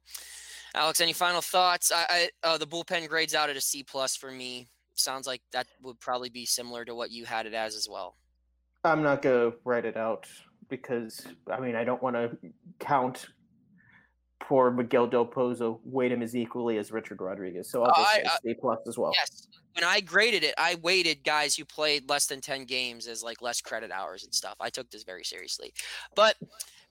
Alex, 0.76 1.00
any 1.00 1.14
final 1.14 1.40
thoughts? 1.40 1.90
I, 1.90 2.04
I 2.08 2.28
uh, 2.46 2.58
the 2.58 2.66
bullpen 2.66 3.08
grades 3.08 3.34
out 3.34 3.48
at 3.48 3.56
a 3.56 3.60
C 3.60 3.82
plus 3.82 4.14
for 4.14 4.30
me. 4.30 4.68
Sounds 4.94 5.26
like 5.26 5.42
that 5.52 5.66
would 5.82 5.98
probably 6.00 6.28
be 6.28 6.44
similar 6.44 6.84
to 6.84 6.94
what 6.94 7.10
you 7.10 7.24
had 7.24 7.46
it 7.46 7.54
as 7.54 7.74
as 7.74 7.88
well. 7.88 8.16
I'm 8.84 9.02
not 9.02 9.22
gonna 9.22 9.52
write 9.64 9.86
it 9.86 9.96
out 9.96 10.26
because 10.68 11.26
I 11.50 11.60
mean 11.60 11.74
I 11.74 11.84
don't 11.84 12.02
want 12.02 12.16
to 12.16 12.36
count 12.78 13.26
poor 14.38 14.70
Miguel 14.70 15.06
Del 15.06 15.26
Pozo 15.26 15.80
weight 15.84 16.12
him 16.12 16.22
as 16.22 16.36
equally 16.36 16.76
as 16.76 16.92
Richard 16.92 17.20
Rodriguez. 17.20 17.70
So 17.70 17.82
I'll 17.82 17.94
just 17.96 18.14
say 18.14 18.24
I, 18.24 18.36
C 18.42 18.54
plus 18.60 18.78
as 18.86 18.98
well. 18.98 19.12
Yes. 19.14 19.48
When 19.74 19.84
I 19.84 20.00
graded 20.00 20.44
it, 20.44 20.54
I 20.56 20.76
weighted 20.76 21.24
guys 21.24 21.56
who 21.56 21.64
played 21.64 22.08
less 22.08 22.26
than 22.26 22.40
10 22.40 22.64
games 22.64 23.06
as 23.06 23.22
like 23.22 23.42
less 23.42 23.60
credit 23.60 23.90
hours 23.90 24.24
and 24.24 24.34
stuff. 24.34 24.56
I 24.60 24.70
took 24.70 24.90
this 24.90 25.04
very 25.04 25.24
seriously. 25.24 25.72
But 26.14 26.36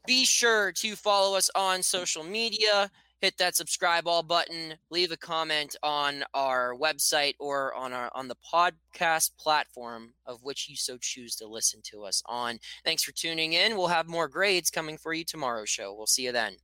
be 0.05 0.25
sure 0.25 0.71
to 0.73 0.95
follow 0.95 1.36
us 1.36 1.49
on 1.55 1.81
social 1.81 2.23
media 2.23 2.91
hit 3.22 3.38
that 3.38 3.55
subscribe 3.55 4.07
all 4.07 4.24
button, 4.24 4.76
leave 4.89 5.11
a 5.11 5.18
comment 5.18 5.76
on 5.84 6.24
our 6.34 6.76
website 6.76 7.36
or 7.39 7.74
on 7.76 7.93
our 7.93 8.11
on 8.13 8.28
the 8.28 8.36
podcast 8.53 9.32
platform 9.38 10.13
of 10.26 10.43
which 10.43 10.70
you 10.70 10.76
so 10.76 10.97
choose 10.99 11.36
to 11.36 11.47
listen 11.47 11.82
to 11.84 12.03
us 12.03 12.22
on. 12.26 12.59
Thanks 12.84 13.03
for 13.03 13.11
tuning 13.11 13.53
in. 13.53 13.78
We'll 13.78 13.88
have 13.88 14.07
more 14.07 14.28
grades 14.28 14.70
coming 14.70 14.97
for 14.97 15.13
you 15.13 15.24
tomorrow's 15.24 15.70
show. 15.70 15.93
We'll 15.93 16.07
see 16.07 16.24
you 16.24 16.32
then. 16.32 16.57